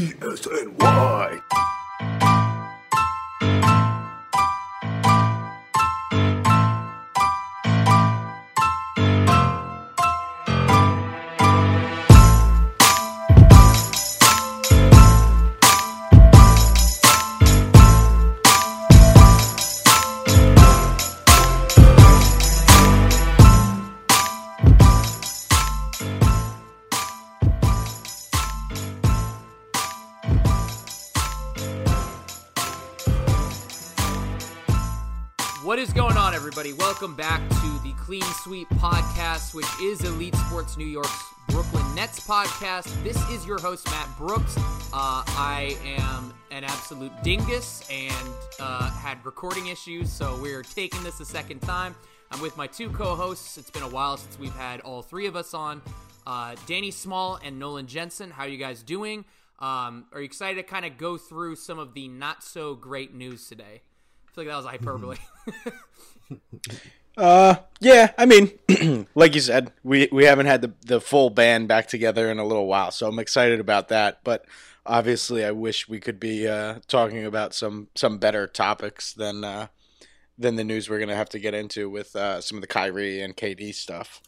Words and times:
E 0.00 0.16
Welcome 37.10 37.40
back 37.40 37.48
to 37.60 37.82
the 37.82 37.92
Clean 37.98 38.22
Sweep 38.22 38.68
podcast, 38.68 39.52
which 39.52 39.66
is 39.82 40.04
Elite 40.04 40.36
Sports 40.36 40.76
New 40.76 40.86
York's 40.86 41.24
Brooklyn 41.48 41.92
Nets 41.96 42.24
podcast. 42.24 43.02
This 43.02 43.16
is 43.30 43.44
your 43.44 43.58
host, 43.58 43.84
Matt 43.86 44.16
Brooks. 44.16 44.56
Uh, 44.92 45.24
I 45.26 45.76
am 45.84 46.32
an 46.52 46.62
absolute 46.62 47.10
dingus 47.24 47.82
and 47.90 48.28
uh, 48.60 48.90
had 48.90 49.26
recording 49.26 49.66
issues, 49.66 50.12
so 50.12 50.38
we're 50.40 50.62
taking 50.62 51.02
this 51.02 51.18
a 51.18 51.24
second 51.24 51.60
time. 51.62 51.96
I'm 52.30 52.40
with 52.40 52.56
my 52.56 52.68
two 52.68 52.90
co 52.90 53.16
hosts. 53.16 53.58
It's 53.58 53.70
been 53.70 53.82
a 53.82 53.88
while 53.88 54.16
since 54.16 54.38
we've 54.38 54.54
had 54.54 54.78
all 54.82 55.02
three 55.02 55.26
of 55.26 55.34
us 55.34 55.52
on 55.52 55.82
uh, 56.28 56.54
Danny 56.66 56.92
Small 56.92 57.40
and 57.42 57.58
Nolan 57.58 57.88
Jensen. 57.88 58.30
How 58.30 58.44
are 58.44 58.48
you 58.48 58.56
guys 58.56 58.84
doing? 58.84 59.24
Um, 59.58 60.06
are 60.12 60.20
you 60.20 60.26
excited 60.26 60.58
to 60.58 60.62
kind 60.62 60.86
of 60.86 60.96
go 60.96 61.18
through 61.18 61.56
some 61.56 61.80
of 61.80 61.92
the 61.92 62.06
not 62.06 62.44
so 62.44 62.76
great 62.76 63.12
news 63.12 63.48
today? 63.48 63.82
I 64.28 64.32
feel 64.32 64.44
like 64.44 64.46
that 64.46 64.56
was 64.58 64.66
hyperbole. 64.66 65.16
Uh, 67.20 67.56
yeah. 67.80 68.12
I 68.16 68.24
mean, 68.24 69.06
like 69.14 69.34
you 69.34 69.42
said, 69.42 69.72
we 69.84 70.08
we 70.10 70.24
haven't 70.24 70.46
had 70.46 70.62
the 70.62 70.72
the 70.86 71.00
full 71.00 71.28
band 71.28 71.68
back 71.68 71.86
together 71.86 72.30
in 72.30 72.38
a 72.38 72.46
little 72.46 72.66
while, 72.66 72.90
so 72.90 73.06
I'm 73.06 73.18
excited 73.18 73.60
about 73.60 73.88
that. 73.88 74.20
But 74.24 74.46
obviously, 74.86 75.44
I 75.44 75.50
wish 75.50 75.86
we 75.86 76.00
could 76.00 76.18
be 76.18 76.48
uh, 76.48 76.80
talking 76.88 77.26
about 77.26 77.54
some 77.54 77.88
some 77.94 78.16
better 78.18 78.46
topics 78.46 79.12
than 79.12 79.44
uh, 79.44 79.66
than 80.38 80.56
the 80.56 80.64
news 80.64 80.88
we're 80.88 80.98
gonna 80.98 81.14
have 81.14 81.28
to 81.30 81.38
get 81.38 81.52
into 81.52 81.90
with 81.90 82.16
uh, 82.16 82.40
some 82.40 82.56
of 82.56 82.62
the 82.62 82.68
Kyrie 82.68 83.20
and 83.20 83.36
KD 83.36 83.74
stuff. 83.74 84.22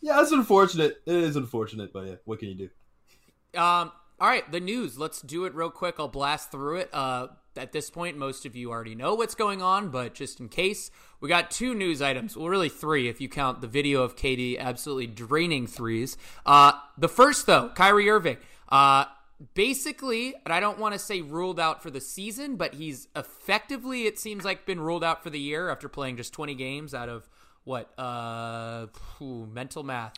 Yeah, 0.00 0.20
it's 0.20 0.32
unfortunate. 0.32 1.00
It 1.06 1.14
is 1.14 1.36
unfortunate, 1.36 1.92
but 1.92 2.06
yeah, 2.06 2.14
what 2.24 2.40
can 2.40 2.48
you 2.48 2.54
do? 3.54 3.60
Um, 3.60 3.92
all 4.18 4.28
right, 4.28 4.50
the 4.50 4.60
news. 4.60 4.98
Let's 4.98 5.20
do 5.20 5.44
it 5.44 5.54
real 5.54 5.70
quick. 5.70 5.96
I'll 5.98 6.08
blast 6.08 6.50
through 6.50 6.76
it. 6.76 6.90
Uh, 6.92 7.28
at 7.56 7.72
this 7.72 7.90
point, 7.90 8.16
most 8.16 8.46
of 8.46 8.56
you 8.56 8.70
already 8.70 8.94
know 8.94 9.14
what's 9.14 9.34
going 9.34 9.62
on, 9.62 9.90
but 9.90 10.14
just 10.14 10.40
in 10.40 10.48
case, 10.48 10.90
we 11.20 11.28
got 11.28 11.50
two 11.50 11.74
news 11.74 12.00
items. 12.00 12.36
Well, 12.36 12.48
really 12.48 12.68
three 12.68 13.08
if 13.08 13.20
you 13.20 13.28
count 13.28 13.60
the 13.60 13.66
video 13.66 14.02
of 14.02 14.16
KD 14.16 14.58
absolutely 14.58 15.06
draining 15.06 15.66
threes. 15.66 16.16
Uh, 16.44 16.72
the 16.96 17.08
first, 17.08 17.46
though, 17.46 17.70
Kyrie 17.70 18.08
Irving. 18.08 18.38
Uh, 18.68 19.04
basically, 19.54 20.34
and 20.44 20.52
I 20.52 20.60
don't 20.60 20.78
want 20.78 20.94
to 20.94 20.98
say 20.98 21.20
ruled 21.20 21.60
out 21.60 21.82
for 21.82 21.90
the 21.90 22.00
season, 22.00 22.56
but 22.56 22.74
he's 22.74 23.08
effectively, 23.14 24.06
it 24.06 24.18
seems 24.18 24.44
like, 24.44 24.66
been 24.66 24.80
ruled 24.80 25.04
out 25.04 25.22
for 25.22 25.30
the 25.30 25.40
year 25.40 25.68
after 25.70 25.88
playing 25.88 26.16
just 26.16 26.32
20 26.32 26.54
games 26.54 26.94
out 26.94 27.08
of 27.08 27.28
what? 27.64 27.92
Uh, 27.98 28.86
mental 29.20 29.82
math. 29.82 30.14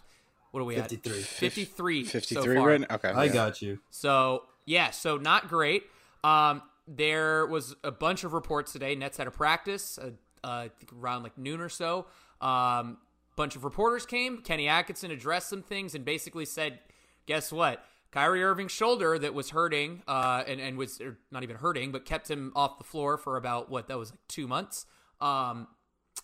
What 0.51 0.61
are 0.61 0.65
we 0.65 0.77
53. 0.77 1.13
at? 1.13 1.25
53. 1.25 2.05
53 2.05 2.35
so 2.35 2.55
far. 2.55 2.69
right? 2.69 2.91
Okay. 2.91 3.09
I 3.09 3.25
yeah. 3.25 3.33
got 3.33 3.63
you. 3.63 3.79
So 3.91 4.45
yeah, 4.67 4.91
so 4.91 5.17
not 5.17 5.49
great. 5.49 5.85
Um, 6.25 6.63
there 6.87 7.47
was 7.47 7.77
a 7.85 7.91
bunch 7.91 8.25
of 8.25 8.33
reports 8.33 8.73
today. 8.73 8.95
Nets 8.95 9.19
had 9.19 9.27
a 9.27 9.31
practice 9.31 9.99
uh, 9.99 10.11
uh, 10.45 10.49
I 10.49 10.71
think 10.79 10.93
around 10.93 11.23
like 11.23 11.37
noon 11.37 11.61
or 11.61 11.69
so. 11.69 12.07
Um, 12.41 12.99
bunch 13.37 13.57
of 13.57 13.65
reporters 13.65 14.07
came. 14.07 14.39
Kenny 14.39 14.69
Atkinson 14.69 15.11
addressed 15.11 15.49
some 15.49 15.63
things 15.63 15.95
and 15.95 16.05
basically 16.05 16.45
said, 16.45 16.81
"Guess 17.27 17.53
what? 17.53 17.85
Kyrie 18.11 18.43
Irving's 18.43 18.73
shoulder 18.73 19.19
that 19.19 19.35
was 19.35 19.51
hurting, 19.51 20.03
uh, 20.09 20.43
and 20.47 20.61
and 20.61 20.79
was 20.79 21.01
er, 21.01 21.19
not 21.31 21.43
even 21.43 21.57
hurting, 21.57 21.93
but 21.93 22.05
kept 22.05 22.31
him 22.31 22.53
off 22.57 22.79
the 22.79 22.85
floor 22.85 23.19
for 23.19 23.37
about 23.37 23.71
what 23.71 23.89
that 23.89 23.99
was 23.99 24.11
like 24.11 24.21
two 24.29 24.47
months, 24.47 24.87
um, 25.21 25.69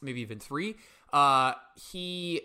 maybe 0.00 0.20
even 0.20 0.38
three. 0.38 0.76
Uh, 1.12 1.54
he 1.90 2.40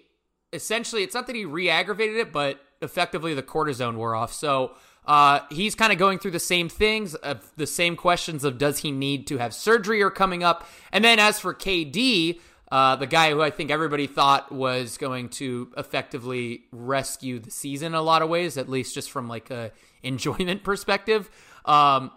essentially, 0.54 1.04
it's 1.04 1.14
not 1.14 1.28
that 1.28 1.36
he 1.36 1.46
re-aggravated 1.46 2.18
it, 2.18 2.32
but 2.32 2.60
effectively 2.82 3.34
the 3.34 3.44
cortisone 3.44 3.96
wore 3.96 4.16
off. 4.16 4.34
So 4.34 4.76
uh, 5.06 5.42
he's 5.50 5.76
kind 5.76 5.92
of 5.92 6.00
going 6.00 6.20
through 6.20 6.32
the 6.32 6.40
same 6.40 6.70
things, 6.70 7.16
of 7.16 7.52
the 7.56 7.68
same 7.68 7.96
questions 7.96 8.44
of 8.44 8.58
does 8.58 8.80
he 8.80 8.92
need 8.92 9.28
to 9.28 9.38
have 9.38 9.54
surgery 9.54 10.02
or 10.02 10.10
coming 10.10 10.44
up. 10.44 10.68
And 10.92 11.04
then 11.04 11.20
as 11.20 11.40
for 11.40 11.54
KD, 11.54 12.40
uh, 12.72 12.96
the 12.96 13.08
guy 13.08 13.32
who 13.32 13.42
I 13.42 13.50
think 13.50 13.72
everybody 13.72 14.06
thought 14.06 14.52
was 14.52 14.98
going 14.98 15.30
to 15.30 15.72
effectively 15.78 16.66
rescue 16.72 17.40
the 17.40 17.50
season 17.50 17.88
in 17.88 17.94
a 17.96 18.02
lot 18.02 18.22
of 18.22 18.30
ways, 18.30 18.58
at 18.58 18.70
least 18.70 18.94
just 18.94 19.10
from 19.10 19.28
like 19.28 19.50
a 19.50 19.72
enjoyment 20.04 20.64
perspective. 20.64 21.30
Um, 21.66 22.12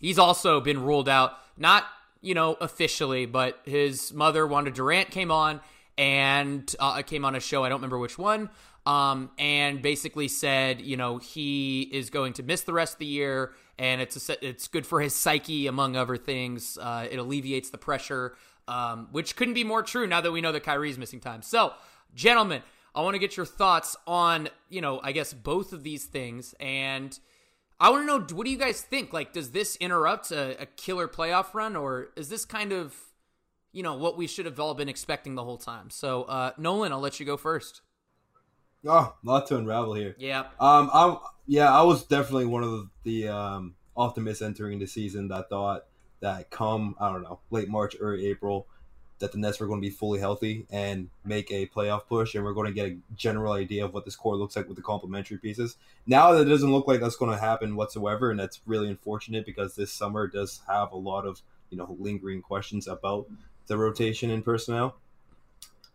he's 0.00 0.18
also 0.18 0.60
been 0.60 0.82
ruled 0.82 1.08
out, 1.08 1.32
not 1.58 1.84
you 2.22 2.34
know 2.34 2.54
officially, 2.60 3.26
but 3.26 3.60
his 3.64 4.12
mother 4.12 4.46
Wanda 4.46 4.70
Durant 4.70 5.10
came 5.10 5.30
on 5.30 5.60
and 5.96 6.74
uh, 6.78 7.02
came 7.02 7.24
on 7.24 7.34
a 7.34 7.40
show. 7.40 7.64
I 7.64 7.68
don't 7.68 7.78
remember 7.78 7.98
which 7.98 8.18
one. 8.18 8.50
Um, 8.86 9.30
and 9.38 9.80
basically 9.80 10.28
said, 10.28 10.82
you 10.82 10.98
know, 10.98 11.16
he 11.16 11.82
is 11.82 12.10
going 12.10 12.34
to 12.34 12.42
miss 12.42 12.62
the 12.62 12.74
rest 12.74 12.94
of 12.94 12.98
the 12.98 13.06
year, 13.06 13.52
and 13.78 14.02
it's 14.02 14.28
a, 14.28 14.46
it's 14.46 14.68
good 14.68 14.86
for 14.86 15.00
his 15.00 15.14
psyche, 15.14 15.66
among 15.66 15.96
other 15.96 16.18
things. 16.18 16.76
Uh, 16.76 17.08
it 17.10 17.18
alleviates 17.18 17.70
the 17.70 17.78
pressure, 17.78 18.36
um, 18.68 19.08
which 19.10 19.36
couldn't 19.36 19.54
be 19.54 19.64
more 19.64 19.82
true 19.82 20.06
now 20.06 20.20
that 20.20 20.32
we 20.32 20.42
know 20.42 20.52
that 20.52 20.64
Kyrie's 20.64 20.98
missing 20.98 21.18
time. 21.20 21.40
So, 21.40 21.72
gentlemen, 22.14 22.62
I 22.94 23.00
want 23.00 23.14
to 23.14 23.18
get 23.18 23.38
your 23.38 23.46
thoughts 23.46 23.96
on, 24.06 24.50
you 24.68 24.82
know, 24.82 25.00
I 25.02 25.12
guess 25.12 25.32
both 25.32 25.72
of 25.72 25.82
these 25.82 26.04
things, 26.04 26.54
and 26.60 27.18
I 27.80 27.88
want 27.88 28.02
to 28.02 28.06
know 28.06 28.36
what 28.36 28.44
do 28.44 28.50
you 28.50 28.58
guys 28.58 28.82
think? 28.82 29.14
Like, 29.14 29.32
does 29.32 29.52
this 29.52 29.76
interrupt 29.76 30.30
a, 30.30 30.60
a 30.60 30.66
killer 30.66 31.08
playoff 31.08 31.54
run, 31.54 31.74
or 31.74 32.10
is 32.16 32.28
this 32.28 32.44
kind 32.44 32.70
of, 32.70 32.94
you 33.74 33.82
know, 33.82 33.94
what 33.94 34.16
we 34.16 34.26
should 34.26 34.46
have 34.46 34.58
all 34.60 34.74
been 34.74 34.88
expecting 34.88 35.34
the 35.34 35.44
whole 35.44 35.58
time? 35.58 35.90
So, 35.90 36.22
uh, 36.24 36.52
Nolan, 36.56 36.92
I'll 36.92 37.00
let 37.00 37.18
you 37.18 37.26
go 37.26 37.36
first. 37.36 37.82
Oh, 38.86 39.14
lot 39.24 39.46
to 39.48 39.56
unravel 39.56 39.94
here. 39.94 40.14
Yeah. 40.18 40.40
Um, 40.60 40.90
I 40.92 41.16
yeah, 41.46 41.72
I 41.72 41.82
was 41.82 42.04
definitely 42.04 42.46
one 42.46 42.62
of 42.62 42.70
the, 42.70 42.88
the 43.04 43.28
um 43.28 43.74
optimists 43.96 44.42
entering 44.42 44.78
the 44.78 44.86
season 44.86 45.28
that 45.28 45.48
thought 45.48 45.86
that 46.20 46.50
come 46.50 46.94
I 47.00 47.12
don't 47.12 47.22
know 47.22 47.40
late 47.50 47.68
March 47.68 47.96
early 47.98 48.26
April 48.26 48.66
that 49.20 49.32
the 49.32 49.38
Nets 49.38 49.60
were 49.60 49.66
going 49.66 49.80
to 49.80 49.86
be 49.86 49.94
fully 49.94 50.18
healthy 50.18 50.66
and 50.70 51.08
make 51.24 51.50
a 51.50 51.66
playoff 51.68 52.06
push, 52.06 52.34
and 52.34 52.44
we're 52.44 52.52
going 52.52 52.66
to 52.66 52.74
get 52.74 52.88
a 52.88 52.98
general 53.16 53.52
idea 53.52 53.84
of 53.84 53.94
what 53.94 54.04
this 54.04 54.16
core 54.16 54.36
looks 54.36 54.56
like 54.56 54.66
with 54.66 54.76
the 54.76 54.82
complementary 54.82 55.38
pieces. 55.38 55.76
Now 56.06 56.32
that 56.32 56.42
it 56.42 56.50
doesn't 56.50 56.72
look 56.72 56.86
like 56.86 57.00
that's 57.00 57.16
going 57.16 57.30
to 57.30 57.38
happen 57.38 57.76
whatsoever, 57.76 58.30
and 58.30 58.38
that's 58.38 58.60
really 58.66 58.88
unfortunate 58.88 59.46
because 59.46 59.76
this 59.76 59.92
summer 59.92 60.26
does 60.26 60.60
have 60.68 60.92
a 60.92 60.96
lot 60.96 61.26
of 61.26 61.40
you 61.70 61.78
know 61.78 61.96
lingering 61.98 62.42
questions 62.42 62.86
about 62.86 63.26
the 63.66 63.76
rotation 63.76 64.30
and 64.30 64.44
personnel. 64.44 64.96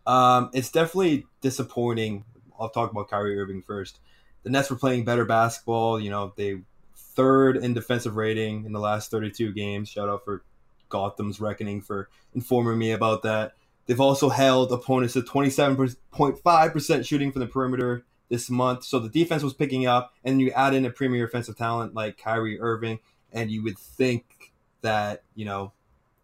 Um, 0.05 0.49
it's 0.53 0.71
definitely 0.71 1.25
disappointing. 1.41 2.25
I'll 2.59 2.69
talk 2.69 2.91
about 2.91 3.09
Kyrie 3.09 3.39
Irving 3.39 3.61
first. 3.61 3.99
The 4.43 4.49
Nets 4.49 4.69
were 4.69 4.75
playing 4.75 5.05
better 5.05 5.25
basketball. 5.25 5.99
You 5.99 6.09
know, 6.09 6.33
they 6.35 6.61
third 6.95 7.57
in 7.57 7.73
defensive 7.73 8.15
rating 8.15 8.65
in 8.65 8.71
the 8.71 8.79
last 8.79 9.11
32 9.11 9.51
games. 9.53 9.89
Shout 9.89 10.09
out 10.09 10.23
for 10.23 10.43
Gotham's 10.89 11.39
Reckoning 11.39 11.81
for 11.81 12.09
informing 12.33 12.77
me 12.77 12.91
about 12.91 13.23
that. 13.23 13.53
They've 13.85 13.99
also 13.99 14.29
held 14.29 14.71
opponents 14.71 15.13
to 15.13 15.21
27.5% 15.21 17.05
shooting 17.05 17.31
from 17.31 17.39
the 17.39 17.47
perimeter 17.47 18.05
this 18.29 18.49
month. 18.49 18.83
So 18.83 18.99
the 18.99 19.09
defense 19.09 19.43
was 19.43 19.53
picking 19.53 19.87
up, 19.87 20.13
and 20.23 20.39
you 20.39 20.51
add 20.51 20.73
in 20.73 20.85
a 20.85 20.91
premier 20.91 21.25
offensive 21.25 21.57
talent 21.57 21.93
like 21.93 22.17
Kyrie 22.17 22.59
Irving, 22.59 22.99
and 23.33 23.49
you 23.49 23.63
would 23.63 23.77
think 23.77 24.53
that, 24.81 25.23
you 25.35 25.45
know, 25.45 25.73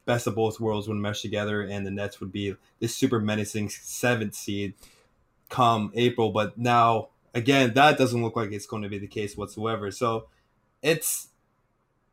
best 0.05 0.27
of 0.27 0.35
both 0.35 0.59
worlds 0.59 0.87
would 0.87 0.97
mesh 0.97 1.21
together 1.21 1.61
and 1.61 1.85
the 1.85 1.91
Nets 1.91 2.19
would 2.19 2.31
be 2.31 2.55
this 2.79 2.95
super 2.95 3.19
menacing 3.19 3.69
seventh 3.69 4.35
seed 4.35 4.73
come 5.49 5.91
April. 5.95 6.31
But 6.31 6.57
now, 6.57 7.09
again, 7.33 7.73
that 7.73 7.97
doesn't 7.97 8.21
look 8.21 8.35
like 8.35 8.51
it's 8.51 8.67
going 8.67 8.83
to 8.83 8.89
be 8.89 8.99
the 8.99 9.07
case 9.07 9.35
whatsoever. 9.35 9.91
So 9.91 10.27
it's 10.81 11.29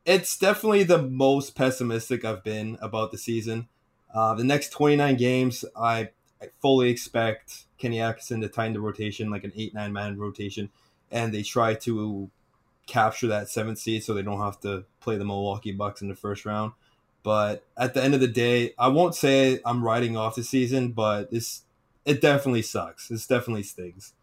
it's 0.05 0.37
definitely 0.37 0.83
the 0.83 1.01
most 1.01 1.55
pessimistic 1.55 2.25
I've 2.25 2.43
been 2.43 2.77
about 2.81 3.11
the 3.11 3.17
season. 3.17 3.69
Uh, 4.13 4.33
the 4.35 4.43
next 4.43 4.69
29 4.69 5.15
games, 5.15 5.63
I, 5.75 6.09
I 6.41 6.49
fully 6.61 6.89
expect 6.89 7.63
Kenny 7.77 8.01
Atkinson 8.01 8.41
to 8.41 8.49
tighten 8.49 8.73
the 8.73 8.81
rotation 8.81 9.29
like 9.29 9.43
an 9.43 9.53
8 9.55 9.73
9 9.73 9.93
man 9.93 10.17
rotation, 10.17 10.69
and 11.11 11.33
they 11.33 11.41
try 11.41 11.73
to 11.75 12.29
capture 12.85 13.27
that 13.27 13.49
seventh 13.49 13.79
seed 13.79 14.03
so 14.03 14.13
they 14.13 14.21
don't 14.21 14.41
have 14.41 14.59
to 14.61 14.83
play 14.99 15.17
the 15.17 15.25
Milwaukee 15.25 15.71
Bucks 15.71 16.01
in 16.01 16.09
the 16.09 16.15
first 16.15 16.45
round. 16.45 16.73
But 17.23 17.63
at 17.77 17.93
the 17.93 18.03
end 18.03 18.13
of 18.13 18.19
the 18.19 18.27
day, 18.27 18.73
I 18.77 18.89
won't 18.89 19.15
say 19.15 19.59
I'm 19.65 19.83
writing 19.83 20.17
off 20.17 20.35
the 20.35 20.43
season, 20.43 20.91
but 20.91 21.31
this 21.31 21.61
it 22.05 22.21
definitely 22.21 22.61
sucks. 22.61 23.07
This 23.07 23.25
definitely 23.25 23.63
stings. 23.63 24.13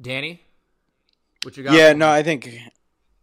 Danny, 0.00 0.42
what 1.42 1.56
you 1.56 1.64
got? 1.64 1.72
Yeah, 1.72 1.94
no, 1.94 2.10
I 2.10 2.22
think 2.22 2.50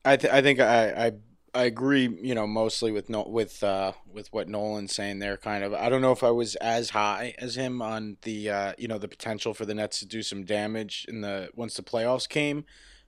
I 0.03 0.17
th- 0.17 0.33
I 0.33 0.41
think 0.41 0.59
I, 0.59 1.05
I 1.07 1.11
I 1.53 1.63
agree. 1.65 2.09
You 2.21 2.35
know, 2.35 2.47
mostly 2.47 2.91
with 2.91 3.09
no 3.09 3.23
with 3.23 3.63
uh 3.63 3.93
with 4.11 4.33
what 4.33 4.49
Nolan's 4.49 4.93
saying 4.93 5.19
there. 5.19 5.37
Kind 5.37 5.63
of. 5.63 5.73
I 5.73 5.89
don't 5.89 6.01
know 6.01 6.11
if 6.11 6.23
I 6.23 6.31
was 6.31 6.55
as 6.55 6.89
high 6.89 7.35
as 7.37 7.55
him 7.55 7.81
on 7.81 8.17
the 8.23 8.49
uh 8.49 8.73
you 8.77 8.87
know 8.87 8.97
the 8.97 9.07
potential 9.07 9.53
for 9.53 9.65
the 9.65 9.75
Nets 9.75 9.99
to 9.99 10.07
do 10.07 10.23
some 10.23 10.43
damage 10.43 11.05
in 11.07 11.21
the 11.21 11.49
once 11.55 11.75
the 11.75 11.83
playoffs 11.83 12.27
came. 12.27 12.65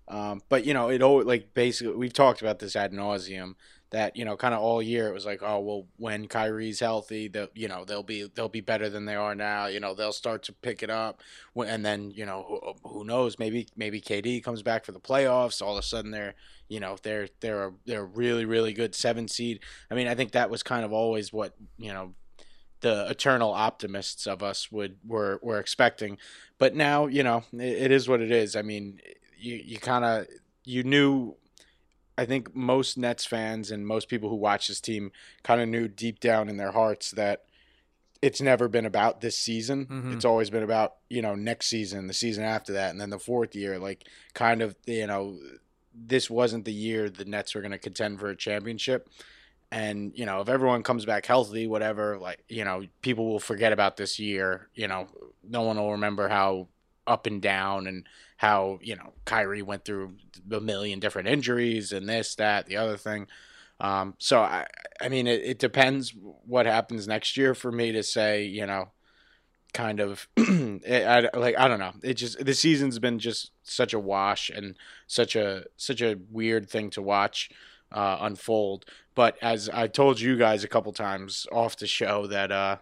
Um, 0.07 0.41
but 0.47 0.65
you 0.65 0.73
know, 0.73 0.89
it 0.89 1.01
always 1.01 1.25
like 1.25 1.53
basically 1.53 1.95
we've 1.95 2.13
talked 2.13 2.41
about 2.41 2.59
this 2.59 2.75
ad 2.75 2.93
nauseum 2.93 3.55
that 3.89 4.17
you 4.17 4.25
know 4.25 4.35
kind 4.35 4.53
of 4.53 4.59
all 4.61 4.81
year 4.81 5.07
it 5.07 5.13
was 5.13 5.25
like 5.25 5.41
oh 5.41 5.59
well 5.59 5.85
when 5.95 6.27
Kyrie's 6.27 6.79
healthy 6.79 7.27
they'll 7.27 7.47
you 7.53 7.67
know 7.67 7.85
they'll 7.85 8.03
be 8.03 8.29
they'll 8.35 8.49
be 8.49 8.61
better 8.61 8.89
than 8.89 9.05
they 9.05 9.15
are 9.15 9.33
now 9.33 9.67
you 9.67 9.79
know 9.79 9.93
they'll 9.93 10.11
start 10.11 10.43
to 10.43 10.53
pick 10.53 10.83
it 10.83 10.89
up. 10.89 11.21
And 11.55 11.85
then 11.85 12.11
you 12.11 12.25
know 12.25 12.45
who, 12.47 12.69
um, 12.69 12.75
who 12.83 13.05
knows 13.05 13.39
maybe 13.39 13.67
maybe 13.75 14.01
KD 14.01 14.43
comes 14.43 14.61
back 14.61 14.85
for 14.85 14.91
the 14.91 14.99
playoffs 14.99 15.61
all 15.61 15.77
of 15.77 15.79
a 15.79 15.87
sudden 15.87 16.11
they're 16.11 16.35
you 16.67 16.79
know 16.79 16.97
they're 17.01 17.29
they're 17.39 17.67
a, 17.67 17.73
they're 17.85 18.01
a 18.01 18.05
really 18.05 18.45
really 18.45 18.73
good 18.73 18.93
seven 18.93 19.27
seed. 19.27 19.61
I 19.89 19.95
mean 19.95 20.07
I 20.07 20.15
think 20.15 20.31
that 20.33 20.49
was 20.49 20.63
kind 20.63 20.83
of 20.83 20.91
always 20.91 21.31
what 21.31 21.53
you 21.77 21.93
know 21.93 22.13
the 22.81 23.07
eternal 23.09 23.51
optimists 23.51 24.27
of 24.27 24.43
us 24.43 24.71
would 24.71 24.97
were 25.05 25.39
were 25.41 25.59
expecting. 25.59 26.17
But 26.57 26.75
now 26.75 27.07
you 27.07 27.23
know 27.23 27.43
it, 27.53 27.61
it 27.83 27.91
is 27.91 28.09
what 28.09 28.21
it 28.21 28.31
is. 28.31 28.55
I 28.55 28.63
mean 28.63 28.99
you 29.37 29.55
you 29.55 29.77
kind 29.77 30.03
of 30.03 30.27
you 30.65 30.83
knew 30.83 31.37
I 32.17 32.25
think 32.25 32.55
most 32.55 32.97
Nets 32.97 33.25
fans 33.25 33.69
and 33.71 33.85
most 33.85 34.09
people 34.09 34.29
who 34.29 34.35
watch 34.35 34.67
this 34.67 34.81
team 34.81 35.11
kind 35.43 35.61
of 35.61 35.69
knew 35.69 35.87
deep 35.87 36.19
down 36.19 36.49
in 36.49 36.57
their 36.57 36.71
hearts 36.71 37.11
that 37.11 37.43
it's 38.21 38.41
never 38.41 38.67
been 38.67 38.85
about 38.85 39.21
this 39.21 39.37
season. 39.37 39.85
Mm-hmm. 39.85 40.13
It's 40.13 40.25
always 40.25 40.49
been 40.49 40.63
about, 40.63 40.95
you 41.09 41.21
know, 41.21 41.35
next 41.35 41.67
season, 41.67 42.07
the 42.07 42.13
season 42.13 42.43
after 42.43 42.73
that, 42.73 42.89
and 42.89 42.99
then 42.99 43.11
the 43.11 43.19
fourth 43.19 43.55
year. 43.55 43.77
Like, 43.77 44.05
kind 44.33 44.63
of, 44.63 44.75
you 44.87 45.05
know, 45.05 45.37
this 45.93 46.29
wasn't 46.29 46.65
the 46.65 46.73
year 46.73 47.09
the 47.09 47.25
Nets 47.25 47.53
were 47.53 47.61
going 47.61 47.71
to 47.71 47.77
contend 47.77 48.19
for 48.19 48.29
a 48.29 48.35
championship. 48.35 49.09
And, 49.71 50.13
you 50.15 50.25
know, 50.25 50.41
if 50.41 50.49
everyone 50.49 50.81
comes 50.81 51.05
back 51.05 51.25
healthy, 51.25 51.67
whatever, 51.67 52.17
like, 52.17 52.43
you 52.49 52.63
know, 52.63 52.83
people 53.01 53.27
will 53.27 53.39
forget 53.39 53.73
about 53.73 53.97
this 53.97 54.17
year. 54.17 54.69
You 54.73 54.87
know, 54.87 55.07
no 55.47 55.61
one 55.61 55.77
will 55.77 55.91
remember 55.91 56.27
how 56.27 56.69
up 57.07 57.25
and 57.25 57.41
down 57.41 57.87
and 57.87 58.05
how 58.37 58.79
you 58.81 58.95
know 58.95 59.13
Kyrie 59.25 59.61
went 59.61 59.85
through 59.85 60.15
a 60.51 60.59
million 60.59 60.99
different 60.99 61.27
injuries 61.27 61.91
and 61.91 62.07
this, 62.07 62.35
that, 62.35 62.67
the 62.67 62.77
other 62.77 62.97
thing. 62.97 63.27
Um, 63.79 64.15
so 64.17 64.41
I, 64.41 64.65
I 65.01 65.09
mean, 65.09 65.27
it, 65.27 65.41
it 65.43 65.59
depends 65.59 66.13
what 66.45 66.65
happens 66.65 67.07
next 67.07 67.37
year 67.37 67.53
for 67.53 67.71
me 67.71 67.91
to 67.91 68.03
say, 68.03 68.43
you 68.43 68.65
know, 68.65 68.91
kind 69.73 69.99
of, 69.99 70.27
I, 70.37 71.29
like 71.33 71.57
I 71.57 71.67
don't 71.67 71.79
know. 71.79 71.93
It 72.03 72.15
just 72.15 72.43
the 72.43 72.53
season's 72.53 72.99
been 72.99 73.19
just 73.19 73.51
such 73.63 73.93
a 73.93 73.99
wash 73.99 74.49
and 74.49 74.75
such 75.05 75.35
a 75.35 75.65
such 75.75 76.01
a 76.01 76.17
weird 76.31 76.69
thing 76.69 76.89
to 76.91 77.01
watch 77.01 77.49
uh, 77.91 78.17
unfold. 78.21 78.85
But 79.15 79.37
as 79.41 79.69
I 79.69 79.87
told 79.87 80.19
you 80.19 80.37
guys 80.37 80.63
a 80.63 80.67
couple 80.67 80.93
times 80.93 81.47
off 81.51 81.77
the 81.77 81.87
show 81.87 82.27
that 82.27 82.51
uh, 82.51 82.77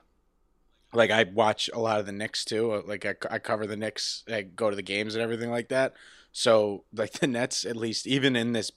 like 0.95 1.11
I 1.11 1.23
watch 1.23 1.69
a 1.73 1.79
lot 1.79 1.99
of 1.99 2.05
the 2.05 2.11
Knicks 2.11 2.45
too. 2.45 2.71
Uh, 2.71 2.81
like 2.85 3.05
I, 3.05 3.15
I 3.29 3.39
cover 3.39 3.67
the 3.67 3.77
Knicks, 3.77 4.23
I 4.31 4.41
go 4.41 4.69
to 4.69 4.75
the 4.75 4.81
games 4.81 5.15
and 5.15 5.21
everything 5.21 5.51
like 5.51 5.69
that. 5.69 5.93
So 6.31 6.83
like 6.93 7.13
the 7.13 7.27
Nets, 7.27 7.65
at 7.65 7.77
least 7.77 8.07
even 8.07 8.35
in 8.35 8.53
this 8.53 8.71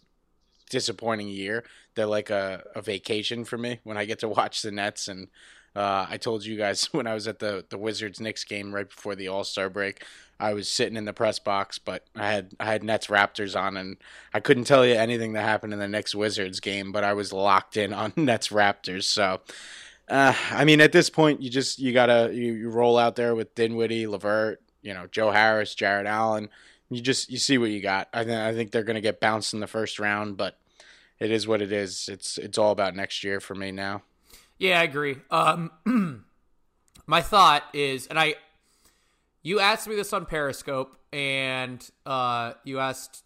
disappointing 0.71 1.29
year, 1.29 1.65
they're 1.95 2.07
like 2.07 2.31
a, 2.31 2.63
a 2.75 2.83
vacation 2.83 3.45
for 3.45 3.59
me 3.59 3.81
when 3.85 3.97
I 3.97 4.05
get 4.05 4.21
to 4.21 4.29
watch 4.29 4.63
the 4.63 4.71
Nets. 4.71 5.09
And 5.09 5.29
uh, 5.75 6.07
I 6.09 6.17
told 6.19 6.45
you 6.45 6.57
guys 6.57 6.85
when 6.93 7.07
I 7.07 7.15
was 7.15 7.27
at 7.27 7.39
the 7.39 7.65
the 7.69 7.79
Wizards 7.79 8.21
Knicks 8.21 8.45
game 8.45 8.75
right 8.75 8.89
before 8.89 9.15
the 9.15 9.29
All 9.29 9.45
Star 9.45 9.69
break, 9.69 10.05
I 10.41 10.55
was 10.55 10.69
sitting 10.69 10.97
in 10.97 11.05
the 11.05 11.13
press 11.13 11.39
box, 11.39 11.79
but 11.79 12.05
I 12.15 12.31
had 12.31 12.53
I 12.61 12.67
had 12.67 12.85
Nets 12.85 13.09
Raptors 13.09 13.61
on, 13.61 13.77
and 13.77 13.97
I 14.33 14.41
couldn't 14.41 14.65
tell 14.65 14.87
you 14.87 14.95
anything 14.95 15.33
that 15.33 15.43
happened 15.43 15.73
in 15.73 15.79
the 15.79 15.89
Knicks 15.89 16.15
Wizards 16.15 16.61
game, 16.61 16.93
but 16.93 17.05
I 17.05 17.13
was 17.13 17.33
locked 17.33 17.77
in 17.77 17.93
on 17.93 18.13
Nets 18.17 18.49
Raptors. 18.49 19.05
So 19.05 19.41
uh, 20.09 20.35
I 20.53 20.65
mean, 20.65 20.81
at 20.81 20.93
this 20.93 21.11
point, 21.11 21.43
you 21.43 21.51
just 21.51 21.79
you 21.79 21.93
gotta 21.93 22.31
you, 22.33 22.53
you 22.53 22.71
roll 22.71 22.99
out 22.99 23.17
there 23.17 23.35
with 23.35 23.55
Dinwiddie, 23.55 24.07
LeVert, 24.07 24.63
you 24.83 24.95
know, 24.95 25.07
Joe 25.07 25.31
Harris, 25.31 25.75
Jarrett 25.75 26.07
Allen. 26.07 26.49
You 26.91 27.01
just 27.01 27.31
you 27.31 27.39
see 27.39 27.59
what 27.59 27.71
you 27.71 27.81
got. 27.81 28.09
I 28.13 28.25
think 28.25 28.39
I 28.39 28.55
think 28.55 28.71
they're 28.71 28.85
gonna 28.85 29.01
get 29.01 29.21
bounced 29.21 29.55
in 29.55 29.61
the 29.61 29.67
first 29.67 29.99
round, 29.99 30.37
but 30.37 30.59
it 31.19 31.31
is 31.31 31.47
what 31.47 31.61
it 31.61 31.73
is. 31.73 32.09
It's 32.11 32.39
it's 32.39 32.59
all 32.59 32.71
about 32.71 32.97
next 32.97 33.23
year 33.23 33.41
for 33.41 33.55
me 33.55 33.71
now. 33.71 34.03
Yeah, 34.59 34.81
I 34.81 34.85
agree. 34.85 35.17
Um, 35.31 35.71
my 37.07 37.23
thought 37.23 37.65
is, 37.73 38.07
and 38.07 38.19
I, 38.19 38.35
you 39.43 39.61
asked 39.61 39.87
me 39.87 39.95
this 39.95 40.13
on 40.13 40.27
Periscope, 40.27 40.97
and 41.13 41.89
uh, 42.07 42.55
you 42.65 42.81
asked 42.81 43.25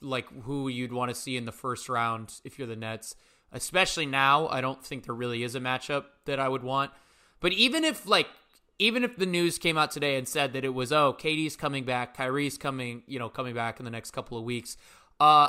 like 0.00 0.26
who 0.42 0.68
you'd 0.68 0.92
want 0.92 1.10
to 1.10 1.14
see 1.14 1.36
in 1.36 1.44
the 1.44 1.52
first 1.52 1.88
round 1.88 2.40
if 2.44 2.58
you're 2.58 2.68
the 2.68 2.76
Nets 2.76 3.14
especially 3.52 4.06
now. 4.06 4.48
I 4.48 4.60
don't 4.60 4.84
think 4.84 5.04
there 5.04 5.14
really 5.14 5.42
is 5.42 5.54
a 5.54 5.60
matchup 5.60 6.04
that 6.24 6.40
I 6.40 6.48
would 6.48 6.62
want. 6.62 6.90
But 7.40 7.52
even 7.52 7.84
if 7.84 8.06
like 8.06 8.28
even 8.78 9.04
if 9.04 9.16
the 9.16 9.26
news 9.26 9.58
came 9.58 9.76
out 9.78 9.90
today 9.90 10.16
and 10.16 10.26
said 10.26 10.52
that 10.54 10.64
it 10.64 10.74
was 10.74 10.92
oh 10.92 11.14
KD's 11.18 11.56
coming 11.56 11.84
back, 11.84 12.16
Kyrie's 12.16 12.58
coming, 12.58 13.02
you 13.06 13.18
know, 13.18 13.28
coming 13.28 13.54
back 13.54 13.78
in 13.78 13.84
the 13.84 13.90
next 13.90 14.12
couple 14.12 14.38
of 14.38 14.44
weeks, 14.44 14.76
uh 15.20 15.48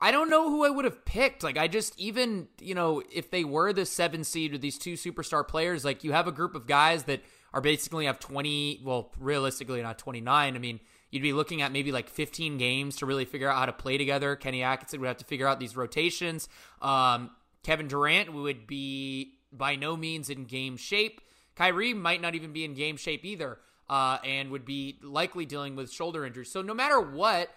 I 0.00 0.10
don't 0.10 0.28
know 0.28 0.50
who 0.50 0.64
I 0.64 0.70
would 0.70 0.84
have 0.84 1.04
picked. 1.04 1.42
Like 1.42 1.56
I 1.56 1.66
just 1.66 1.98
even, 1.98 2.48
you 2.60 2.74
know, 2.74 3.02
if 3.10 3.30
they 3.30 3.44
were 3.44 3.72
the 3.72 3.86
7 3.86 4.22
seed 4.24 4.52
with 4.52 4.60
these 4.60 4.78
two 4.78 4.94
superstar 4.94 5.46
players, 5.46 5.84
like 5.84 6.04
you 6.04 6.12
have 6.12 6.26
a 6.26 6.32
group 6.32 6.54
of 6.54 6.66
guys 6.66 7.04
that 7.04 7.22
are 7.54 7.60
basically 7.60 8.06
have 8.06 8.18
20, 8.18 8.82
well, 8.84 9.12
realistically 9.18 9.80
not 9.80 9.98
29. 9.98 10.54
I 10.54 10.58
mean, 10.58 10.80
you'd 11.14 11.22
be 11.22 11.32
looking 11.32 11.62
at 11.62 11.70
maybe 11.70 11.92
like 11.92 12.08
15 12.08 12.58
games 12.58 12.96
to 12.96 13.06
really 13.06 13.24
figure 13.24 13.48
out 13.48 13.56
how 13.56 13.66
to 13.66 13.72
play 13.72 13.96
together. 13.96 14.34
Kenny 14.34 14.64
Atkinson 14.64 15.00
would 15.00 15.06
have 15.06 15.18
to 15.18 15.24
figure 15.24 15.46
out 15.46 15.60
these 15.60 15.76
rotations. 15.76 16.48
Um, 16.82 17.30
Kevin 17.62 17.86
Durant 17.86 18.32
would 18.32 18.66
be 18.66 19.34
by 19.52 19.76
no 19.76 19.96
means 19.96 20.28
in 20.28 20.44
game 20.44 20.76
shape. 20.76 21.20
Kyrie 21.54 21.94
might 21.94 22.20
not 22.20 22.34
even 22.34 22.52
be 22.52 22.64
in 22.64 22.74
game 22.74 22.96
shape 22.96 23.24
either, 23.24 23.58
uh, 23.88 24.18
and 24.24 24.50
would 24.50 24.64
be 24.64 24.98
likely 25.04 25.46
dealing 25.46 25.76
with 25.76 25.92
shoulder 25.92 26.26
injuries. 26.26 26.50
So 26.50 26.62
no 26.62 26.74
matter 26.74 27.00
what, 27.00 27.48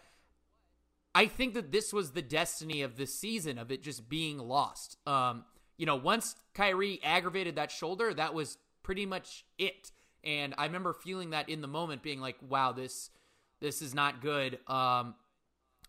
I 1.15 1.25
think 1.25 1.55
that 1.55 1.71
this 1.71 1.91
was 1.91 2.11
the 2.11 2.21
destiny 2.21 2.83
of 2.83 2.95
this 2.95 3.15
season 3.15 3.57
of 3.57 3.71
it 3.71 3.81
just 3.81 4.07
being 4.07 4.37
lost. 4.37 4.97
Um, 5.07 5.45
you 5.77 5.87
know, 5.87 5.95
once 5.95 6.35
Kyrie 6.53 6.99
aggravated 7.03 7.55
that 7.55 7.71
shoulder, 7.71 8.13
that 8.13 8.35
was 8.35 8.59
pretty 8.83 9.07
much 9.07 9.45
it. 9.57 9.91
And 10.23 10.53
I 10.59 10.65
remember 10.67 10.93
feeling 10.93 11.31
that 11.31 11.49
in 11.49 11.61
the 11.61 11.67
moment, 11.67 12.03
being 12.03 12.21
like, 12.21 12.37
"Wow, 12.47 12.71
this 12.71 13.09
this 13.59 13.81
is 13.81 13.93
not 13.93 14.21
good. 14.21 14.59
Um, 14.67 15.15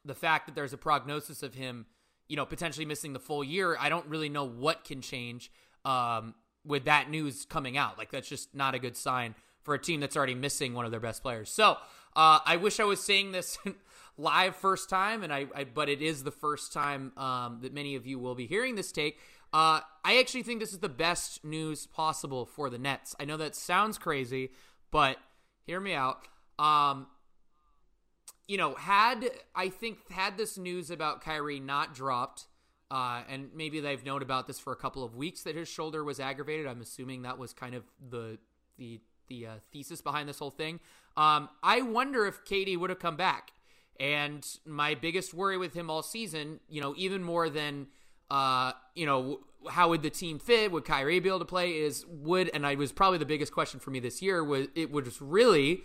the 0.05 0.15
fact 0.15 0.47
that 0.47 0.55
there's 0.55 0.73
a 0.73 0.79
prognosis 0.79 1.43
of 1.43 1.55
him, 1.55 1.87
you 2.29 2.37
know, 2.37 2.47
potentially 2.47 2.87
missing 2.87 3.13
the 3.13 3.19
full 3.19 3.45
year, 3.45 3.77
I 3.79 3.89
don't 3.89 4.07
really 4.07 4.29
know 4.29 4.45
what 4.45 4.85
can 4.85 5.01
change 5.01 5.51
um, 5.85 6.35
with 6.65 6.85
that 6.85 7.11
news 7.11 7.45
coming 7.45 7.77
out. 7.77 7.99
Like, 7.99 8.11
that's 8.11 8.29
just 8.29 8.55
not 8.55 8.75
a 8.75 8.79
good 8.79 8.97
sign 8.97 9.35
for 9.63 9.75
a 9.75 9.79
team 9.79 10.01
that's 10.01 10.17
already 10.17 10.35
missing 10.35 10.75
one 10.75 10.85
of 10.85 10.91
their 10.91 11.01
best 11.01 11.23
players. 11.23 11.51
So, 11.51 11.77
uh, 12.17 12.41
I 12.45 12.57
wish 12.57 12.81
I 12.81 12.85
was 12.85 13.03
saying 13.03 13.33
this 13.33 13.59
live 14.17 14.57
first 14.57 14.89
time, 14.89 15.23
and 15.23 15.33
I, 15.33 15.47
I, 15.55 15.65
but 15.65 15.89
it 15.89 16.03
is 16.03 16.25
the 16.25 16.31
first 16.31 16.73
time 16.73 17.13
um, 17.17 17.59
that 17.63 17.73
many 17.73 17.95
of 17.95 18.07
you 18.07 18.19
will 18.19 18.35
be 18.35 18.47
hearing 18.47 18.75
this 18.75 18.93
take. 18.93 19.19
Uh, 19.53 19.81
I 20.05 20.19
actually 20.19 20.43
think 20.43 20.61
this 20.61 20.73
is 20.73 20.81
the 20.81 20.89
best 20.89 21.45
news 21.45 21.87
possible 21.87 22.45
for 22.45 22.69
the 22.69 22.79
Nets. 22.79 23.15
I 23.19 23.25
know 23.25 23.37
that 23.39 23.55
sounds 23.55 23.97
crazy, 23.97 24.51
but 24.91 25.17
hear 25.65 25.81
me 25.81 25.95
out. 25.95 26.27
Um, 26.59 27.07
you 28.49 28.57
know, 28.57 28.75
had 28.75 29.31
I 29.55 29.69
think 29.69 30.11
had 30.11 30.37
this 30.37 30.59
news 30.59 30.91
about 30.91 31.21
Kyrie 31.21 31.61
not 31.61 31.95
dropped, 31.95 32.47
uh, 32.91 33.23
and 33.29 33.51
maybe 33.55 33.79
they've 33.79 34.05
known 34.05 34.23
about 34.23 34.47
this 34.49 34.59
for 34.59 34.73
a 34.73 34.77
couple 34.77 35.05
of 35.05 35.15
weeks 35.15 35.43
that 35.43 35.55
his 35.55 35.69
shoulder 35.69 36.03
was 36.03 36.19
aggravated. 36.19 36.67
I'm 36.67 36.81
assuming 36.81 37.23
that 37.23 37.39
was 37.39 37.53
kind 37.53 37.75
of 37.75 37.85
the 38.11 38.39
the 38.79 39.01
the 39.29 39.47
uh, 39.47 39.51
thesis 39.71 40.01
behind 40.01 40.29
this 40.29 40.39
whole 40.39 40.51
thing. 40.51 40.81
Um, 41.17 41.51
I 41.63 41.83
wonder 41.83 42.27
if 42.27 42.45
KD 42.45 42.79
would 42.79 42.91
have 42.91 42.99
come 42.99 43.17
back. 43.17 43.53
And 44.01 44.47
my 44.65 44.95
biggest 44.95 45.35
worry 45.35 45.59
with 45.59 45.75
him 45.75 45.91
all 45.91 46.05
season, 46.05 46.61
you 46.69 46.81
know, 46.81 46.95
even 46.97 47.23
more 47.23 47.51
than 47.51 47.89
uh, 48.31 48.73
you 48.95 49.07
know, 49.07 49.41
how 49.71 49.89
would 49.89 50.03
the 50.03 50.11
team 50.11 50.39
fit? 50.39 50.71
Would 50.71 50.85
Kyrie 50.85 51.19
be 51.21 51.29
able 51.29 51.41
to 51.41 51.45
play? 51.45 51.79
Is 51.79 52.07
would 52.07 52.51
and 52.55 52.67
I 52.67 52.77
was 52.77 52.93
probably 52.93 53.19
the 53.19 53.27
biggest 53.27 53.53
question 53.53 53.81
for 53.81 53.91
me 53.91 54.01
this 54.01 54.23
year 54.23 54.43
was 54.43 54.69
it 54.75 54.91
was 54.91 55.21
really 55.21 55.83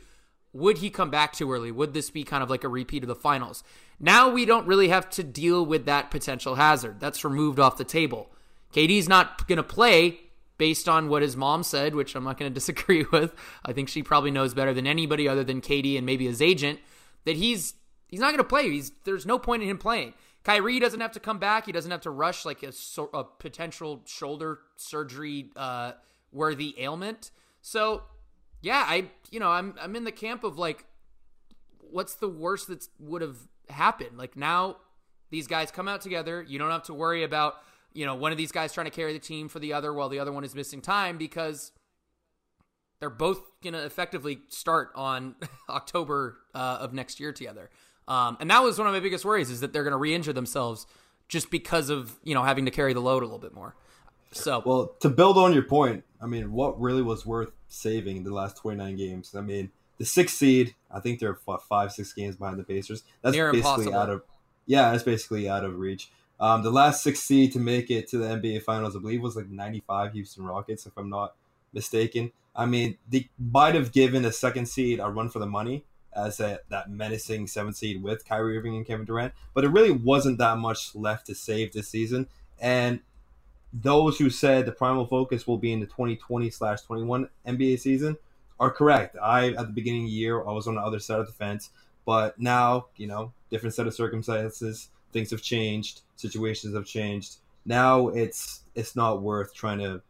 would 0.53 0.77
he 0.77 0.89
come 0.89 1.09
back 1.09 1.33
too 1.33 1.51
early? 1.51 1.71
Would 1.71 1.93
this 1.93 2.09
be 2.09 2.23
kind 2.23 2.43
of 2.43 2.49
like 2.49 2.63
a 2.63 2.69
repeat 2.69 3.03
of 3.03 3.07
the 3.07 3.15
finals? 3.15 3.63
Now 3.99 4.29
we 4.29 4.45
don't 4.45 4.67
really 4.67 4.89
have 4.89 5.09
to 5.11 5.23
deal 5.23 5.65
with 5.65 5.85
that 5.85 6.11
potential 6.11 6.55
hazard. 6.55 6.99
That's 6.99 7.23
removed 7.23 7.59
off 7.59 7.77
the 7.77 7.83
table. 7.83 8.29
KD's 8.73 9.09
not 9.09 9.47
going 9.47 9.57
to 9.57 9.63
play 9.63 10.19
based 10.57 10.87
on 10.87 11.09
what 11.09 11.21
his 11.21 11.35
mom 11.35 11.63
said, 11.63 11.95
which 11.95 12.15
I'm 12.15 12.23
not 12.23 12.37
going 12.37 12.49
to 12.51 12.53
disagree 12.53 13.05
with. 13.11 13.33
I 13.65 13.73
think 13.73 13.89
she 13.89 14.03
probably 14.03 14.31
knows 14.31 14.53
better 14.53 14.73
than 14.73 14.87
anybody 14.87 15.27
other 15.27 15.43
than 15.43 15.61
KD 15.61 15.97
and 15.97 16.05
maybe 16.05 16.27
his 16.27 16.41
agent 16.41 16.79
that 17.25 17.35
he's 17.35 17.73
he's 18.07 18.19
not 18.19 18.27
going 18.27 18.37
to 18.37 18.43
play. 18.43 18.69
He's 18.69 18.91
there's 19.05 19.25
no 19.25 19.39
point 19.39 19.63
in 19.63 19.69
him 19.69 19.77
playing. 19.77 20.13
Kyrie 20.43 20.79
doesn't 20.79 20.99
have 20.99 21.13
to 21.13 21.19
come 21.19 21.39
back. 21.39 21.65
He 21.65 21.71
doesn't 21.71 21.89
have 21.89 22.01
to 22.01 22.11
rush 22.11 22.45
like 22.45 22.63
a, 22.63 22.73
a 23.13 23.23
potential 23.23 24.01
shoulder 24.05 24.59
surgery 24.75 25.49
uh, 25.55 25.93
worthy 26.31 26.75
ailment. 26.77 27.31
So 27.61 28.03
yeah, 28.63 28.83
I 28.87 29.11
you 29.29 29.39
know 29.39 29.49
I'm 29.49 29.75
I'm 29.79 29.95
in 29.95 30.05
the 30.05 30.11
camp 30.11 30.43
of 30.43 30.57
like, 30.57 30.85
what's 31.91 32.15
the 32.15 32.29
worst 32.29 32.67
that 32.69 32.87
would 32.99 33.21
have 33.21 33.37
happened? 33.69 34.17
Like 34.17 34.35
now, 34.35 34.77
These 35.29 35.47
guys 35.47 35.71
come 35.71 35.87
out 35.87 36.01
together. 36.01 36.45
You 36.47 36.59
don't 36.59 36.69
have 36.69 36.83
to 36.83 36.93
worry 36.93 37.23
about, 37.23 37.55
you 37.93 38.05
know, 38.05 38.13
one 38.13 38.31
of 38.31 38.37
these 38.37 38.51
guys 38.51 38.71
trying 38.71 38.85
to 38.85 38.91
carry 38.91 39.13
the 39.13 39.19
team 39.19 39.49
for 39.49 39.59
the 39.59 39.73
other 39.73 39.91
while 39.91 40.07
the 40.07 40.19
other 40.19 40.31
one 40.31 40.43
is 40.43 40.53
missing 40.53 40.79
time 40.79 41.17
because 41.17 41.71
they're 42.99 43.09
both 43.09 43.39
going 43.63 43.73
to 43.73 43.83
effectively 43.83 44.39
start 44.49 44.91
on 44.95 45.35
October 45.69 46.37
uh, 46.53 46.77
of 46.81 46.93
next 46.93 47.19
year 47.19 47.33
together. 47.33 47.71
Um, 48.07 48.37
and 48.39 48.51
that 48.51 48.61
was 48.61 48.77
one 48.77 48.87
of 48.87 48.93
my 48.93 48.99
biggest 48.99 49.25
worries 49.25 49.49
is 49.49 49.61
that 49.61 49.73
they're 49.73 49.83
going 49.83 49.93
to 49.93 49.97
re-injure 49.97 50.33
themselves 50.33 50.85
just 51.27 51.49
because 51.49 51.89
of, 51.89 52.19
you 52.23 52.35
know, 52.35 52.43
having 52.43 52.65
to 52.65 52.71
carry 52.71 52.93
the 52.93 53.01
load 53.01 53.23
a 53.23 53.25
little 53.25 53.39
bit 53.39 53.55
more. 53.55 53.75
So, 54.33 54.61
well, 54.65 54.95
to 54.99 55.09
build 55.09 55.37
on 55.37 55.53
your 55.53 55.63
point, 55.63 56.03
I 56.21 56.27
mean, 56.27 56.51
what 56.51 56.79
really 56.79 57.01
was 57.01 57.25
worth 57.25 57.51
saving 57.73 58.17
in 58.17 58.23
the 58.23 58.33
last 58.33 58.57
29 58.57 58.95
games? 58.95 59.35
I 59.35 59.41
mean, 59.41 59.71
the 59.97 60.05
sixth 60.05 60.37
seed, 60.37 60.75
I 60.91 60.99
think 60.99 61.19
they're 61.19 61.37
five, 61.69 61.91
six 61.91 62.13
games 62.13 62.35
behind 62.35 62.59
the 62.59 62.63
Pacers. 62.63 63.03
That's 63.21 63.35
basically 63.35 63.59
impossible. 63.59 63.95
out 63.95 64.09
of 64.09 64.23
yeah, 64.65 64.91
that's 64.91 65.03
basically 65.03 65.49
out 65.49 65.65
of 65.65 65.77
reach. 65.77 66.09
Um, 66.39 66.63
the 66.63 66.71
last 66.71 67.03
six 67.03 67.19
seed 67.19 67.53
to 67.53 67.59
make 67.59 67.91
it 67.91 68.07
to 68.09 68.17
the 68.17 68.25
NBA 68.25 68.63
Finals, 68.63 68.95
I 68.95 68.99
believe, 68.99 69.21
was 69.21 69.35
like 69.35 69.49
95 69.49 70.13
Houston 70.13 70.45
Rockets, 70.45 70.85
if 70.85 70.97
I'm 70.97 71.09
not 71.09 71.35
mistaken. 71.73 72.31
I 72.55 72.65
mean, 72.65 72.97
they 73.09 73.29
might 73.37 73.75
have 73.75 73.91
given 73.91 74.25
a 74.25 74.31
second 74.31 74.67
seed 74.67 74.99
a 74.99 75.09
run 75.09 75.29
for 75.29 75.39
the 75.39 75.47
money 75.47 75.85
as 76.15 76.39
a, 76.39 76.59
that 76.69 76.89
menacing 76.89 77.47
seventh 77.47 77.77
seed 77.77 78.03
with 78.03 78.25
Kyrie 78.25 78.57
Irving 78.57 78.75
and 78.75 78.85
Kevin 78.85 79.05
Durant, 79.05 79.33
but 79.53 79.63
it 79.63 79.69
really 79.69 79.91
wasn't 79.91 80.37
that 80.37 80.57
much 80.57 80.95
left 80.95 81.25
to 81.27 81.35
save 81.35 81.73
this 81.73 81.89
season. 81.89 82.27
And 82.59 83.01
those 83.73 84.17
who 84.17 84.29
said 84.29 84.65
the 84.65 84.71
primal 84.71 85.05
focus 85.05 85.47
will 85.47 85.57
be 85.57 85.73
in 85.73 85.79
the 85.79 85.87
2020 85.87 86.49
slash 86.49 86.81
21 86.81 87.27
NBA 87.47 87.79
season 87.79 88.17
are 88.59 88.69
correct. 88.69 89.17
I, 89.21 89.49
at 89.49 89.67
the 89.67 89.73
beginning 89.73 90.03
of 90.03 90.09
the 90.09 90.13
year, 90.13 90.41
I 90.47 90.51
was 90.51 90.67
on 90.67 90.75
the 90.75 90.81
other 90.81 90.99
side 90.99 91.19
of 91.19 91.25
the 91.25 91.33
fence. 91.33 91.71
But 92.05 92.39
now, 92.39 92.87
you 92.97 93.07
know, 93.07 93.31
different 93.49 93.73
set 93.73 93.87
of 93.87 93.93
circumstances, 93.93 94.89
things 95.11 95.31
have 95.31 95.41
changed, 95.41 96.01
situations 96.17 96.75
have 96.75 96.85
changed. 96.85 97.37
Now 97.65 98.09
it's 98.09 98.61
it's 98.75 98.95
not 98.95 99.21
worth 99.21 99.53
trying 99.53 99.79
to 99.79 100.01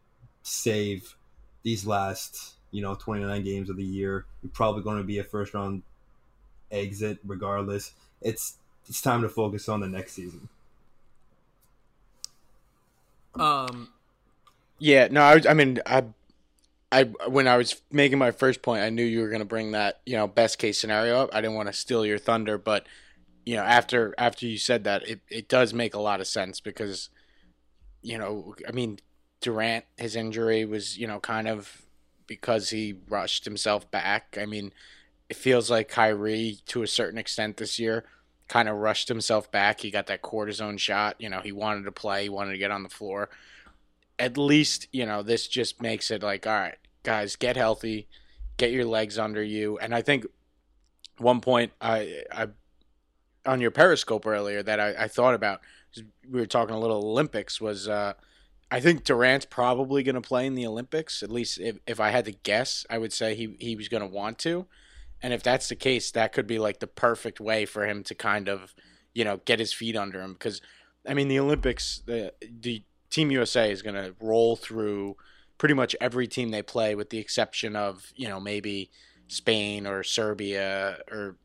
save 0.41 1.15
these 1.61 1.85
last, 1.85 2.55
you 2.71 2.81
know, 2.81 2.95
29 2.95 3.43
games 3.43 3.69
of 3.69 3.77
the 3.77 3.83
year. 3.83 4.25
You're 4.41 4.51
probably 4.51 4.81
going 4.81 4.97
to 4.97 5.03
be 5.03 5.19
a 5.19 5.23
first 5.23 5.53
round 5.53 5.83
exit 6.71 7.19
regardless. 7.23 7.93
It's 8.21 8.57
it's 8.87 9.01
time 9.01 9.21
to 9.21 9.29
focus 9.29 9.69
on 9.69 9.79
the 9.79 9.87
next 9.87 10.13
season. 10.13 10.49
Um 13.35 13.89
yeah, 14.79 15.07
no, 15.09 15.21
I, 15.21 15.41
I 15.49 15.53
mean, 15.53 15.79
I 15.85 16.03
I 16.91 17.03
when 17.27 17.47
I 17.47 17.57
was 17.57 17.81
making 17.91 18.17
my 18.19 18.31
first 18.31 18.61
point, 18.61 18.83
I 18.83 18.89
knew 18.89 19.03
you 19.03 19.21
were 19.21 19.29
going 19.29 19.39
to 19.39 19.45
bring 19.45 19.71
that 19.71 20.01
you 20.05 20.15
know 20.15 20.27
best 20.27 20.59
case 20.59 20.77
scenario 20.79 21.21
up. 21.21 21.29
I 21.33 21.41
didn't 21.41 21.55
want 21.55 21.67
to 21.67 21.73
steal 21.73 22.05
your 22.05 22.19
thunder, 22.19 22.57
but 22.57 22.85
you 23.45 23.55
know 23.55 23.63
after 23.63 24.13
after 24.17 24.45
you 24.45 24.57
said 24.57 24.83
that, 24.83 25.07
it 25.07 25.21
it 25.29 25.47
does 25.47 25.73
make 25.73 25.93
a 25.93 25.99
lot 25.99 26.21
of 26.21 26.27
sense 26.27 26.59
because 26.59 27.09
you 28.01 28.17
know 28.17 28.55
I 28.67 28.71
mean 28.71 28.99
Durant 29.41 29.85
his 29.97 30.15
injury 30.15 30.65
was 30.65 30.97
you 30.97 31.07
know 31.07 31.19
kind 31.19 31.47
of 31.47 31.83
because 32.27 32.69
he 32.69 32.95
rushed 33.09 33.45
himself 33.45 33.89
back. 33.89 34.37
I 34.39 34.45
mean 34.45 34.71
it 35.29 35.37
feels 35.37 35.71
like 35.71 35.87
Kyrie 35.87 36.59
to 36.67 36.83
a 36.83 36.87
certain 36.87 37.17
extent 37.17 37.57
this 37.57 37.79
year 37.79 38.03
kind 38.47 38.69
of 38.69 38.77
rushed 38.77 39.07
himself 39.07 39.51
back. 39.51 39.81
He 39.81 39.91
got 39.91 40.07
that 40.07 40.21
cortisone 40.21 40.79
shot. 40.79 41.15
You 41.19 41.29
know 41.29 41.41
he 41.41 41.51
wanted 41.51 41.85
to 41.85 41.91
play, 41.91 42.23
he 42.23 42.29
wanted 42.29 42.51
to 42.51 42.57
get 42.57 42.71
on 42.71 42.83
the 42.83 42.89
floor 42.89 43.29
at 44.19 44.37
least 44.37 44.87
you 44.91 45.07
know 45.07 45.23
this 45.23 45.47
just 45.47 45.81
makes 45.81 46.11
it 46.11 46.21
like 46.21 46.45
all 46.45 46.53
right 46.53 46.77
guys, 47.03 47.35
get 47.35 47.55
healthy, 47.55 48.07
get 48.57 48.71
your 48.71 48.85
legs 48.85 49.19
under 49.19 49.43
you. 49.43 49.77
And 49.77 49.93
I 49.93 50.01
think 50.01 50.25
one 51.17 51.41
point 51.41 51.73
I, 51.79 52.23
I 52.31 52.47
on 53.45 53.61
your 53.61 53.71
Periscope 53.71 54.25
earlier 54.25 54.63
that 54.63 54.79
I, 54.79 55.03
I 55.03 55.07
thought 55.07 55.35
about, 55.35 55.61
we 56.29 56.39
were 56.39 56.47
talking 56.47 56.73
a 56.73 56.79
little 56.79 57.05
Olympics, 57.05 57.59
was 57.61 57.87
uh, 57.87 58.13
I 58.71 58.79
think 58.79 59.03
Durant's 59.03 59.45
probably 59.45 60.01
going 60.01 60.15
to 60.15 60.21
play 60.21 60.47
in 60.47 60.55
the 60.55 60.65
Olympics. 60.65 61.21
At 61.21 61.29
least 61.29 61.59
if, 61.59 61.77
if 61.85 61.99
I 61.99 62.09
had 62.09 62.25
to 62.25 62.31
guess, 62.31 62.85
I 62.89 62.97
would 62.97 63.13
say 63.13 63.35
he, 63.35 63.55
he 63.59 63.75
was 63.75 63.89
going 63.89 64.01
to 64.01 64.07
want 64.07 64.39
to. 64.39 64.65
And 65.23 65.33
if 65.33 65.41
that's 65.41 65.69
the 65.69 65.75
case, 65.75 66.11
that 66.11 66.33
could 66.33 66.45
be 66.45 66.59
like 66.59 66.79
the 66.79 66.87
perfect 66.87 67.39
way 67.39 67.65
for 67.65 67.87
him 67.87 68.03
to 68.03 68.13
kind 68.13 68.47
of, 68.47 68.75
you 69.13 69.23
know, 69.23 69.37
get 69.45 69.59
his 69.59 69.73
feet 69.73 69.95
under 69.95 70.21
him. 70.21 70.33
Because, 70.33 70.61
I 71.07 71.15
mean, 71.15 71.29
the 71.29 71.39
Olympics, 71.39 72.03
the, 72.05 72.33
the 72.41 72.83
Team 73.09 73.31
USA 73.31 73.71
is 73.71 73.81
going 73.81 73.95
to 73.95 74.13
roll 74.19 74.55
through– 74.55 75.17
pretty 75.63 75.73
much 75.73 75.95
every 76.01 76.27
team 76.27 76.49
they 76.49 76.61
play, 76.61 76.93
with 76.93 77.09
the 77.09 77.19
exception 77.19 77.73
of 77.73 78.11
you 78.15 78.27
know 78.27 78.37
maybe 78.37 78.91
Spain 79.29 79.87
or 79.87 80.03
Serbia 80.03 80.97
or 81.09 81.37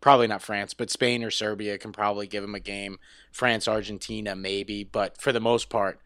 probably 0.00 0.26
not 0.26 0.42
France, 0.42 0.74
but 0.74 0.90
Spain 0.90 1.22
or 1.22 1.30
Serbia 1.30 1.78
can 1.78 1.92
probably 1.92 2.26
give 2.26 2.42
them 2.42 2.56
a 2.56 2.60
game. 2.60 2.98
France, 3.30 3.68
Argentina, 3.68 4.34
maybe, 4.34 4.82
but 4.82 5.20
for 5.20 5.30
the 5.30 5.40
most 5.40 5.70
part, 5.70 6.00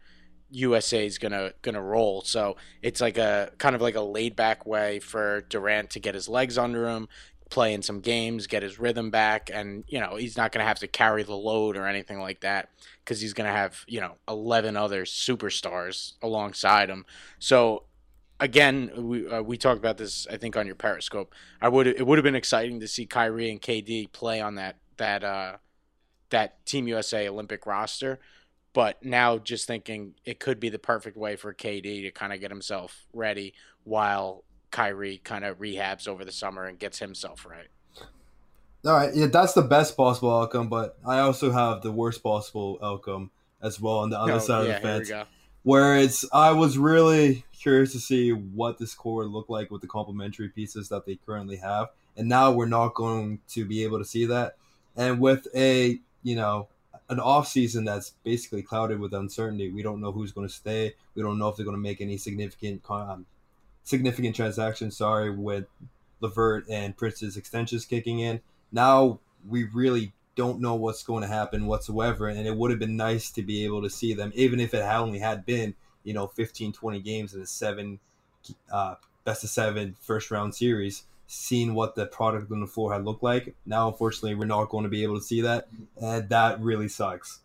USA 0.50 1.04
is 1.04 1.18
gonna 1.18 1.52
gonna 1.62 1.82
roll. 1.82 2.22
So 2.22 2.56
it's 2.82 3.00
like 3.00 3.18
a 3.18 3.50
kind 3.58 3.74
of 3.74 3.82
like 3.82 3.94
a 3.94 4.00
laid 4.00 4.36
back 4.36 4.66
way 4.66 5.00
for 5.00 5.42
Durant 5.42 5.90
to 5.90 6.00
get 6.00 6.14
his 6.14 6.28
legs 6.28 6.56
under 6.56 6.88
him, 6.88 7.08
play 7.50 7.72
in 7.72 7.82
some 7.82 8.00
games, 8.00 8.46
get 8.46 8.62
his 8.62 8.78
rhythm 8.78 9.10
back, 9.10 9.50
and 9.52 9.84
you 9.88 10.00
know 10.00 10.16
he's 10.16 10.36
not 10.36 10.52
to 10.62 10.68
have 10.68 10.78
to 10.80 10.88
carry 10.88 11.22
the 11.22 11.34
load 11.34 11.76
or 11.76 11.86
anything 11.86 12.20
like 12.20 12.40
that 12.40 12.70
because 13.04 13.20
he's 13.20 13.34
to 13.50 13.56
have 13.56 13.84
you 13.86 14.00
know 14.00 14.14
eleven 14.26 14.76
other 14.76 15.04
superstars 15.04 16.12
alongside 16.22 16.88
him. 16.88 17.04
So 17.38 17.84
again, 18.40 18.90
we 18.96 19.28
uh, 19.28 19.42
we 19.42 19.56
talked 19.56 19.78
about 19.78 19.98
this 19.98 20.26
I 20.30 20.36
think 20.36 20.56
on 20.56 20.66
your 20.66 20.74
Periscope. 20.74 21.34
I 21.60 21.68
would 21.68 21.86
it 21.86 22.06
would 22.06 22.18
have 22.18 22.24
been 22.24 22.34
exciting 22.34 22.80
to 22.80 22.88
see 22.88 23.06
Kyrie 23.06 23.50
and 23.50 23.60
KD 23.60 24.12
play 24.12 24.40
on 24.40 24.56
that 24.56 24.76
that 24.96 25.24
uh, 25.24 25.56
that 26.30 26.64
Team 26.66 26.88
USA 26.88 27.28
Olympic 27.28 27.66
roster. 27.66 28.18
But 28.72 29.02
now, 29.04 29.38
just 29.38 29.66
thinking, 29.66 30.14
it 30.24 30.40
could 30.40 30.60
be 30.60 30.68
the 30.68 30.78
perfect 30.78 31.16
way 31.16 31.36
for 31.36 31.52
KD 31.54 32.02
to 32.02 32.10
kind 32.10 32.32
of 32.32 32.40
get 32.40 32.50
himself 32.50 33.06
ready 33.12 33.54
while 33.84 34.44
Kyrie 34.70 35.18
kind 35.18 35.44
of 35.44 35.58
rehabs 35.58 36.06
over 36.06 36.24
the 36.24 36.32
summer 36.32 36.64
and 36.64 36.78
gets 36.78 36.98
himself 36.98 37.46
right. 37.46 37.68
All 38.84 38.92
right, 38.92 39.14
yeah, 39.14 39.26
that's 39.26 39.54
the 39.54 39.62
best 39.62 39.96
possible 39.96 40.40
outcome, 40.40 40.68
but 40.68 40.98
I 41.04 41.18
also 41.18 41.50
have 41.50 41.82
the 41.82 41.90
worst 41.90 42.22
possible 42.22 42.78
outcome 42.82 43.30
as 43.60 43.80
well 43.80 43.98
on 43.98 44.10
the 44.10 44.18
other 44.18 44.34
oh, 44.34 44.38
side 44.38 44.66
yeah, 44.66 44.76
of 44.76 44.82
the 44.82 44.88
fence. 44.88 45.28
Where 45.64 45.96
it's, 45.96 46.24
I 46.32 46.52
was 46.52 46.78
really 46.78 47.44
curious 47.52 47.92
to 47.92 47.98
see 47.98 48.32
what 48.32 48.78
this 48.78 48.94
core 48.94 49.24
would 49.24 49.32
look 49.32 49.48
like 49.48 49.70
with 49.70 49.80
the 49.80 49.88
complementary 49.88 50.48
pieces 50.48 50.88
that 50.90 51.06
they 51.06 51.16
currently 51.26 51.56
have, 51.56 51.88
and 52.16 52.28
now 52.28 52.52
we're 52.52 52.66
not 52.66 52.94
going 52.94 53.40
to 53.48 53.64
be 53.64 53.82
able 53.82 53.98
to 53.98 54.04
see 54.04 54.26
that. 54.26 54.56
And 54.96 55.20
with 55.20 55.48
a, 55.54 55.98
you 56.22 56.36
know, 56.36 56.68
an 57.08 57.20
off 57.20 57.48
season 57.48 57.84
that's 57.84 58.14
basically 58.22 58.62
clouded 58.62 59.00
with 59.00 59.14
uncertainty, 59.14 59.70
we 59.70 59.82
don't 59.82 60.00
know 60.00 60.12
who's 60.12 60.32
going 60.32 60.46
to 60.46 60.52
stay. 60.52 60.94
We 61.14 61.22
don't 61.22 61.38
know 61.38 61.48
if 61.48 61.56
they're 61.56 61.64
going 61.64 61.76
to 61.76 61.82
make 61.82 62.00
any 62.00 62.16
significant 62.16 62.82
um, 62.90 63.26
significant 63.82 64.36
transactions. 64.36 64.96
sorry, 64.96 65.30
with 65.30 65.66
LeVert 66.20 66.68
and 66.68 66.96
Prince's 66.96 67.36
extensions 67.36 67.84
kicking 67.84 68.18
in. 68.18 68.40
Now 68.72 69.20
we 69.46 69.64
really 69.64 70.12
don't 70.38 70.60
know 70.60 70.76
what's 70.76 71.02
going 71.02 71.22
to 71.22 71.28
happen 71.28 71.66
whatsoever. 71.66 72.28
And 72.28 72.46
it 72.46 72.56
would 72.56 72.70
have 72.70 72.78
been 72.78 72.96
nice 72.96 73.30
to 73.32 73.42
be 73.42 73.64
able 73.64 73.82
to 73.82 73.90
see 73.90 74.14
them, 74.14 74.32
even 74.36 74.60
if 74.60 74.72
it 74.72 74.84
had 74.84 75.00
only 75.00 75.18
had 75.18 75.44
been, 75.44 75.74
you 76.04 76.14
know, 76.14 76.28
15, 76.28 76.72
20 76.72 77.00
games 77.00 77.34
in 77.34 77.42
a 77.42 77.46
seven, 77.46 77.98
uh, 78.70 78.94
best 79.24 79.42
of 79.42 79.50
seven 79.50 79.96
first 80.00 80.30
round 80.30 80.54
series, 80.54 81.02
seeing 81.28 81.74
what 81.74 81.94
the 81.94 82.06
product 82.06 82.50
on 82.50 82.60
the 82.60 82.66
floor 82.66 82.92
had 82.92 83.04
looked 83.04 83.22
like. 83.22 83.54
Now, 83.66 83.88
unfortunately, 83.88 84.34
we're 84.34 84.46
not 84.46 84.70
going 84.70 84.84
to 84.84 84.90
be 84.90 85.02
able 85.02 85.16
to 85.16 85.22
see 85.22 85.42
that. 85.42 85.68
And 86.00 86.28
that 86.30 86.60
really 86.60 86.88
sucks. 86.88 87.40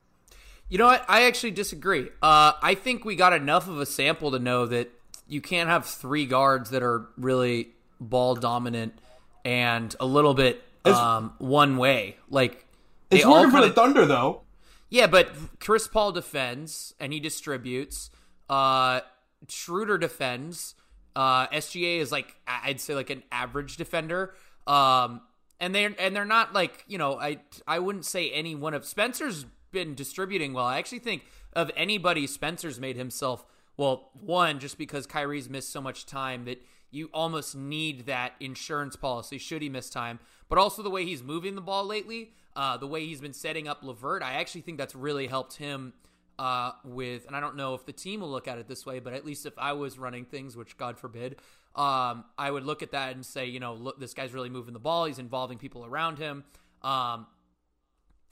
You 0.70 0.78
know 0.78 0.88
what? 0.88 1.06
I 1.08 1.24
actually 1.24 1.52
disagree. 1.52 2.10
Uh, 2.22 2.54
I 2.62 2.76
think 2.76 3.06
we 3.06 3.16
got 3.16 3.34
enough 3.34 3.68
of 3.68 3.80
a 3.80 3.86
sample 3.86 4.32
to 4.32 4.40
know 4.40 4.66
that 4.66 4.90
you 5.28 5.42
can't 5.42 5.70
have 5.70 5.86
three 5.86 6.26
guards 6.26 6.70
that 6.72 6.82
are 6.82 7.10
really 7.18 7.70
ball 8.00 8.36
dominant 8.36 8.98
and 9.44 9.94
a 10.00 10.06
little 10.06 10.34
bit 10.34 10.64
um, 10.86 11.34
one 11.38 11.78
way. 11.78 12.18
Like 12.30 12.66
it's 13.12 13.26
working 13.26 13.52
for 13.52 13.62
the 13.62 13.72
Thunder 13.72 14.06
though. 14.06 14.42
Yeah, 14.90 15.08
but 15.08 15.30
Chris 15.60 15.88
Paul 15.88 16.12
defends 16.14 16.94
and 17.00 17.12
he 17.12 17.20
distributes. 17.20 18.10
Uh, 18.50 19.02
Schroeder 19.50 19.98
defends. 19.98 20.76
Uh, 21.16 21.48
SGA 21.48 22.00
is 22.00 22.12
like 22.12 22.36
I'd 22.48 22.82
say 22.82 22.96
like 22.96 23.10
an 23.10 23.24
average 23.32 23.78
defender. 23.78 24.34
Um, 24.68 25.22
and 25.60 25.74
they're 25.74 25.96
and 26.00 26.16
they're 26.16 26.26
not 26.26 26.54
like 26.54 26.84
you 26.88 26.98
know 26.98 27.20
I 27.20 27.40
I 27.68 27.80
wouldn't 27.80 28.06
say 28.06 28.30
any 28.32 28.56
one 28.56 28.74
of 28.74 28.86
Spencer's 28.86 29.46
been 29.72 29.96
distributing 29.96 30.54
well. 30.54 30.66
I 30.66 30.78
actually 30.78 31.00
think 31.00 31.24
of 31.54 31.72
anybody 31.76 32.28
Spencer's 32.28 32.80
made 32.80 32.96
himself 32.96 33.46
well, 33.78 34.12
one, 34.14 34.60
just 34.60 34.78
because 34.78 35.08
Kyrie's 35.08 35.50
missed 35.50 35.72
so 35.72 35.82
much 35.82 36.06
time 36.06 36.46
that 36.46 36.62
you 36.92 37.10
almost 37.14 37.56
need 37.56 38.06
that 38.06 38.34
insurance 38.40 38.96
policy 38.96 39.40
should 39.40 39.64
he 39.64 39.70
miss 39.70 39.90
time. 39.90 40.20
But 40.48 40.60
also 40.60 40.84
the 40.84 40.92
way 40.92 41.06
he's 41.06 41.24
moving 41.24 41.56
the 41.56 41.62
ball 41.62 41.84
lately, 41.86 42.34
uh, 42.56 42.78
the 42.78 42.88
way 42.88 43.06
he's 43.06 43.20
been 43.20 43.34
setting 43.34 43.68
up 43.68 43.84
LeVert, 43.84 44.22
I 44.22 44.34
actually 44.34 44.62
think 44.62 44.78
that's 44.78 44.94
really 44.94 45.26
helped 45.26 45.58
him 45.58 45.94
uh, 46.40 46.72
with, 46.84 47.26
and 47.28 47.36
I 47.36 47.40
don't 47.40 47.56
know 47.56 47.74
if 47.74 47.86
the 47.86 47.94
team 47.94 48.22
will 48.22 48.32
look 48.32 48.48
at 48.48 48.58
it 48.58 48.68
this 48.68 48.86
way, 48.86 49.00
but 49.00 49.14
at 49.14 49.26
least 49.26 49.46
if 49.46 49.54
I 49.58 49.74
was 49.74 49.98
running 49.98 50.26
things, 50.26 50.56
which 50.56 50.78
God 50.78 50.98
forbid, 50.98 51.38
um, 51.76 52.26
I 52.38 52.52
would 52.52 52.64
look 52.64 52.84
at 52.84 52.92
that 52.92 53.16
and 53.16 53.26
say, 53.26 53.46
you 53.46 53.60
know, 53.60 53.74
look, 53.74 54.00
this 54.00 54.14
guy's 54.14 54.34
really 54.34 54.50
moving 54.50 54.74
the 54.74 54.80
ball. 54.80 55.06
He's 55.06 55.20
involving 55.20 55.58
people 55.58 55.86
around 55.86 56.18
him. 56.18 56.44
Um, 56.82 57.28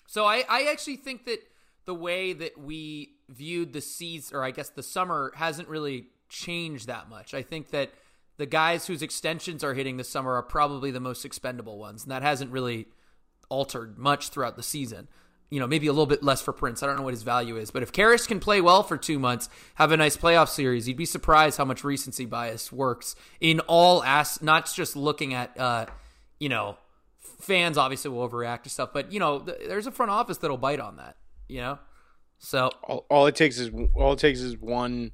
So 0.08 0.26
I, 0.26 0.44
I 0.50 0.64
actually 0.72 0.98
think 0.98 1.26
that 1.26 1.40
the 1.86 1.96
way 1.96 2.34
that 2.34 2.58
we 2.58 3.16
viewed 3.30 3.72
the 3.72 3.80
season, 3.80 4.36
or 4.36 4.44
I 4.44 4.52
guess 4.52 4.70
the 4.70 4.84
summer, 4.84 5.32
hasn't 5.36 5.70
really 5.70 6.08
changed 6.28 6.88
that 6.88 7.10
much. 7.10 7.34
I 7.34 7.44
think 7.44 7.70
that 7.70 7.92
the 8.38 8.46
guys 8.46 8.88
whose 8.88 9.02
extensions 9.02 9.64
are 9.64 9.74
hitting 9.74 9.98
this 9.98 10.10
summer 10.10 10.34
are 10.34 10.44
probably 10.44 10.92
the 10.92 11.00
most 11.00 11.24
expendable 11.24 11.78
ones, 11.78 12.04
and 12.04 12.12
that 12.12 12.24
hasn't 12.24 12.52
really 12.52 12.88
altered 13.50 13.98
much 13.98 14.30
throughout 14.30 14.58
the 14.58 14.64
season. 14.64 15.08
You 15.52 15.60
know, 15.60 15.68
maybe 15.68 15.86
a 15.88 15.92
little 15.92 16.08
bit 16.08 16.24
less 16.24 16.42
for 16.42 16.54
Prince. 16.54 16.82
I 16.82 16.88
don't 16.88 16.96
know 16.96 17.04
what 17.04 17.14
his 17.14 17.24
value 17.24 17.58
is, 17.58 17.70
but 17.70 17.84
if 17.84 17.92
Caris 17.92 18.26
can 18.26 18.40
play 18.40 18.62
well 18.62 18.82
for 18.82 18.98
two 18.98 19.20
months, 19.20 19.50
have 19.76 19.92
a 19.92 19.98
nice 19.98 20.18
playoff 20.18 20.50
series, 20.50 20.88
you'd 20.88 20.98
be 20.98 21.06
surprised 21.06 21.58
how 21.58 21.66
much 21.66 21.84
recency 21.84 22.26
bias 22.26 22.72
works 22.72 23.16
in 23.40 23.60
all 23.62 24.04
as 24.04 24.42
not 24.42 24.72
just 24.74 24.96
looking 24.96 25.34
at, 25.34 25.56
uh, 25.60 25.86
you 26.40 26.50
know, 26.50 26.78
fans 27.42 27.78
obviously 27.78 28.10
will 28.10 28.28
overreact 28.28 28.64
to 28.64 28.70
stuff, 28.70 28.90
but 28.94 29.12
you 29.12 29.20
know, 29.20 29.40
th- 29.40 29.58
there's 29.68 29.88
a 29.88 29.92
front 29.92 30.12
office 30.12 30.38
that'll 30.38 30.58
bite 30.58 30.80
on 30.80 30.98
that. 30.98 31.18
You 31.48 31.60
know, 31.62 31.80
so 32.40 32.70
all, 32.84 33.06
all 33.10 33.28
it 33.28 33.36
takes 33.36 33.60
is 33.60 33.72
all 33.96 34.14
it 34.14 34.20
takes 34.20 34.40
is 34.40 34.58
one 34.58 35.12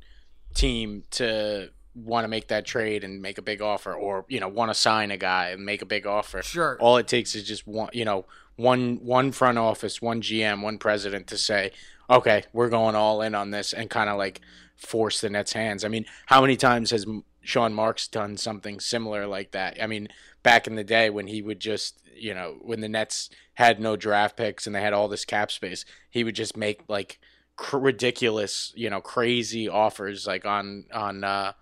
team 0.53 1.03
to 1.11 1.69
want 2.05 2.23
to 2.23 2.27
make 2.27 2.47
that 2.47 2.65
trade 2.65 3.03
and 3.03 3.21
make 3.21 3.37
a 3.37 3.41
big 3.41 3.61
offer 3.61 3.93
or 3.93 4.25
you 4.27 4.39
know 4.39 4.47
want 4.47 4.69
to 4.69 4.75
sign 4.75 5.09
a 5.11 5.17
guy 5.17 5.49
and 5.49 5.65
make 5.65 5.81
a 5.81 5.85
big 5.85 6.05
offer 6.05 6.43
Sure. 6.43 6.77
all 6.79 6.97
it 6.97 7.07
takes 7.07 7.33
is 7.35 7.43
just 7.43 7.65
one 7.67 7.89
you 7.93 8.05
know 8.05 8.25
one 8.55 8.97
one 9.03 9.31
front 9.31 9.57
office 9.57 10.01
one 10.01 10.21
gm 10.21 10.61
one 10.61 10.77
president 10.77 11.27
to 11.27 11.37
say 11.37 11.71
okay 12.09 12.43
we're 12.53 12.69
going 12.69 12.95
all 12.95 13.21
in 13.21 13.33
on 13.35 13.51
this 13.51 13.73
and 13.73 13.89
kind 13.89 14.09
of 14.09 14.17
like 14.17 14.41
force 14.75 15.21
the 15.21 15.29
nets 15.29 15.53
hands 15.53 15.83
i 15.83 15.87
mean 15.87 16.05
how 16.27 16.39
many 16.41 16.55
times 16.55 16.91
has 16.91 17.05
sean 17.41 17.73
marks 17.73 18.07
done 18.07 18.37
something 18.37 18.79
similar 18.79 19.25
like 19.25 19.51
that 19.51 19.81
i 19.81 19.87
mean 19.87 20.07
back 20.43 20.67
in 20.67 20.75
the 20.75 20.83
day 20.83 21.09
when 21.09 21.27
he 21.27 21.41
would 21.41 21.59
just 21.59 21.99
you 22.15 22.33
know 22.33 22.57
when 22.61 22.79
the 22.81 22.89
nets 22.89 23.29
had 23.55 23.79
no 23.79 23.95
draft 23.95 24.37
picks 24.37 24.67
and 24.67 24.75
they 24.75 24.81
had 24.81 24.93
all 24.93 25.07
this 25.07 25.25
cap 25.25 25.51
space 25.51 25.83
he 26.09 26.23
would 26.23 26.35
just 26.35 26.55
make 26.55 26.81
like 26.87 27.19
cr- 27.55 27.77
ridiculous 27.77 28.71
you 28.75 28.89
know 28.89 29.01
crazy 29.01 29.67
offers 29.67 30.27
like 30.27 30.45
on 30.45 30.85
on 30.93 31.23
uh 31.23 31.53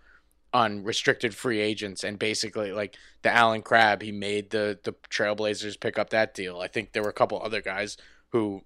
on 0.55 0.85
restricted 0.85 1.35
free 1.35 1.59
agents 1.59 2.05
and 2.05 2.17
basically 2.17 2.71
like 2.71 2.95
the 3.23 3.29
Allen 3.29 3.61
Crabbe, 3.61 4.01
he 4.01 4.13
made 4.13 4.51
the 4.51 4.79
the 4.83 4.93
Trailblazers 5.09 5.77
pick 5.77 5.99
up 5.99 6.11
that 6.11 6.33
deal. 6.33 6.61
I 6.61 6.67
think 6.67 6.93
there 6.93 7.03
were 7.03 7.09
a 7.09 7.13
couple 7.13 7.41
other 7.41 7.61
guys 7.61 7.97
who 8.29 8.61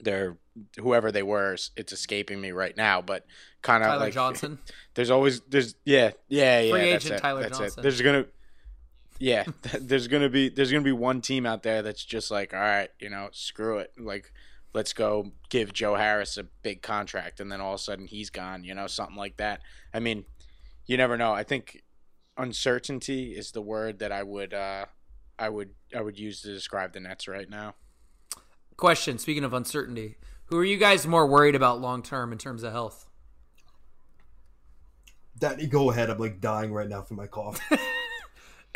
they're 0.00 0.38
whoever 0.78 1.10
they 1.10 1.24
were, 1.24 1.56
it's 1.76 1.92
escaping 1.92 2.40
me 2.40 2.52
right 2.52 2.76
now, 2.76 3.02
but 3.02 3.26
kind 3.62 3.82
of 3.82 3.88
Tyler 3.88 4.00
like 4.00 4.14
Johnson. 4.14 4.60
There's 4.94 5.10
always 5.10 5.40
there's 5.40 5.74
yeah 5.84 6.12
yeah 6.28 6.60
yeah 6.60 6.70
Free 6.70 6.90
that's 6.92 7.04
agent 7.04 7.18
it, 7.18 7.22
Tyler 7.22 7.42
that's 7.42 7.58
Johnson. 7.58 7.80
It. 7.80 7.82
There's 7.82 8.00
gonna 8.00 8.26
yeah 9.18 9.44
there's 9.80 10.06
gonna 10.06 10.28
be 10.28 10.50
there's 10.50 10.70
gonna 10.70 10.84
be 10.84 10.92
one 10.92 11.20
team 11.20 11.46
out 11.46 11.64
there 11.64 11.82
that's 11.82 12.04
just 12.04 12.30
like 12.30 12.54
all 12.54 12.60
right 12.60 12.90
you 13.00 13.10
know 13.10 13.28
screw 13.32 13.78
it 13.78 13.90
like 13.98 14.32
let's 14.72 14.92
go 14.92 15.32
give 15.48 15.72
Joe 15.72 15.96
Harris 15.96 16.36
a 16.36 16.44
big 16.44 16.82
contract 16.82 17.40
and 17.40 17.50
then 17.50 17.60
all 17.60 17.74
of 17.74 17.80
a 17.80 17.82
sudden 17.82 18.06
he's 18.06 18.30
gone 18.30 18.62
you 18.62 18.74
know 18.74 18.86
something 18.86 19.16
like 19.16 19.38
that. 19.38 19.62
I 19.92 19.98
mean 19.98 20.24
you 20.86 20.96
never 20.96 21.16
know. 21.16 21.32
I 21.32 21.42
think 21.42 21.82
uncertainty 22.36 23.32
is 23.32 23.52
the 23.52 23.62
word 23.62 23.98
that 24.00 24.12
I 24.12 24.22
would 24.22 24.52
uh 24.52 24.86
I 25.38 25.48
would 25.48 25.70
I 25.94 26.00
would 26.00 26.18
use 26.18 26.42
to 26.42 26.48
describe 26.48 26.92
the 26.92 27.00
Nets 27.00 27.28
right 27.28 27.48
now. 27.48 27.74
Question: 28.76 29.18
Speaking 29.18 29.44
of 29.44 29.52
uncertainty, 29.52 30.16
who 30.46 30.58
are 30.58 30.64
you 30.64 30.76
guys 30.76 31.06
more 31.06 31.26
worried 31.26 31.54
about 31.54 31.80
long 31.80 32.02
term 32.02 32.32
in 32.32 32.38
terms 32.38 32.62
of 32.62 32.72
health? 32.72 33.08
Danny, 35.38 35.66
go 35.66 35.90
ahead. 35.90 36.08
I'm 36.08 36.18
like 36.18 36.40
dying 36.40 36.72
right 36.72 36.88
now 36.88 37.02
from 37.02 37.18
my 37.18 37.26
cough. 37.26 37.60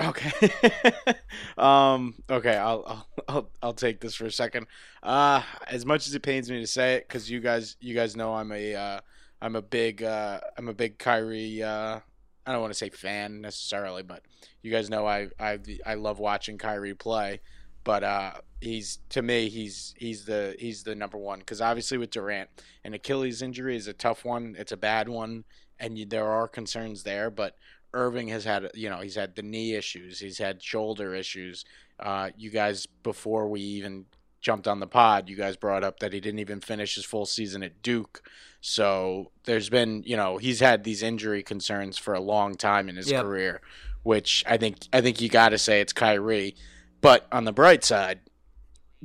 Okay. 0.00 0.50
um. 1.58 2.14
Okay. 2.30 2.56
I'll, 2.56 2.84
I'll 2.86 3.06
I'll 3.28 3.50
I'll 3.62 3.72
take 3.72 4.00
this 4.00 4.14
for 4.14 4.26
a 4.26 4.32
second. 4.32 4.66
Uh, 5.02 5.42
as 5.68 5.84
much 5.84 6.06
as 6.06 6.14
it 6.14 6.22
pains 6.22 6.50
me 6.50 6.60
to 6.60 6.66
say 6.66 6.94
it, 6.94 7.08
because 7.08 7.30
you 7.30 7.40
guys 7.40 7.76
you 7.80 7.94
guys 7.94 8.16
know 8.16 8.34
I'm 8.34 8.52
a 8.52 8.74
uh, 8.74 9.00
I'm 9.42 9.56
a 9.56 9.62
big 9.62 10.02
uh, 10.02 10.40
I'm 10.56 10.68
a 10.68 10.74
big 10.74 10.98
Kyrie. 10.98 11.62
Uh, 11.62 12.00
I 12.46 12.52
don't 12.52 12.60
want 12.60 12.72
to 12.72 12.78
say 12.78 12.90
fan 12.90 13.40
necessarily, 13.40 14.02
but 14.02 14.22
you 14.62 14.70
guys 14.70 14.90
know 14.90 15.06
I 15.06 15.28
I 15.38 15.58
I 15.86 15.94
love 15.94 16.18
watching 16.18 16.58
Kyrie 16.58 16.94
play. 16.94 17.40
But 17.82 18.04
uh, 18.04 18.32
he's 18.60 18.98
to 19.10 19.22
me 19.22 19.48
he's 19.48 19.94
he's 19.96 20.24
the 20.24 20.54
he's 20.58 20.82
the 20.82 20.94
number 20.94 21.16
one 21.16 21.38
because 21.38 21.60
obviously 21.60 21.96
with 21.98 22.10
Durant 22.10 22.50
an 22.84 22.94
Achilles 22.94 23.40
injury 23.42 23.76
is 23.76 23.86
a 23.86 23.92
tough 23.92 24.24
one. 24.24 24.54
It's 24.58 24.72
a 24.72 24.76
bad 24.76 25.08
one, 25.08 25.44
and 25.78 25.96
you, 25.96 26.06
there 26.06 26.28
are 26.28 26.48
concerns 26.48 27.02
there, 27.02 27.30
but. 27.30 27.56
Irving 27.92 28.28
has 28.28 28.44
had, 28.44 28.70
you 28.74 28.88
know, 28.88 29.00
he's 29.00 29.16
had 29.16 29.34
the 29.34 29.42
knee 29.42 29.74
issues, 29.74 30.20
he's 30.20 30.38
had 30.38 30.62
shoulder 30.62 31.12
issues. 31.12 31.64
Uh, 31.98 32.30
you 32.38 32.48
guys, 32.48 32.86
before 32.86 33.48
we 33.48 33.60
even 33.60 34.04
jumped 34.40 34.66
on 34.66 34.80
the 34.80 34.86
pod, 34.86 35.28
you 35.28 35.36
guys 35.36 35.56
brought 35.56 35.84
up 35.84 36.00
that 36.00 36.12
he 36.12 36.20
didn't 36.20 36.38
even 36.40 36.60
finish 36.60 36.94
his 36.94 37.04
full 37.04 37.26
season 37.26 37.62
at 37.62 37.82
Duke. 37.82 38.22
So 38.60 39.30
there's 39.44 39.68
been, 39.70 40.02
you 40.04 40.16
know, 40.16 40.38
he's 40.38 40.60
had 40.60 40.84
these 40.84 41.02
injury 41.02 41.42
concerns 41.42 41.96
for 41.98 42.14
a 42.14 42.20
long 42.20 42.54
time 42.56 42.88
in 42.88 42.96
his 42.96 43.10
Yep. 43.10 43.24
career, 43.24 43.60
which 44.02 44.44
I 44.46 44.56
think 44.56 44.78
I 44.92 45.00
think 45.00 45.20
you 45.20 45.28
got 45.28 45.50
to 45.50 45.58
say 45.58 45.80
it's 45.80 45.92
Kyrie. 45.92 46.54
But 47.00 47.26
on 47.32 47.44
the 47.44 47.52
bright 47.52 47.84
side, 47.84 48.20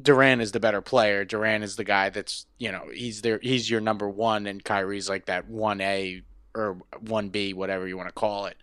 Durant 0.01 0.41
is 0.41 0.51
the 0.51 0.59
better 0.59 0.81
player. 0.81 1.23
Durant 1.23 1.63
is 1.63 1.77
the 1.77 1.85
guy 1.85 2.09
that's, 2.09 2.45
you 2.57 2.71
know, 2.71 2.89
he's 2.93 3.21
there. 3.21 3.39
He's 3.41 3.69
your 3.69 3.79
number 3.79 4.09
one, 4.09 4.45
and 4.45 4.61
Kyrie's 4.63 5.07
like 5.07 5.27
that 5.27 5.47
one 5.47 5.79
A 5.79 6.21
or 6.53 6.79
one 6.99 7.29
B, 7.29 7.53
whatever 7.53 7.87
you 7.87 7.95
want 7.95 8.09
to 8.09 8.13
call 8.13 8.45
it. 8.47 8.57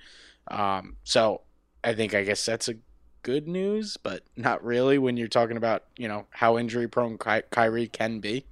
Um, 0.49 0.97
so 1.05 1.41
I 1.83 1.95
think 1.95 2.15
I 2.15 2.25
guess 2.25 2.45
that's 2.45 2.69
a 2.69 2.75
good 3.23 3.47
news, 3.49 3.97
but 3.97 4.23
not 4.37 4.65
really 4.65 4.99
when 4.99 5.17
you're 5.17 5.29
talking 5.29 5.57
about 5.57 5.85
you 5.97 6.09
know 6.09 6.27
how 6.31 6.59
injury 6.59 6.89
prone 6.89 7.19
Ky- 7.19 7.43
Kyrie 7.51 7.89
can 7.89 8.21
be. 8.21 8.45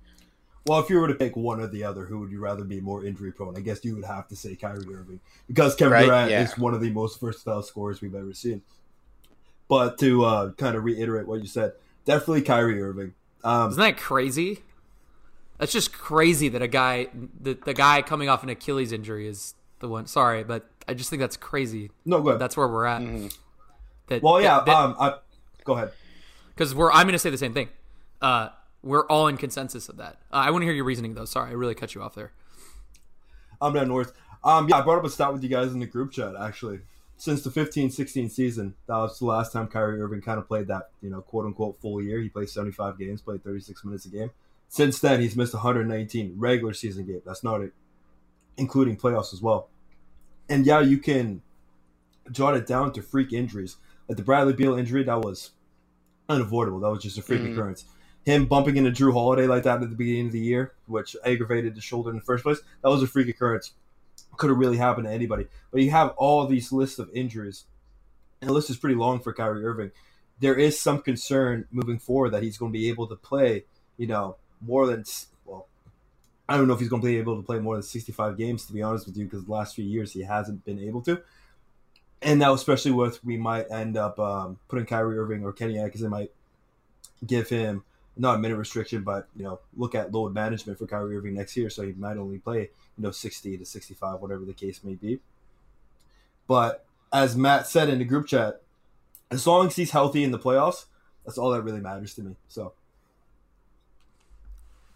well, 0.67 0.79
if 0.81 0.91
you 0.91 0.99
were 0.99 1.09
to 1.09 1.15
pick 1.15 1.37
one 1.37 1.61
or 1.61 1.67
the 1.67 1.85
other, 1.85 2.05
who 2.05 2.19
would 2.21 2.31
you 2.31 2.41
rather 2.41 2.65
be 2.65 2.81
more 2.81 3.05
injury 3.05 3.33
prone? 3.33 3.57
I 3.57 3.61
guess 3.61 3.85
you 3.85 3.95
would 3.97 4.05
have 4.05 4.29
to 4.29 4.37
say 4.37 4.55
Kyrie 4.57 4.95
Irving 4.95 5.21
because 5.47 5.75
Kevin 5.75 5.93
Right, 5.93 6.05
Durant 6.07 6.31
yeah. 6.31 6.43
is 6.43 6.57
one 6.59 6.75
of 6.75 6.81
the 6.81 6.91
most 6.91 7.21
versatile 7.21 7.63
scorers 7.63 8.01
we've 8.01 8.15
ever 8.15 8.33
seen. 8.35 8.63
But 9.69 9.99
to 9.99 10.25
uh, 10.25 10.53
kind 10.53 10.77
of 10.77 10.85
reiterate 10.85 11.27
what 11.27 11.41
you 11.41 11.47
said, 11.47 11.73
definitely 12.05 12.43
Kyrie 12.43 12.83
Irving. 12.83 13.15
Um, 13.45 13.71
Isn't 13.71 13.81
that 13.81 13.97
crazy? 13.97 14.61
That's 15.59 15.73
just 15.73 15.93
crazy 15.93 16.49
that 16.49 16.61
a 16.63 16.69
guy, 16.69 17.09
the, 17.41 17.55
the 17.55 17.75
guy 17.75 18.03
coming 18.03 18.29
off 18.29 18.43
an 18.43 18.49
Achilles 18.49 18.93
injury 18.93 19.29
is 19.29 19.55
the 19.79 19.89
one. 19.89 20.07
Sorry, 20.07 20.43
but 20.43 20.69
I 20.89 20.95
just 20.95 21.09
think 21.11 21.21
that's 21.21 21.37
crazy. 21.37 21.91
no, 22.05 22.21
good. 22.21 22.39
That's 22.39 22.57
where 22.57 22.67
we're 22.67 22.87
at. 22.87 23.03
That, 24.11 24.23
well, 24.23 24.43
yeah. 24.43 24.63
that- 24.67 24.77
um, 24.77 24.97
I, 25.01 25.15
go 25.65 25.75
ahead. 25.75 25.93
because 26.51 26.75
we're 26.75 26.91
I'm 26.93 27.05
going 27.05 27.13
to 27.13 27.19
say 27.19 27.31
the 27.31 27.39
same 27.39 27.55
thing. 27.55 27.69
Uh, 28.21 28.51
we're 28.83 29.07
all 29.07 29.29
in 29.29 29.37
consensus 29.37 29.89
of 29.89 29.97
that. 29.99 30.17
Uh, 30.33 30.37
I 30.37 30.51
want 30.51 30.63
to 30.63 30.67
hear 30.67 30.75
your 30.75 30.85
reasoning 30.85 31.15
though. 31.15 31.25
Sorry, 31.25 31.51
I 31.51 31.55
really 31.55 31.75
cut 31.75 31.95
you 31.95 32.03
off 32.03 32.15
there. 32.15 32.33
I'm 33.63 33.73
down 33.73 33.89
north. 33.89 34.13
Um, 34.43 34.69
yeah, 34.69 34.77
I 34.79 34.83
brought 34.83 34.99
up 34.99 35.05
a 35.05 35.11
stat 35.11 35.33
with 35.33 35.43
you 35.43 35.49
guys 35.49 35.73
in 35.73 35.81
the 35.81 35.87
group 35.87 36.13
chat 36.13 36.35
actually. 36.39 36.81
Since 37.17 37.43
the 37.43 37.51
15-16 37.51 38.31
season, 38.31 38.75
that 38.87 38.97
was 38.97 39.19
the 39.19 39.27
last 39.27 39.53
time 39.53 39.69
Kyrie 39.69 40.01
Irving 40.01 40.23
kind 40.23 40.39
of 40.39 40.49
played 40.49 40.69
that, 40.69 40.89
you 41.03 41.11
know, 41.11 41.21
quote 41.21 41.45
unquote 41.45 41.79
full 41.81 42.03
year. 42.03 42.19
He 42.21 42.31
played 42.31 42.49
75 42.49 42.99
games, 42.99 43.21
played 43.21 43.45
36 43.45 43.85
minutes 43.85 44.07
a 44.07 44.09
game. 44.09 44.31
Since 44.71 45.01
then, 45.01 45.21
he's 45.21 45.37
missed 45.37 45.53
119 45.53 46.35
regular 46.39 46.73
season 46.73 47.05
games. 47.07 47.23
That's 47.27 47.45
not 47.45 47.61
it, 47.61 47.75
including 48.57 48.97
playoffs 48.97 49.35
as 49.35 49.43
well. 49.43 49.69
And 50.49 50.65
yeah, 50.65 50.81
you 50.81 50.97
can 50.97 51.43
jot 52.33 52.57
it 52.57 52.67
down 52.67 52.93
to 52.95 53.03
freak 53.03 53.33
injuries. 53.35 53.77
Like 54.11 54.17
the 54.17 54.25
Bradley 54.25 54.55
Beal 54.55 54.77
injury, 54.77 55.05
that 55.05 55.21
was 55.21 55.53
unavoidable. 56.29 56.81
That 56.81 56.91
was 56.91 57.01
just 57.01 57.17
a 57.17 57.23
freak 57.23 57.43
Mhm. 57.43 57.53
occurrence. 57.53 57.85
Him 58.25 58.47
bumping 58.47 58.77
into 58.77 58.91
Jrue 58.91 59.13
Holiday 59.13 59.47
like 59.47 59.63
that 59.63 59.81
at 59.81 59.89
the 59.89 59.95
beginning 59.95 60.27
of 60.27 60.33
the 60.33 60.41
year, 60.41 60.73
which 60.87 61.15
aggravated 61.25 61.77
the 61.77 61.81
shoulder 61.81 62.11
in 62.11 62.17
the 62.17 62.23
first 62.23 62.43
place, 62.43 62.59
that 62.83 62.89
was 62.89 63.05
a 63.05 63.07
freak 63.07 63.29
occurrence. 63.29 63.73
Could 64.37 64.51
have 64.51 64.59
really 64.59 64.79
happened 64.79 65.07
to 65.07 65.13
anybody. 65.13 65.47
But 65.71 65.83
you 65.83 65.93
have 65.93 66.09
all 66.17 66.45
these 66.49 66.73
lists 66.73 66.99
of 66.99 67.09
injuries, 67.15 67.67
and 68.41 68.51
the 68.51 68.53
list 68.53 68.69
is 68.69 68.79
pretty 68.79 68.97
long 68.97 69.21
for 69.21 69.33
Kyrie 69.33 69.65
Irving. 69.65 69.93
There 70.41 70.57
is 70.57 70.81
some 70.81 71.03
concern 71.03 71.69
moving 71.71 72.01
forward 72.01 72.31
that 72.31 72.43
he's 72.43 72.59
going 72.59 72.73
to 72.73 72.79
be 72.79 72.89
able 72.89 73.07
to 73.07 73.17
play, 73.17 73.67
you 73.97 74.09
know, 74.09 74.39
more 74.61 74.89
than 74.89 75.05
well. 75.45 75.69
I 76.49 76.57
don't 76.57 76.67
know 76.67 76.75
if 76.75 76.81
he's 76.81 76.89
going 76.89 77.03
to 77.03 77.07
be 77.07 77.19
able 77.19 77.37
to 77.37 77.47
play 77.47 77.61
more 77.61 77.77
than 77.77 77.85
65 77.85 78.37
games, 78.37 78.67
to 78.67 78.73
be 78.73 78.83
honest 78.83 79.07
with 79.07 79.17
you, 79.17 79.27
because 79.27 79.45
the 79.45 79.53
last 79.53 79.77
few 79.77 79.85
years 79.85 80.15
he 80.15 80.23
hasn't 80.23 80.65
been 80.65 80.81
able 80.81 81.01
to. 81.03 81.23
And 82.23 82.39
now, 82.39 82.53
especially 82.53 82.91
with 82.91 83.25
we 83.25 83.37
might 83.37 83.71
end 83.71 83.97
up 83.97 84.19
um, 84.19 84.59
putting 84.69 84.87
Kyrie 84.87 85.19
Irving 85.19 85.45
or 85.45 85.53
Kenny 85.53 85.79
Atkinson 85.79 86.11
might 86.11 86.31
give 87.27 87.49
him 87.49 87.83
not 88.17 88.37
a 88.37 88.39
minute 88.39 88.57
restriction, 88.57 89.03
but 89.03 89.29
you 89.35 89.43
know, 89.43 89.61
look 89.77 89.95
at 89.95 90.13
load 90.13 90.35
management 90.35 90.79
for 90.79 90.87
Kyrie 90.87 91.17
Irving 91.17 91.35
next 91.35 91.57
year, 91.57 91.71
so 91.71 91.83
he 91.83 91.93
might 91.93 92.19
only 92.19 92.39
play 92.39 92.61
you 92.61 93.03
know 93.03 93.11
60 93.11 93.57
to 93.57 93.65
65, 93.65 94.21
whatever 94.21 94.45
the 94.45 94.53
case 94.53 94.85
may 94.85 94.95
be. 94.95 95.21
But 96.47 96.85
as 97.13 97.37
Matt 97.37 97.67
said 97.67 97.89
in 97.89 97.99
the 97.99 98.05
group 98.05 98.27
chat, 98.27 98.61
as 99.31 99.47
long 99.47 99.69
as 99.69 99.77
he's 99.77 99.93
healthy 99.93 100.25
in 100.25 100.33
the 100.33 100.39
playoffs, 100.39 100.87
that's 101.25 101.39
all 101.39 101.51
that 101.51 101.63
really 101.63 101.81
matters 101.81 102.15
to 102.15 102.23
me. 102.23 102.37
So, 102.49 102.73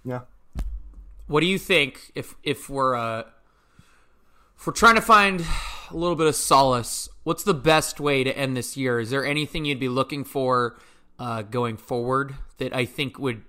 yeah. 0.04 0.20
What 1.26 1.40
do 1.40 1.46
you 1.46 1.58
think 1.58 2.12
if 2.14 2.34
if 2.42 2.68
we're 2.68 2.94
uh, 2.94 3.22
if 4.58 4.66
we're 4.66 4.72
trying 4.74 4.96
to 4.96 5.00
find 5.00 5.44
a 5.90 5.96
little 5.96 6.16
bit 6.16 6.26
of 6.26 6.34
solace? 6.34 7.08
What's 7.22 7.44
the 7.44 7.54
best 7.54 8.00
way 8.00 8.24
to 8.24 8.36
end 8.36 8.56
this 8.56 8.76
year? 8.76 9.00
Is 9.00 9.10
there 9.10 9.24
anything 9.24 9.64
you'd 9.64 9.80
be 9.80 9.88
looking 9.88 10.24
for 10.24 10.78
uh, 11.18 11.42
going 11.42 11.76
forward 11.76 12.34
that 12.58 12.74
I 12.74 12.84
think 12.84 13.18
would 13.18 13.42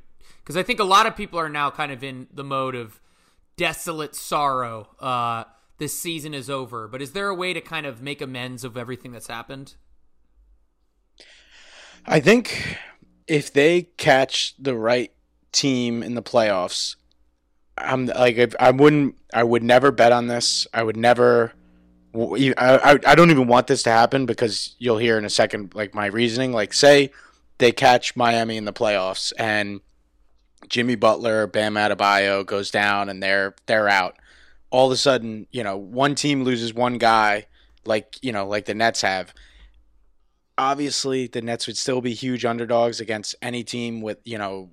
because 0.43 0.57
I 0.57 0.63
think 0.63 0.79
a 0.79 0.83
lot 0.83 1.07
of 1.07 1.15
people 1.15 1.39
are 1.39 1.49
now 1.49 1.71
kind 1.71 1.91
of 1.91 2.03
in 2.03 2.27
the 2.31 2.43
mode 2.43 2.75
of 2.75 3.01
desolate 3.57 4.15
sorrow. 4.15 4.89
Uh, 4.99 5.45
this 5.77 5.97
season 5.99 6.33
is 6.33 6.49
over, 6.49 6.87
but 6.87 7.01
is 7.01 7.11
there 7.11 7.27
a 7.27 7.35
way 7.35 7.51
to 7.53 7.61
kind 7.61 7.85
of 7.85 8.01
make 8.01 8.21
amends 8.21 8.63
of 8.63 8.77
everything 8.77 9.11
that's 9.11 9.27
happened? 9.27 9.75
I 12.05 12.19
think 12.19 12.77
if 13.27 13.51
they 13.51 13.83
catch 13.97 14.53
the 14.59 14.75
right 14.75 15.11
team 15.51 16.03
in 16.03 16.13
the 16.13 16.21
playoffs, 16.21 16.95
I'm 17.77 18.05
like 18.05 18.55
I 18.59 18.71
wouldn't 18.71 19.17
I 19.33 19.43
would 19.43 19.63
never 19.63 19.91
bet 19.91 20.11
on 20.11 20.27
this. 20.27 20.67
I 20.73 20.83
would 20.83 20.95
never 20.95 21.53
I, 22.57 22.99
I, 23.05 23.15
don't 23.15 23.29
even 23.29 23.47
want 23.47 23.67
this 23.67 23.83
to 23.83 23.89
happen 23.89 24.25
because 24.25 24.75
you'll 24.79 24.97
hear 24.97 25.17
in 25.17 25.25
a 25.25 25.29
second 25.29 25.75
like 25.75 25.93
my 25.93 26.05
reasoning 26.05 26.53
like 26.53 26.73
say 26.73 27.11
they 27.57 27.71
catch 27.71 28.15
Miami 28.15 28.57
in 28.57 28.65
the 28.65 28.73
playoffs 28.73 29.33
and 29.37 29.81
Jimmy 30.69 30.95
Butler, 30.95 31.47
Bam 31.47 31.75
Adebayo 31.75 32.45
goes 32.45 32.71
down 32.71 33.09
and 33.09 33.21
they're 33.21 33.55
they're 33.65 33.89
out. 33.89 34.17
All 34.69 34.87
of 34.87 34.91
a 34.91 34.97
sudden, 34.97 35.47
you 35.51 35.63
know, 35.63 35.77
one 35.77 36.15
team 36.15 36.43
loses 36.43 36.73
one 36.73 36.97
guy 36.97 37.45
like, 37.85 38.17
you 38.21 38.31
know, 38.31 38.47
like 38.47 38.65
the 38.65 38.73
Nets 38.73 39.01
have 39.01 39.33
obviously 40.57 41.27
the 41.27 41.41
Nets 41.41 41.67
would 41.67 41.77
still 41.77 42.01
be 42.01 42.13
huge 42.13 42.45
underdogs 42.45 42.99
against 42.99 43.35
any 43.41 43.63
team 43.63 44.01
with, 44.01 44.19
you 44.23 44.37
know, 44.37 44.69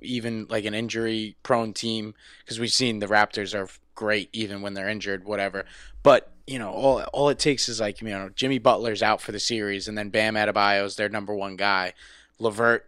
even 0.00 0.46
like 0.48 0.64
an 0.64 0.74
injury 0.74 1.36
prone 1.42 1.72
team 1.72 2.14
because 2.40 2.60
we've 2.60 2.72
seen 2.72 2.98
the 2.98 3.06
Raptors 3.06 3.54
are 3.54 3.68
great 3.94 4.30
even 4.32 4.62
when 4.62 4.74
they're 4.74 4.88
injured, 4.88 5.24
whatever. 5.24 5.64
But, 6.02 6.32
you 6.46 6.58
know, 6.58 6.70
all 6.70 7.02
all 7.12 7.28
it 7.28 7.38
takes 7.38 7.68
is 7.68 7.80
like, 7.80 8.00
you 8.00 8.08
know, 8.08 8.30
Jimmy 8.34 8.58
Butler's 8.58 9.02
out 9.02 9.20
for 9.20 9.32
the 9.32 9.40
series 9.40 9.88
and 9.88 9.96
then 9.96 10.10
Bam 10.10 10.34
Adebayo's 10.34 10.96
their 10.96 11.08
number 11.08 11.34
one 11.34 11.56
guy. 11.56 11.92
LeVert, 12.38 12.86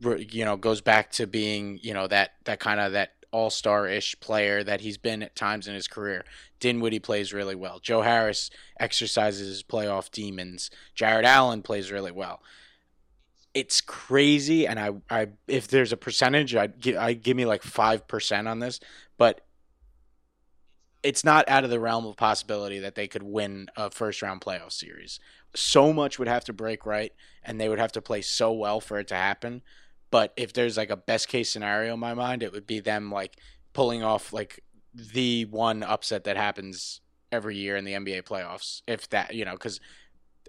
you 0.00 0.44
know 0.44 0.56
goes 0.56 0.80
back 0.80 1.10
to 1.12 1.26
being, 1.26 1.78
you 1.82 1.94
know, 1.94 2.06
that 2.06 2.32
that 2.44 2.60
kind 2.60 2.80
of 2.80 2.92
that 2.92 3.12
all-star 3.30 3.88
ish 3.88 4.18
player 4.20 4.62
that 4.62 4.80
he's 4.80 4.96
been 4.96 5.22
at 5.22 5.34
times 5.34 5.66
in 5.66 5.74
his 5.74 5.88
career. 5.88 6.24
Dinwiddie 6.60 7.00
plays 7.00 7.32
really 7.32 7.56
well. 7.56 7.80
Joe 7.80 8.02
Harris 8.02 8.48
exercises 8.78 9.48
his 9.48 9.62
playoff 9.62 10.10
demons. 10.10 10.70
Jarrett 10.94 11.24
Allen 11.24 11.60
plays 11.60 11.90
really 11.90 12.12
well. 12.12 12.40
It's 13.54 13.80
crazy, 13.80 14.66
and 14.66 14.80
I, 14.80 14.90
I 15.08 15.28
if 15.46 15.68
there's 15.68 15.92
a 15.92 15.96
percentage, 15.96 16.54
I'd 16.56 16.80
give, 16.80 16.96
I 16.96 17.12
give 17.14 17.36
me 17.36 17.46
like 17.46 17.62
five 17.62 18.08
percent 18.08 18.48
on 18.48 18.58
this, 18.58 18.80
but 19.16 19.42
it's 21.04 21.22
not 21.22 21.48
out 21.48 21.64
of 21.64 21.70
the 21.70 21.78
realm 21.78 22.06
of 22.06 22.16
possibility 22.16 22.78
that 22.80 22.94
they 22.94 23.06
could 23.06 23.22
win 23.22 23.68
a 23.76 23.90
first 23.90 24.22
round 24.22 24.40
playoff 24.40 24.72
series. 24.72 25.20
So 25.54 25.92
much 25.92 26.18
would 26.18 26.28
have 26.28 26.44
to 26.46 26.52
break 26.52 26.86
right, 26.86 27.12
and 27.44 27.60
they 27.60 27.68
would 27.68 27.78
have 27.78 27.92
to 27.92 28.02
play 28.02 28.22
so 28.22 28.52
well 28.52 28.80
for 28.80 28.98
it 28.98 29.08
to 29.08 29.14
happen. 29.14 29.62
But 30.10 30.32
if 30.36 30.52
there's 30.52 30.76
like 30.76 30.90
a 30.90 30.96
best 30.96 31.28
case 31.28 31.50
scenario 31.50 31.94
in 31.94 32.00
my 32.00 32.14
mind, 32.14 32.42
it 32.42 32.52
would 32.52 32.66
be 32.66 32.80
them 32.80 33.12
like 33.12 33.36
pulling 33.74 34.02
off 34.02 34.32
like 34.32 34.64
the 34.94 35.44
one 35.46 35.82
upset 35.82 36.24
that 36.24 36.36
happens 36.36 37.00
every 37.30 37.56
year 37.56 37.76
in 37.76 37.84
the 37.84 37.92
NBA 37.92 38.22
playoffs. 38.22 38.80
If 38.86 39.10
that, 39.10 39.34
you 39.34 39.44
know, 39.44 39.52
because 39.52 39.80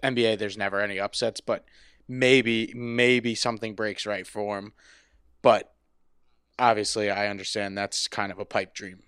NBA 0.02 0.38
there's 0.38 0.56
never 0.56 0.80
any 0.80 0.98
upsets, 0.98 1.40
but 1.40 1.64
maybe 2.08 2.72
maybe 2.74 3.34
something 3.34 3.74
breaks 3.74 4.06
right 4.06 4.26
for 4.26 4.58
him. 4.58 4.72
But 5.42 5.72
obviously, 6.58 7.10
I 7.10 7.28
understand 7.28 7.76
that's 7.76 8.08
kind 8.08 8.32
of 8.32 8.38
a 8.38 8.44
pipe 8.44 8.74
dream, 8.74 9.02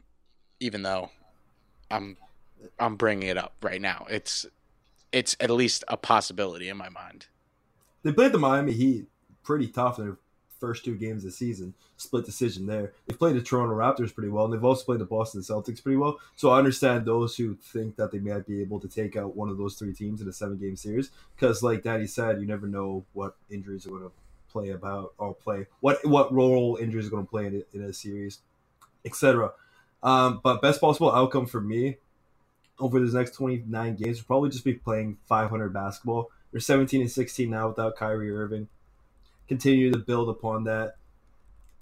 even 0.61 0.83
though 0.83 1.11
I'm 1.91 2.17
I'm 2.79 2.97
bringing 2.97 3.29
it 3.29 3.37
up 3.37 3.55
right 3.63 3.81
now. 3.81 4.07
It's 4.11 4.47
it's 5.13 5.37
at 5.41 5.51
least 5.51 5.85
a 5.89 5.97
possibility 5.97 6.69
in 6.69 6.77
my 6.77 6.89
mind. 6.89 7.27
They 8.03 8.13
played 8.13 8.33
the 8.33 8.39
Miami 8.39 8.73
Heat 8.73 9.07
pretty 9.43 9.69
tough 9.69 9.97
their 9.97 10.19
first 10.59 10.85
two 10.85 10.97
games 10.97 11.25
of 11.25 11.31
the 11.31 11.37
season. 11.37 11.75
Split 11.97 12.25
decision 12.25 12.67
there. 12.67 12.93
They've 13.07 13.19
played 13.19 13.37
the 13.37 13.43
Toronto 13.43 13.75
Raptors 13.75 14.15
pretty 14.15 14.31
well, 14.31 14.45
and 14.45 14.55
they've 14.55 14.65
also 14.65 14.85
played 14.85 15.01
the 15.01 15.05
Boston 15.05 15.41
Celtics 15.41 15.83
pretty 15.83 15.97
well. 15.97 16.19
So 16.37 16.51
I 16.51 16.59
understand 16.59 17.05
those 17.05 17.37
who 17.37 17.57
think 17.57 17.97
that 17.97 18.13
they 18.13 18.19
might 18.19 18.47
be 18.47 18.61
able 18.61 18.81
to 18.81 18.89
take 18.89 19.17
out 19.17 19.37
one 19.37 19.49
of 19.49 19.59
those 19.59 19.75
three 19.75 19.93
teams 19.93 20.21
in 20.21 20.29
a 20.29 20.33
seven 20.33 20.59
game 20.59 20.77
series. 20.77 21.11
Because, 21.35 21.63
like 21.63 21.83
Danny 21.83 22.07
said, 22.07 22.41
you 22.41 22.47
never 22.47 22.67
know 22.67 23.05
what 23.13 23.37
injuries 23.51 23.87
are 23.87 23.91
going 23.91 24.03
to 24.03 24.13
play 24.51 24.71
about 24.71 25.13
or 25.19 25.35
play 25.35 25.67
what 25.81 25.99
what 26.07 26.33
role 26.33 26.79
injuries 26.81 27.07
are 27.07 27.11
going 27.11 27.25
to 27.25 27.31
play 27.31 27.47
in, 27.47 27.65
in 27.73 27.83
a 27.83 27.93
series, 27.93 28.41
etc. 29.05 29.53
Um, 30.03 30.41
but 30.43 30.63
best 30.63 30.81
possible 30.81 31.13
outcome 31.13 31.47
for 31.47 31.61
me 31.61 31.97
over 32.79 33.01
these 33.01 33.15
next 33.15 33.33
29 33.33 33.97
games 33.97 34.19
will 34.19 34.27
probably 34.27 34.51
just 34.51 34.65
be 34.65 34.75
playing 34.75 35.19
500 35.27 35.73
basketball. 35.73 36.31
They're 36.53 36.61
17 36.61 37.01
and 37.01 37.11
16 37.11 37.51
now 37.51 37.69
without 37.69 37.97
Kyrie 37.97 38.31
Irving 38.31 38.69
continue 39.49 39.91
to 39.91 39.99
build 39.99 40.29
upon 40.29 40.65
that. 40.65 40.97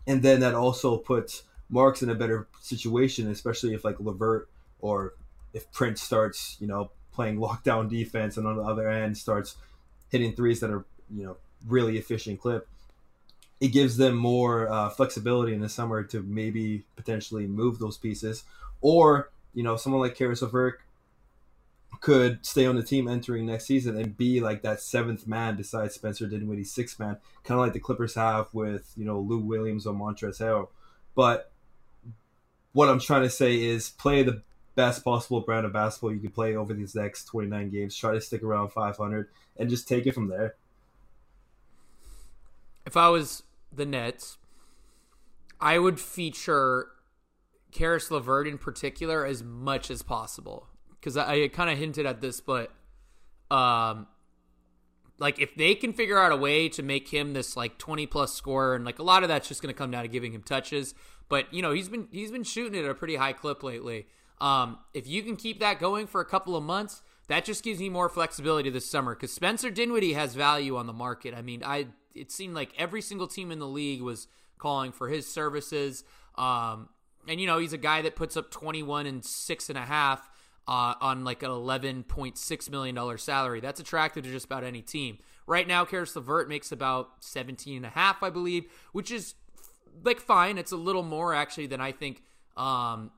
And 0.07 0.23
then 0.23 0.41
that 0.41 0.55
also 0.55 0.97
puts 0.97 1.43
Marks 1.69 2.03
in 2.03 2.11
a 2.11 2.15
better 2.15 2.47
situation, 2.61 3.29
especially 3.31 3.75
if 3.75 3.85
like 3.85 3.99
LeVert 3.99 4.49
or 4.81 5.15
if 5.53 5.71
Prince 5.73 6.01
starts, 6.01 6.57
you 6.61 6.67
know, 6.67 6.91
playing 7.13 7.37
lockdown 7.41 7.91
defense 7.91 8.37
and 8.37 8.47
on 8.47 8.57
the 8.57 8.63
other 8.63 8.89
end 8.89 9.19
starts 9.19 9.57
hitting 10.11 10.33
threes 10.35 10.61
that 10.61 10.71
are, 10.71 10.85
you 11.15 11.25
know, 11.25 11.37
really 11.67 11.99
efficient 11.99 12.41
clip. 12.41 12.69
It 13.61 13.69
gives 13.69 13.97
them 13.97 14.15
more 14.15 14.71
uh, 14.71 14.91
flexibility 14.91 15.55
in 15.55 15.61
the 15.61 15.69
summer 15.69 16.03
to 16.05 16.23
maybe 16.23 16.85
potentially 16.95 17.47
move 17.47 17.79
those 17.79 17.97
pieces. 17.97 18.45
Or, 18.83 19.31
you 19.55 19.63
know, 19.63 19.77
someone 19.77 20.03
like 20.03 20.15
Caris 20.15 20.43
LeVert 20.43 20.81
could 22.01 22.45
stay 22.45 22.67
on 22.67 22.77
the 22.77 22.83
team 22.83 23.09
entering 23.09 23.47
next 23.47 23.67
season 23.67 23.97
and 23.97 24.17
be 24.17 24.41
like 24.41 24.63
that 24.63 24.81
seventh 24.81 25.27
man 25.27 25.57
besides 25.57 25.95
Spencer 25.95 26.27
Dinwiddie, 26.27 26.65
sixth 26.65 26.99
man, 26.99 27.19
kind 27.45 27.59
of 27.59 27.65
like 27.65 27.73
the 27.73 27.81
Clippers 27.81 28.15
have 28.15 28.49
with 28.53 28.93
you 28.97 29.05
know 29.05 29.21
Lou 29.21 29.39
Williams 29.39 29.87
or 29.87 29.95
Montrezl 29.95 30.41
Harrell. 30.41 30.69
But 31.15 31.51
what 32.73 32.89
I'm 32.89 33.01
trying 33.01 33.23
to 33.23 33.31
say 33.31 33.63
is 33.63 33.91
play 33.91 34.23
the 34.23 34.43
best 34.75 35.03
possible 35.03 35.41
brand 35.41 35.65
of 35.65 35.73
basketball 35.73 36.13
you 36.13 36.21
can 36.21 36.31
play 36.31 36.55
over 36.55 36.75
these 36.75 36.95
next 36.95 37.25
29 37.25 37.71
games. 37.71 37.97
Try 37.97 38.13
to 38.13 38.21
stick 38.21 38.43
around 38.43 38.71
500 38.71 39.29
and 39.57 39.71
just 39.71 39.89
take 39.89 40.07
it 40.07 40.13
from 40.13 40.29
there. 40.29 40.57
If 42.85 42.97
I 42.97 43.09
was 43.09 43.43
the 43.73 43.87
Nets, 43.87 44.37
I 45.61 45.79
would 45.79 45.99
feature 45.99 46.89
Caris 47.73 48.11
LeVert 48.11 48.47
in 48.47 48.59
particular 48.59 49.25
as 49.25 49.43
much 49.43 49.91
as 49.91 50.03
possible 50.03 50.69
because 51.07 51.17
I, 51.17 51.45
I 51.45 51.49
kind 51.49 51.71
of 51.71 51.79
hinted 51.79 52.05
at 52.05 52.21
this, 52.21 52.41
but 52.41 52.73
um, 53.49 54.09
like 55.21 55.39
if 55.39 55.55
they 55.55 55.77
can 55.77 55.93
figure 55.93 56.19
out 56.19 56.33
a 56.33 56.37
way 56.37 56.69
to 56.71 56.83
make 56.83 57.07
him 57.07 57.33
this 57.33 57.57
like 57.57 57.79
20 57.79 58.09
plus 58.09 58.35
scorer 58.35 58.75
and 58.75 58.85
like 58.85 58.99
a 58.99 59.05
lot 59.05 59.23
of 59.23 59.29
that's 59.29 59.47
just 59.47 59.63
going 59.63 59.73
to 59.73 59.79
come 59.79 59.93
down 59.93 60.03
to 60.03 60.09
giving 60.09 60.33
him 60.33 60.43
touches 60.43 60.97
but 61.29 61.53
you 61.55 61.63
know 61.63 61.71
he's 61.71 61.89
been 61.89 62.09
he's 62.11 62.33
been 62.33 62.43
shooting 62.43 62.77
at 62.77 62.91
a 62.91 62.95
pretty 62.95 63.15
high 63.15 63.33
clip 63.33 63.63
lately. 63.63 64.07
Um, 64.41 64.81
if 64.95 65.07
you 65.07 65.23
can 65.23 65.37
keep 65.37 65.61
that 65.61 65.79
going 65.79 66.09
for 66.09 66.21
a 66.21 66.25
couple 66.25 66.57
of 66.57 66.65
months 66.65 67.03
that 67.29 67.45
just 67.45 67.63
gives 67.63 67.79
me 67.79 67.89
more 67.89 68.09
flexibility 68.09 68.69
this 68.69 68.91
summer 68.91 69.15
because 69.15 69.33
spencer 69.33 69.71
dinwiddie 69.71 70.15
has 70.15 70.35
value 70.35 70.77
on 70.77 70.89
the 70.89 70.93
market. 70.93 71.35
I 71.35 71.43
mean 71.43 71.63
i 71.65 71.87
it 72.17 72.33
seemed 72.33 72.57
like 72.57 72.71
every 72.77 73.01
single 73.01 73.29
team 73.29 73.53
in 73.53 73.61
the 73.61 73.69
league 73.69 74.03
was 74.03 74.27
calling 74.59 74.91
for 74.91 75.07
his 75.07 75.33
services 75.33 76.03
um, 76.37 76.89
and 77.29 77.41
you 77.41 77.47
know 77.47 77.59
he's 77.59 77.73
a 77.73 77.79
guy 77.79 78.03
that 78.03 78.17
puts 78.17 78.37
up 78.37 78.51
21 78.51 79.07
and 79.07 79.25
six 79.25 79.69
and 79.69 79.79
a 79.79 79.83
half 79.83 80.29
uh, 80.69 80.95
on 81.01 81.25
like 81.25 81.43
an 81.43 81.51
$11.6 81.51 82.71
million 82.71 83.19
salary. 83.19 83.61
That's 83.61 83.81
attractive 83.81 84.25
to 84.25 84.31
just 84.31 84.47
about 84.47 84.65
any 84.65 84.83
team. 84.83 85.19
Right 85.47 85.67
now, 85.67 85.85
Caris 85.85 86.17
LeVert 86.17 86.49
makes 86.49 86.73
about 86.73 87.11
17 87.21 87.77
and 87.77 87.87
a 87.87 87.91
half, 87.91 88.23
I 88.23 88.31
believe, 88.31 88.65
which 88.93 89.11
is 89.11 89.35
like 90.05 90.21
fine. 90.21 90.59
It's 90.59 90.73
a 90.73 90.77
little 90.77 91.05
more 91.05 91.35
actually 91.35 91.67
than 91.67 91.81
I 91.81 91.93
think. 91.93 92.23
Um, 92.57 93.13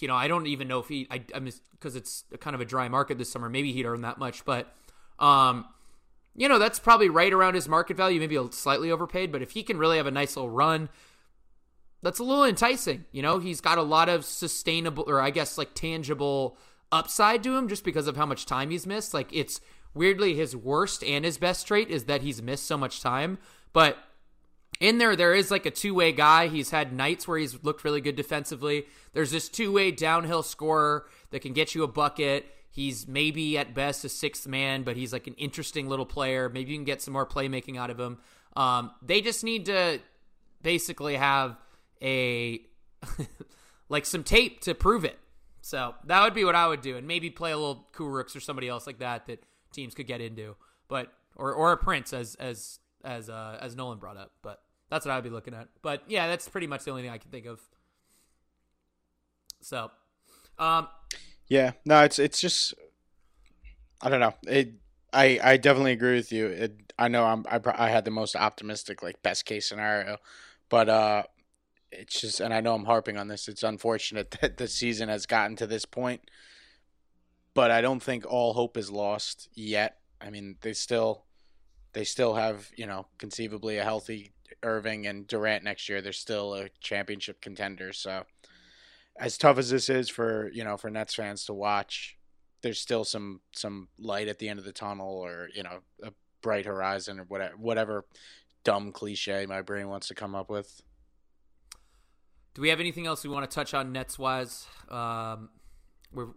you 0.00 0.08
know, 0.08 0.14
I 0.14 0.28
don't 0.28 0.46
even 0.46 0.68
know 0.68 0.80
if 0.80 0.88
he, 0.88 1.06
I, 1.10 1.22
I'm 1.34 1.48
because 1.72 1.94
it's 1.96 2.24
kind 2.40 2.54
of 2.54 2.60
a 2.60 2.64
dry 2.64 2.88
market 2.88 3.18
this 3.18 3.30
summer. 3.30 3.48
Maybe 3.48 3.72
he'd 3.72 3.86
earn 3.86 4.02
that 4.02 4.18
much, 4.18 4.44
but, 4.44 4.72
um, 5.18 5.64
you 6.34 6.48
know, 6.48 6.58
that's 6.58 6.78
probably 6.78 7.08
right 7.08 7.32
around 7.32 7.54
his 7.54 7.68
market 7.68 7.96
value, 7.96 8.20
maybe 8.20 8.36
a 8.36 8.50
slightly 8.52 8.90
overpaid. 8.90 9.32
But 9.32 9.42
if 9.42 9.52
he 9.52 9.62
can 9.62 9.76
really 9.76 9.96
have 9.96 10.06
a 10.06 10.12
nice 10.12 10.36
little 10.36 10.50
run, 10.50 10.88
that's 12.02 12.18
a 12.20 12.24
little 12.24 12.44
enticing. 12.44 13.04
You 13.10 13.22
know, 13.22 13.38
he's 13.38 13.60
got 13.60 13.78
a 13.78 13.82
lot 13.82 14.08
of 14.08 14.24
sustainable, 14.24 15.04
or 15.06 15.20
I 15.20 15.30
guess 15.30 15.58
like 15.58 15.74
tangible 15.74 16.56
upside 16.90 17.42
to 17.42 17.56
him 17.56 17.68
just 17.68 17.84
because 17.84 18.06
of 18.06 18.16
how 18.16 18.26
much 18.26 18.46
time 18.46 18.70
he's 18.70 18.86
missed. 18.86 19.14
Like 19.14 19.32
it's 19.32 19.60
weirdly 19.94 20.34
his 20.34 20.54
worst 20.54 21.02
and 21.04 21.24
his 21.24 21.38
best 21.38 21.66
trait 21.66 21.88
is 21.90 22.04
that 22.04 22.22
he's 22.22 22.42
missed 22.42 22.66
so 22.66 22.78
much 22.78 23.00
time. 23.00 23.38
But 23.72 23.98
in 24.80 24.98
there, 24.98 25.16
there 25.16 25.34
is 25.34 25.50
like 25.50 25.66
a 25.66 25.70
two 25.70 25.94
way 25.94 26.12
guy. 26.12 26.48
He's 26.48 26.70
had 26.70 26.92
nights 26.92 27.26
where 27.26 27.38
he's 27.38 27.62
looked 27.62 27.84
really 27.84 28.00
good 28.00 28.16
defensively. 28.16 28.86
There's 29.12 29.30
this 29.30 29.48
two 29.48 29.72
way 29.72 29.90
downhill 29.90 30.42
scorer 30.42 31.06
that 31.30 31.40
can 31.40 31.52
get 31.52 31.74
you 31.74 31.82
a 31.82 31.88
bucket. 31.88 32.46
He's 32.70 33.08
maybe 33.08 33.58
at 33.58 33.74
best 33.74 34.04
a 34.04 34.08
sixth 34.08 34.46
man, 34.46 34.84
but 34.84 34.96
he's 34.96 35.12
like 35.12 35.26
an 35.26 35.34
interesting 35.34 35.88
little 35.88 36.06
player. 36.06 36.48
Maybe 36.48 36.70
you 36.72 36.76
can 36.76 36.84
get 36.84 37.02
some 37.02 37.12
more 37.12 37.26
playmaking 37.26 37.76
out 37.76 37.90
of 37.90 37.98
him. 37.98 38.18
Um, 38.56 38.92
they 39.02 39.20
just 39.20 39.42
need 39.42 39.66
to 39.66 40.00
basically 40.62 41.16
have 41.16 41.56
a 42.00 42.60
like 43.88 44.06
some 44.06 44.22
tape 44.22 44.60
to 44.62 44.74
prove 44.74 45.04
it. 45.04 45.18
So 45.68 45.94
that 46.06 46.24
would 46.24 46.32
be 46.32 46.44
what 46.44 46.54
I 46.54 46.66
would 46.66 46.80
do, 46.80 46.96
and 46.96 47.06
maybe 47.06 47.28
play 47.28 47.52
a 47.52 47.58
little 47.58 47.86
Kurucs 47.92 48.34
or 48.34 48.40
somebody 48.40 48.68
else 48.68 48.86
like 48.86 49.00
that 49.00 49.26
that 49.26 49.42
teams 49.70 49.94
could 49.94 50.06
get 50.06 50.22
into, 50.22 50.56
but 50.88 51.12
or 51.36 51.52
or 51.52 51.72
a 51.72 51.76
Prince 51.76 52.14
as 52.14 52.36
as 52.36 52.78
as 53.04 53.28
uh, 53.28 53.58
as 53.60 53.76
Nolan 53.76 53.98
brought 53.98 54.16
up. 54.16 54.32
But 54.40 54.62
That's 54.88 55.04
what 55.04 55.14
I'd 55.14 55.22
be 55.22 55.28
looking 55.28 55.52
at. 55.52 55.68
But 55.82 56.04
yeah, 56.08 56.26
that's 56.26 56.48
pretty 56.48 56.66
much 56.66 56.84
the 56.84 56.90
only 56.90 57.02
thing 57.02 57.10
I 57.10 57.18
can 57.18 57.30
think 57.30 57.44
of. 57.44 57.60
So, 59.60 59.90
um, 60.58 60.88
Yeah, 61.48 61.72
no, 61.84 62.02
it's 62.02 62.18
it's 62.18 62.40
just 62.40 62.72
I 64.00 64.08
don't 64.08 64.20
know. 64.20 64.34
It 64.46 64.72
I 65.12 65.38
I 65.42 65.56
definitely 65.58 65.92
agree 65.92 66.14
with 66.14 66.32
you. 66.32 66.46
It, 66.46 66.92
I 66.98 67.08
know 67.08 67.26
I'm 67.26 67.44
I, 67.50 67.60
I 67.74 67.90
had 67.90 68.06
the 68.06 68.10
most 68.10 68.36
optimistic 68.36 69.02
like 69.02 69.22
best 69.22 69.44
case 69.44 69.68
scenario, 69.68 70.16
but 70.70 70.88
uh 70.88 71.24
it's 71.90 72.20
just 72.20 72.40
and 72.40 72.52
I 72.52 72.60
know 72.60 72.74
I'm 72.74 72.84
harping 72.84 73.16
on 73.16 73.28
this. 73.28 73.48
It's 73.48 73.62
unfortunate 73.62 74.30
that 74.40 74.56
the 74.56 74.68
season 74.68 75.08
has 75.08 75.26
gotten 75.26 75.56
to 75.56 75.66
this 75.66 75.84
point, 75.84 76.22
but 77.54 77.70
I 77.70 77.80
don't 77.80 78.02
think 78.02 78.26
all 78.26 78.54
hope 78.54 78.76
is 78.76 78.90
lost 78.90 79.48
yet. 79.54 79.98
I 80.20 80.30
mean, 80.30 80.56
they 80.60 80.72
still 80.72 81.24
they 81.92 82.04
still 82.04 82.34
have, 82.34 82.70
you 82.76 82.86
know, 82.86 83.06
conceivably 83.18 83.78
a 83.78 83.84
healthy 83.84 84.32
Irving 84.62 85.06
and 85.06 85.26
Durant 85.26 85.64
next 85.64 85.88
year. 85.88 86.00
They're 86.00 86.12
still 86.12 86.54
a 86.54 86.68
championship 86.80 87.40
contender, 87.40 87.92
so 87.92 88.24
as 89.18 89.36
tough 89.36 89.58
as 89.58 89.70
this 89.70 89.88
is 89.88 90.08
for 90.08 90.50
you 90.52 90.64
know 90.64 90.76
for 90.76 90.90
Nets 90.90 91.14
fans 91.14 91.44
to 91.46 91.54
watch, 91.54 92.16
there's 92.62 92.80
still 92.80 93.04
some 93.04 93.40
some 93.52 93.88
light 93.98 94.28
at 94.28 94.38
the 94.38 94.48
end 94.48 94.58
of 94.58 94.64
the 94.64 94.72
tunnel, 94.72 95.08
or 95.08 95.48
you 95.54 95.62
know 95.62 95.80
a 96.02 96.12
bright 96.42 96.66
horizon, 96.66 97.20
or 97.20 97.24
whatever 97.24 97.56
whatever 97.56 98.04
dumb 98.64 98.92
cliche 98.92 99.46
my 99.46 99.62
brain 99.62 99.88
wants 99.88 100.08
to 100.08 100.14
come 100.14 100.34
up 100.34 100.50
with. 100.50 100.82
Do 102.58 102.62
we 102.62 102.70
have 102.70 102.80
anything 102.80 103.06
else 103.06 103.22
we 103.22 103.30
want 103.30 103.48
to 103.48 103.54
touch 103.54 103.72
on 103.72 103.92
Nets 103.92 104.18
wise? 104.18 104.66
Um, 104.88 105.48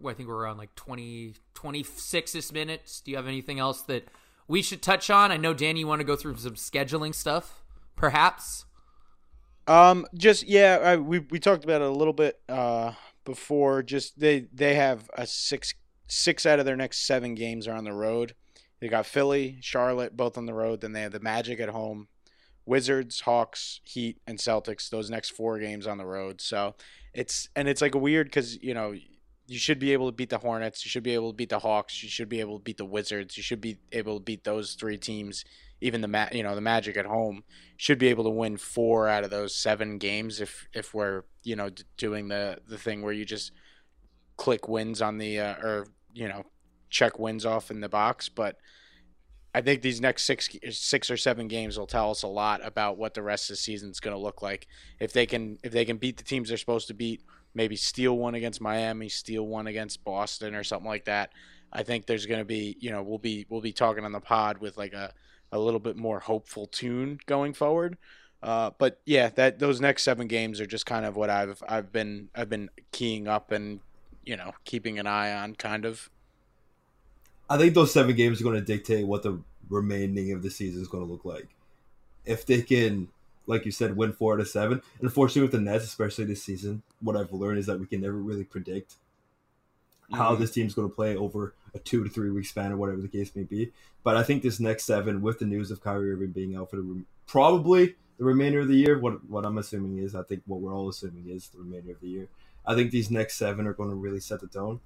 I 0.06 0.12
think 0.12 0.28
we're 0.28 0.36
around 0.36 0.56
like 0.56 0.72
20, 0.76 1.34
26 1.54 2.52
minutes. 2.52 3.00
Do 3.00 3.10
you 3.10 3.16
have 3.16 3.26
anything 3.26 3.58
else 3.58 3.82
that 3.82 4.06
we 4.46 4.62
should 4.62 4.82
touch 4.82 5.10
on? 5.10 5.32
I 5.32 5.36
know, 5.36 5.52
Danny, 5.52 5.80
you 5.80 5.88
want 5.88 5.98
to 5.98 6.04
go 6.04 6.14
through 6.14 6.36
some 6.36 6.54
scheduling 6.54 7.12
stuff, 7.12 7.64
perhaps? 7.96 8.66
Um, 9.66 10.06
just 10.14 10.46
yeah, 10.46 10.78
I, 10.80 10.96
we 10.96 11.18
we 11.18 11.40
talked 11.40 11.64
about 11.64 11.82
it 11.82 11.88
a 11.88 11.90
little 11.90 12.12
bit 12.12 12.38
uh 12.48 12.92
before. 13.24 13.82
Just 13.82 14.20
they 14.20 14.46
they 14.52 14.76
have 14.76 15.10
a 15.16 15.26
six 15.26 15.74
six 16.06 16.46
out 16.46 16.60
of 16.60 16.66
their 16.66 16.76
next 16.76 17.04
seven 17.04 17.34
games 17.34 17.66
are 17.66 17.74
on 17.74 17.82
the 17.82 17.92
road. 17.92 18.36
They 18.78 18.86
got 18.86 19.06
Philly, 19.06 19.58
Charlotte, 19.60 20.16
both 20.16 20.38
on 20.38 20.46
the 20.46 20.54
road. 20.54 20.82
Then 20.82 20.92
they 20.92 21.02
have 21.02 21.10
the 21.10 21.18
Magic 21.18 21.58
at 21.58 21.70
home, 21.70 22.06
Wizards, 22.64 23.20
Hawks, 23.20 23.80
Heat, 23.84 24.18
and 24.26 24.38
Celtics. 24.38 24.88
Those 24.88 25.10
next 25.10 25.30
four 25.30 25.58
games 25.58 25.86
on 25.86 25.98
the 25.98 26.06
road. 26.06 26.40
So 26.40 26.74
it's 27.14 27.48
and 27.56 27.68
it's 27.68 27.82
like 27.82 27.94
weird 27.94 28.26
because 28.26 28.62
you 28.62 28.74
know 28.74 28.94
you 29.46 29.58
should 29.58 29.78
be 29.78 29.92
able 29.92 30.06
to 30.06 30.12
beat 30.12 30.30
the 30.30 30.38
Hornets, 30.38 30.84
you 30.84 30.88
should 30.88 31.02
be 31.02 31.14
able 31.14 31.32
to 31.32 31.36
beat 31.36 31.50
the 31.50 31.58
Hawks, 31.58 32.02
you 32.02 32.08
should 32.08 32.28
be 32.28 32.40
able 32.40 32.58
to 32.58 32.62
beat 32.62 32.78
the 32.78 32.84
Wizards, 32.84 33.36
you 33.36 33.42
should 33.42 33.60
be 33.60 33.78
able 33.90 34.18
to 34.18 34.24
beat 34.24 34.44
those 34.44 34.74
three 34.74 34.96
teams. 34.96 35.44
Even 35.80 36.00
the 36.00 36.28
you 36.32 36.44
know 36.44 36.54
the 36.54 36.60
Magic 36.60 36.96
at 36.96 37.06
home 37.06 37.42
should 37.76 37.98
be 37.98 38.08
able 38.08 38.24
to 38.24 38.30
win 38.30 38.56
four 38.56 39.08
out 39.08 39.24
of 39.24 39.30
those 39.30 39.54
seven 39.54 39.98
games 39.98 40.40
if 40.40 40.68
if 40.72 40.94
we're 40.94 41.24
you 41.42 41.56
know 41.56 41.70
doing 41.96 42.28
the 42.28 42.58
the 42.68 42.78
thing 42.78 43.02
where 43.02 43.12
you 43.12 43.24
just 43.24 43.50
click 44.36 44.68
wins 44.68 45.02
on 45.02 45.18
the 45.18 45.40
uh, 45.40 45.54
or 45.54 45.86
you 46.14 46.28
know 46.28 46.44
check 46.88 47.18
wins 47.18 47.44
off 47.44 47.70
in 47.70 47.80
the 47.80 47.88
box 47.88 48.28
but 48.28 48.56
I 49.54 49.60
think 49.60 49.82
these 49.82 50.00
next 50.00 50.24
six 50.24 50.48
six 50.70 51.10
or 51.10 51.16
seven 51.16 51.48
games 51.48 51.78
will 51.78 51.86
tell 51.86 52.10
us 52.10 52.22
a 52.22 52.28
lot 52.28 52.64
about 52.64 52.96
what 52.96 53.14
the 53.14 53.22
rest 53.22 53.50
of 53.50 53.54
the 53.54 53.58
season 53.58 53.90
is 53.90 54.00
going 54.00 54.16
to 54.16 54.22
look 54.22 54.42
like 54.42 54.66
if 54.98 55.12
they 55.12 55.26
can 55.26 55.58
if 55.62 55.72
they 55.72 55.84
can 55.84 55.98
beat 55.98 56.16
the 56.16 56.24
teams 56.24 56.48
they're 56.48 56.58
supposed 56.58 56.88
to 56.88 56.94
beat 56.94 57.22
maybe 57.54 57.76
steal 57.76 58.16
one 58.16 58.34
against 58.34 58.60
Miami 58.60 59.08
steal 59.08 59.46
one 59.46 59.66
against 59.66 60.04
Boston 60.04 60.54
or 60.54 60.64
something 60.64 60.88
like 60.88 61.04
that 61.04 61.32
I 61.72 61.82
think 61.82 62.06
there's 62.06 62.26
going 62.26 62.40
to 62.40 62.46
be 62.46 62.76
you 62.80 62.90
know 62.90 63.02
we'll 63.02 63.18
be 63.18 63.46
we'll 63.48 63.60
be 63.60 63.72
talking 63.72 64.04
on 64.04 64.12
the 64.12 64.20
pod 64.20 64.58
with 64.58 64.76
like 64.76 64.94
a 64.94 65.12
a 65.50 65.58
little 65.58 65.80
bit 65.80 65.96
more 65.96 66.18
hopeful 66.18 66.66
tune 66.66 67.18
going 67.26 67.52
forward 67.52 67.98
uh, 68.42 68.70
but 68.76 69.00
yeah, 69.06 69.28
that 69.30 69.58
those 69.58 69.80
next 69.80 70.02
seven 70.02 70.26
games 70.26 70.60
are 70.60 70.66
just 70.66 70.84
kind 70.84 71.06
of 71.06 71.16
what 71.16 71.30
I've 71.30 71.62
I've 71.68 71.92
been 71.92 72.28
I've 72.34 72.48
been 72.48 72.70
keying 72.90 73.28
up 73.28 73.52
and 73.52 73.80
you 74.24 74.36
know 74.36 74.52
keeping 74.64 74.98
an 74.98 75.06
eye 75.06 75.32
on, 75.32 75.54
kind 75.54 75.84
of. 75.84 76.10
I 77.48 77.58
think 77.58 77.74
those 77.74 77.92
seven 77.92 78.14
games 78.16 78.40
are 78.40 78.44
going 78.44 78.58
to 78.58 78.64
dictate 78.64 79.06
what 79.06 79.22
the 79.22 79.38
remaining 79.68 80.32
of 80.32 80.42
the 80.42 80.50
season 80.50 80.80
is 80.80 80.88
going 80.88 81.04
to 81.04 81.10
look 81.10 81.24
like. 81.24 81.48
If 82.24 82.46
they 82.46 82.62
can, 82.62 83.08
like 83.46 83.64
you 83.66 83.72
said, 83.72 83.96
win 83.96 84.12
four 84.12 84.34
out 84.34 84.40
of 84.40 84.48
seven. 84.48 84.80
Unfortunately, 85.00 85.42
with 85.42 85.52
the 85.52 85.60
Nets, 85.60 85.84
especially 85.84 86.24
this 86.24 86.42
season, 86.42 86.82
what 87.00 87.16
I've 87.16 87.32
learned 87.32 87.58
is 87.58 87.66
that 87.66 87.80
we 87.80 87.86
can 87.86 88.00
never 88.00 88.16
really 88.16 88.44
predict 88.44 88.96
how 90.12 90.34
Mhm. 90.34 90.38
this 90.40 90.50
team's 90.52 90.74
going 90.74 90.88
to 90.88 90.94
play 90.94 91.16
over 91.16 91.54
a 91.74 91.78
two 91.78 92.04
to 92.04 92.10
three 92.10 92.30
week 92.30 92.46
span 92.46 92.70
or 92.70 92.76
whatever 92.76 93.00
the 93.00 93.08
case 93.08 93.34
may 93.34 93.44
be. 93.44 93.72
But 94.04 94.16
I 94.16 94.22
think 94.22 94.42
this 94.42 94.60
next 94.60 94.84
seven, 94.84 95.22
with 95.22 95.38
the 95.38 95.46
news 95.46 95.70
of 95.70 95.80
Kyrie 95.80 96.12
Irving 96.12 96.32
being 96.32 96.54
out 96.54 96.70
for 96.70 96.76
the 96.76 97.02
probably 97.26 97.96
the 98.18 98.24
remainder 98.24 98.60
of 98.60 98.68
the 98.68 98.76
year, 98.76 98.98
what 98.98 99.24
what 99.28 99.44
I'm 99.46 99.58
assuming 99.58 99.98
is, 99.98 100.14
I 100.14 100.22
think 100.22 100.42
what 100.46 100.60
we're 100.60 100.74
all 100.74 100.88
assuming 100.88 101.28
is 101.28 101.48
the 101.48 101.58
remainder 101.58 101.92
of 101.92 102.00
the 102.00 102.08
year. 102.08 102.28
I 102.66 102.74
think 102.74 102.90
these 102.90 103.10
next 103.10 103.36
seven 103.36 103.66
are 103.66 103.72
going 103.72 103.88
to 103.90 103.96
really 103.96 104.20
set 104.20 104.40
the 104.40 104.46
tone, 104.48 104.80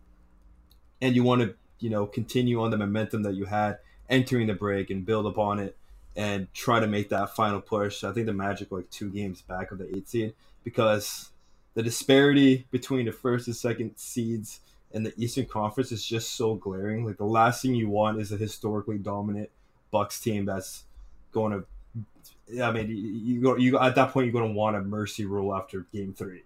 and 1.02 1.14
you 1.16 1.24
want 1.24 1.42
to 1.42 1.54
you 1.78 1.90
know 1.90 2.06
continue 2.06 2.60
on 2.60 2.70
the 2.70 2.76
momentum 2.76 3.22
that 3.22 3.34
you 3.34 3.44
had 3.46 3.78
entering 4.08 4.46
the 4.46 4.54
break 4.54 4.90
and 4.90 5.04
build 5.04 5.26
upon 5.26 5.58
it 5.58 5.76
and 6.14 6.52
try 6.54 6.80
to 6.80 6.86
make 6.86 7.10
that 7.10 7.34
final 7.34 7.60
push. 7.60 8.02
I 8.04 8.12
think 8.12 8.26
the 8.26 8.32
Magic 8.32 8.70
were 8.70 8.78
like 8.78 8.90
two 8.90 9.10
games 9.10 9.42
back 9.42 9.70
of 9.70 9.78
the 9.78 9.94
eight 9.94 10.08
seed 10.08 10.34
because 10.64 11.30
the 11.74 11.82
disparity 11.82 12.66
between 12.70 13.06
the 13.06 13.12
first 13.12 13.46
and 13.46 13.54
second 13.56 13.92
seeds 13.96 14.60
in 14.92 15.02
the 15.02 15.12
Eastern 15.18 15.44
Conference 15.44 15.92
is 15.92 16.04
just 16.04 16.34
so 16.34 16.54
glaring. 16.54 17.04
Like 17.04 17.18
the 17.18 17.24
last 17.24 17.60
thing 17.60 17.74
you 17.74 17.88
want 17.90 18.20
is 18.20 18.32
a 18.32 18.36
historically 18.36 18.98
dominant 18.98 19.50
Bucks 19.90 20.20
team 20.20 20.46
that's 20.46 20.84
going 21.32 21.52
to. 21.52 22.62
I 22.62 22.70
mean, 22.72 22.88
you, 22.88 22.96
you 22.96 23.40
go. 23.42 23.56
You 23.56 23.78
at 23.78 23.94
that 23.96 24.12
point, 24.12 24.26
you're 24.26 24.32
going 24.32 24.52
to 24.52 24.56
want 24.56 24.76
a 24.76 24.80
mercy 24.80 25.26
rule 25.26 25.54
after 25.54 25.86
Game 25.92 26.14
Three. 26.14 26.44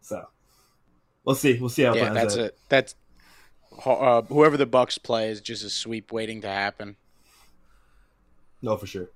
So 0.00 0.28
we'll 1.24 1.34
see. 1.34 1.58
We'll 1.58 1.68
see 1.68 1.82
how 1.82 1.94
Yeah, 1.94 2.12
that's 2.12 2.34
out. 2.34 2.40
it. 2.40 2.58
That's 2.68 2.94
uh, 3.84 4.22
whoever 4.22 4.56
the 4.56 4.66
Bucks 4.66 4.98
play 4.98 5.28
is 5.30 5.40
just 5.40 5.64
a 5.64 5.70
sweep 5.70 6.12
waiting 6.12 6.40
to 6.42 6.48
happen. 6.48 6.96
No, 8.62 8.76
for 8.76 8.86
sure. 8.86 9.08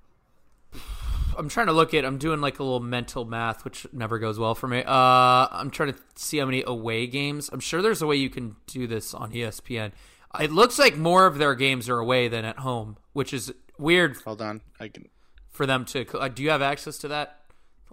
I'm 1.37 1.49
trying 1.49 1.67
to 1.67 1.73
look 1.73 1.93
at. 1.93 2.05
I'm 2.05 2.17
doing 2.17 2.39
like 2.41 2.59
a 2.59 2.63
little 2.63 2.79
mental 2.79 3.25
math, 3.25 3.65
which 3.65 3.85
never 3.91 4.19
goes 4.19 4.39
well 4.39 4.55
for 4.55 4.67
me. 4.67 4.83
Uh, 4.85 5.47
I'm 5.51 5.69
trying 5.69 5.93
to 5.93 5.99
see 6.15 6.37
how 6.37 6.45
many 6.45 6.63
away 6.65 7.07
games. 7.07 7.49
I'm 7.51 7.59
sure 7.59 7.81
there's 7.81 8.01
a 8.01 8.07
way 8.07 8.15
you 8.15 8.29
can 8.29 8.55
do 8.67 8.87
this 8.87 9.13
on 9.13 9.31
ESPN. 9.33 9.91
It 10.39 10.51
looks 10.51 10.79
like 10.79 10.97
more 10.97 11.25
of 11.27 11.37
their 11.37 11.55
games 11.55 11.87
are 11.89 11.99
away 11.99 12.27
than 12.27 12.43
at 12.45 12.59
home, 12.59 12.97
which 13.13 13.33
is 13.33 13.53
weird 13.77 14.17
Hold 14.25 14.41
on, 14.41 14.61
I 14.79 14.87
can. 14.89 15.09
for 15.49 15.65
them 15.65 15.85
to. 15.85 16.05
Uh, 16.17 16.27
do 16.29 16.41
you 16.43 16.49
have 16.49 16.61
access 16.61 16.97
to 16.99 17.07
that? 17.09 17.41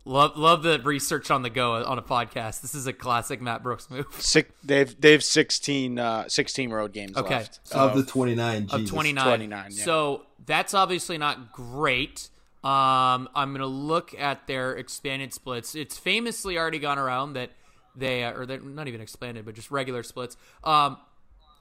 Love 0.05 0.37
love 0.37 0.65
the 0.65 0.81
research 0.81 1.31
on 1.31 1.43
the 1.43 1.51
go 1.51 1.75
on 1.85 1.97
a 1.97 2.03
podcast. 2.03 2.61
This 2.61 2.75
is 2.75 2.88
a 2.88 2.93
classic 2.93 3.41
Matt 3.41 3.62
Brooks 3.62 3.88
move. 3.88 4.07
Six, 4.19 4.51
they've 4.65 5.01
they've 5.01 5.23
16, 5.23 5.99
uh, 5.99 6.29
16 6.29 6.71
road 6.71 6.93
games 6.93 7.17
Okay. 7.17 7.37
left. 7.37 7.61
of 7.73 7.95
the 7.97 8.03
29, 8.03 8.69
of 8.73 8.88
29. 8.88 9.25
29, 9.25 9.71
yeah. 9.71 9.85
So 9.85 10.27
that's 10.45 10.75
obviously 10.75 11.19
not 11.19 11.53
great. 11.53 12.31
Um, 12.65 13.29
I'm 13.35 13.51
going 13.51 13.61
to 13.61 13.67
look 13.67 14.12
at 14.19 14.47
their 14.49 14.75
expanded 14.77 15.33
splits. 15.33 15.75
It's 15.77 15.99
famously 15.99 16.59
already 16.59 16.79
gone 16.81 16.99
around 16.99 17.33
that 17.35 17.51
they, 17.95 18.25
uh, 18.25 18.33
or 18.33 18.47
they're 18.47 18.61
not 18.61 18.88
even 18.88 19.01
expanded, 19.01 19.45
but 19.45 19.55
just 19.55 19.71
regular 19.71 20.03
splits. 20.03 20.37
Um, 20.65 20.97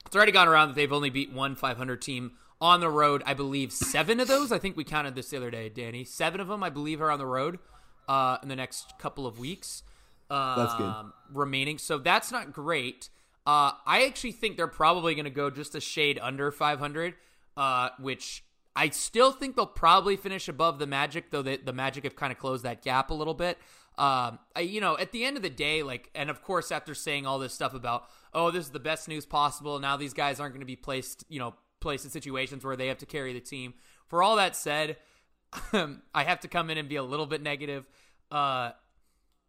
it's 0.06 0.16
already 0.16 0.32
gone 0.32 0.48
around 0.48 0.68
that 0.68 0.74
they've 0.74 0.92
only 0.92 1.10
beat 1.10 1.32
one 1.32 1.54
500 1.54 2.02
team 2.02 2.32
on 2.60 2.80
the 2.80 2.88
road. 2.88 3.22
I 3.26 3.34
believe 3.34 3.72
seven 3.72 4.18
of 4.20 4.28
those. 4.28 4.50
I 4.52 4.58
think 4.58 4.76
we 4.76 4.84
counted 4.84 5.14
this 5.16 5.30
the 5.30 5.36
other 5.36 5.50
day, 5.50 5.68
Danny. 5.68 6.04
Seven 6.04 6.40
of 6.40 6.48
them, 6.48 6.62
I 6.62 6.70
believe, 6.70 7.00
are 7.02 7.10
on 7.10 7.18
the 7.18 7.26
road 7.26 7.58
uh, 8.12 8.36
in 8.42 8.50
the 8.50 8.56
next 8.56 8.98
couple 8.98 9.26
of 9.26 9.38
weeks. 9.38 9.82
Um, 10.28 10.54
That's 10.56 10.74
good. 10.74 10.94
Remaining, 11.32 11.78
so 11.78 11.96
that's 11.96 12.30
not 12.30 12.52
great. 12.52 13.08
Uh, 13.46 13.72
I 13.86 14.04
actually 14.04 14.32
think 14.32 14.58
they're 14.58 14.66
probably 14.66 15.14
going 15.14 15.24
to 15.24 15.30
go 15.30 15.48
just 15.48 15.74
a 15.74 15.80
shade 15.80 16.18
under 16.20 16.50
500, 16.50 17.14
uh, 17.56 17.88
which 17.98 18.44
I 18.76 18.90
still 18.90 19.32
think 19.32 19.56
they'll 19.56 19.66
probably 19.66 20.16
finish 20.16 20.46
above 20.46 20.78
the 20.78 20.86
Magic, 20.86 21.30
though 21.30 21.40
the, 21.40 21.56
the 21.56 21.72
Magic 21.72 22.04
have 22.04 22.14
kind 22.14 22.30
of 22.30 22.38
closed 22.38 22.64
that 22.64 22.82
gap 22.82 23.10
a 23.10 23.14
little 23.14 23.32
bit. 23.32 23.56
Um, 23.96 24.38
I, 24.54 24.60
you 24.60 24.82
know, 24.82 24.98
at 24.98 25.12
the 25.12 25.24
end 25.24 25.38
of 25.38 25.42
the 25.42 25.50
day, 25.50 25.82
like, 25.82 26.10
and 26.14 26.28
of 26.28 26.42
course, 26.42 26.70
after 26.70 26.94
saying 26.94 27.24
all 27.26 27.38
this 27.38 27.54
stuff 27.54 27.72
about, 27.72 28.04
oh, 28.34 28.50
this 28.50 28.66
is 28.66 28.72
the 28.72 28.80
best 28.80 29.08
news 29.08 29.24
possible, 29.24 29.78
now 29.78 29.96
these 29.96 30.12
guys 30.12 30.38
aren't 30.38 30.52
going 30.52 30.60
to 30.60 30.66
be 30.66 30.76
placed, 30.76 31.24
you 31.30 31.38
know, 31.38 31.54
placed 31.80 32.04
in 32.04 32.10
situations 32.10 32.62
where 32.62 32.76
they 32.76 32.88
have 32.88 32.98
to 32.98 33.06
carry 33.06 33.32
the 33.32 33.40
team. 33.40 33.72
For 34.06 34.22
all 34.22 34.36
that 34.36 34.54
said, 34.54 34.98
I 36.14 36.24
have 36.24 36.40
to 36.40 36.48
come 36.48 36.70
in 36.70 36.78
and 36.78 36.88
be 36.88 36.96
a 36.96 37.02
little 37.02 37.26
bit 37.26 37.42
negative. 37.42 37.86
Uh, 38.32 38.72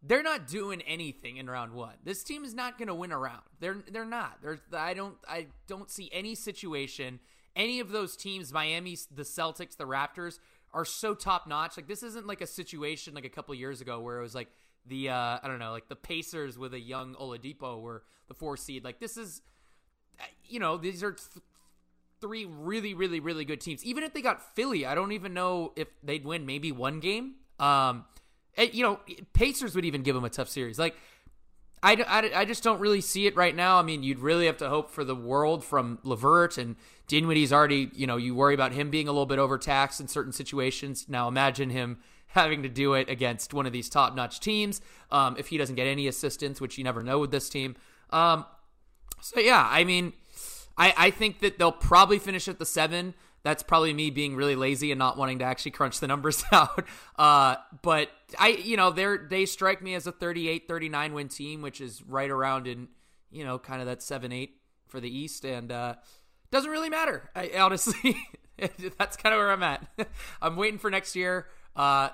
they're 0.06 0.22
not 0.22 0.46
doing 0.46 0.82
anything 0.82 1.38
in 1.38 1.48
round 1.48 1.72
one. 1.72 1.94
This 2.04 2.22
team 2.22 2.44
is 2.44 2.54
not 2.54 2.76
going 2.76 2.88
to 2.88 2.94
win 2.94 3.10
a 3.10 3.18
round. 3.18 3.40
They're 3.58 3.78
they're 3.90 4.04
not. 4.04 4.38
There's 4.42 4.60
I 4.72 4.92
don't 4.92 5.16
I 5.26 5.46
don't 5.66 5.90
see 5.90 6.10
any 6.12 6.34
situation. 6.34 7.20
Any 7.56 7.80
of 7.80 7.90
those 7.90 8.16
teams, 8.16 8.52
Miami, 8.52 8.98
the 9.10 9.22
Celtics, 9.22 9.76
the 9.76 9.86
Raptors, 9.86 10.38
are 10.72 10.84
so 10.84 11.14
top 11.14 11.46
notch. 11.46 11.76
Like 11.78 11.88
this 11.88 12.02
isn't 12.02 12.26
like 12.26 12.42
a 12.42 12.46
situation 12.46 13.14
like 13.14 13.24
a 13.24 13.30
couple 13.30 13.54
years 13.54 13.80
ago 13.80 14.00
where 14.00 14.18
it 14.18 14.22
was 14.22 14.34
like 14.34 14.48
the 14.86 15.08
uh, 15.08 15.38
I 15.42 15.48
don't 15.48 15.58
know 15.58 15.72
like 15.72 15.88
the 15.88 15.96
Pacers 15.96 16.58
with 16.58 16.74
a 16.74 16.80
young 16.80 17.14
Oladipo 17.14 17.80
were 17.80 18.02
the 18.28 18.34
four 18.34 18.58
seed. 18.58 18.84
Like 18.84 19.00
this 19.00 19.16
is, 19.16 19.40
you 20.44 20.60
know, 20.60 20.76
these 20.76 21.02
are. 21.02 21.12
Th- 21.12 21.42
Three 22.20 22.46
really, 22.46 22.94
really, 22.94 23.20
really 23.20 23.44
good 23.44 23.60
teams. 23.60 23.84
Even 23.84 24.02
if 24.02 24.14
they 24.14 24.22
got 24.22 24.54
Philly, 24.54 24.86
I 24.86 24.94
don't 24.94 25.12
even 25.12 25.34
know 25.34 25.74
if 25.76 25.88
they'd 26.02 26.24
win 26.24 26.46
maybe 26.46 26.72
one 26.72 26.98
game. 26.98 27.34
Um, 27.58 28.06
you 28.58 28.82
know, 28.82 29.00
Pacers 29.32 29.74
would 29.74 29.84
even 29.84 30.02
give 30.02 30.14
them 30.14 30.24
a 30.24 30.30
tough 30.30 30.48
series. 30.48 30.78
Like, 30.78 30.96
I, 31.82 32.02
I, 32.08 32.40
I 32.40 32.44
just 32.46 32.64
don't 32.64 32.80
really 32.80 33.02
see 33.02 33.26
it 33.26 33.36
right 33.36 33.54
now. 33.54 33.78
I 33.78 33.82
mean, 33.82 34.02
you'd 34.02 34.18
really 34.18 34.46
have 34.46 34.56
to 34.58 34.68
hope 34.70 34.90
for 34.90 35.04
the 35.04 35.14
world 35.14 35.62
from 35.62 35.98
LeVert 36.02 36.56
and 36.56 36.76
Dinwiddie's 37.08 37.52
already, 37.52 37.90
you 37.92 38.06
know, 38.06 38.16
you 38.16 38.34
worry 38.34 38.54
about 38.54 38.72
him 38.72 38.88
being 38.88 39.06
a 39.06 39.12
little 39.12 39.26
bit 39.26 39.38
overtaxed 39.38 40.00
in 40.00 40.08
certain 40.08 40.32
situations. 40.32 41.06
Now 41.08 41.28
imagine 41.28 41.68
him 41.68 41.98
having 42.28 42.62
to 42.62 42.70
do 42.70 42.94
it 42.94 43.10
against 43.10 43.52
one 43.52 43.66
of 43.66 43.72
these 43.72 43.90
top 43.90 44.14
notch 44.14 44.40
teams 44.40 44.80
um, 45.10 45.36
if 45.38 45.48
he 45.48 45.58
doesn't 45.58 45.76
get 45.76 45.86
any 45.86 46.08
assistance, 46.08 46.60
which 46.60 46.78
you 46.78 46.84
never 46.84 47.02
know 47.02 47.18
with 47.18 47.30
this 47.30 47.50
team. 47.50 47.76
Um, 48.10 48.46
so, 49.20 49.38
yeah, 49.38 49.68
I 49.70 49.84
mean, 49.84 50.14
I, 50.78 50.94
I 50.96 51.10
think 51.10 51.40
that 51.40 51.58
they'll 51.58 51.70
probably 51.70 52.18
finish 52.18 52.48
at 52.48 52.58
the 52.58 52.66
seven 52.66 53.14
that's 53.44 53.62
probably 53.62 53.92
me 53.92 54.10
being 54.10 54.34
really 54.34 54.56
lazy 54.56 54.90
and 54.90 54.98
not 54.98 55.16
wanting 55.16 55.38
to 55.38 55.44
actually 55.44 55.70
crunch 55.70 56.00
the 56.00 56.08
numbers 56.08 56.42
out. 56.52 56.84
Uh, 57.16 57.56
but 57.82 58.10
I, 58.38 58.48
you 58.48 58.76
know, 58.76 58.90
they 58.90 59.16
they 59.28 59.46
strike 59.46 59.82
me 59.82 59.94
as 59.94 60.06
a 60.08 60.12
38, 60.12 60.66
39 60.66 61.12
win 61.12 61.28
team, 61.28 61.62
which 61.62 61.80
is 61.80 62.02
right 62.02 62.30
around 62.30 62.66
in, 62.66 62.88
you 63.30 63.44
know, 63.44 63.58
kind 63.58 63.80
of 63.80 63.86
that 63.86 64.02
seven, 64.02 64.32
eight 64.32 64.56
for 64.88 64.98
the 64.98 65.16
East. 65.16 65.44
And, 65.44 65.70
uh, 65.70 65.94
doesn't 66.50 66.70
really 66.70 66.88
matter. 66.88 67.30
I, 67.34 67.50
honestly, 67.58 68.16
that's 68.98 69.16
kind 69.16 69.34
of 69.34 69.38
where 69.38 69.50
I'm 69.50 69.62
at. 69.62 69.86
I'm 70.42 70.56
waiting 70.56 70.78
for 70.78 70.90
next 70.90 71.14
year. 71.14 71.46
Uh, 71.76 72.08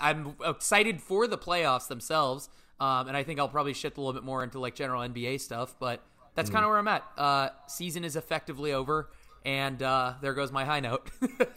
I'm 0.00 0.36
excited 0.44 1.00
for 1.00 1.26
the 1.26 1.38
playoffs 1.38 1.88
themselves. 1.88 2.48
Um, 2.78 3.08
and 3.08 3.16
I 3.16 3.22
think 3.22 3.40
I'll 3.40 3.48
probably 3.48 3.72
shift 3.72 3.96
a 3.96 4.00
little 4.00 4.12
bit 4.12 4.22
more 4.22 4.44
into 4.44 4.58
like 4.58 4.74
general 4.74 5.00
NBA 5.00 5.40
stuff, 5.40 5.74
but 5.80 6.02
that's 6.34 6.50
mm. 6.50 6.52
kind 6.52 6.64
of 6.66 6.68
where 6.68 6.78
I'm 6.78 6.88
at. 6.88 7.04
Uh, 7.16 7.48
season 7.68 8.04
is 8.04 8.16
effectively 8.16 8.72
over 8.72 9.08
and 9.46 9.80
uh, 9.80 10.14
there 10.20 10.34
goes 10.34 10.52
my 10.52 10.64
high 10.64 10.80
note. 10.80 11.08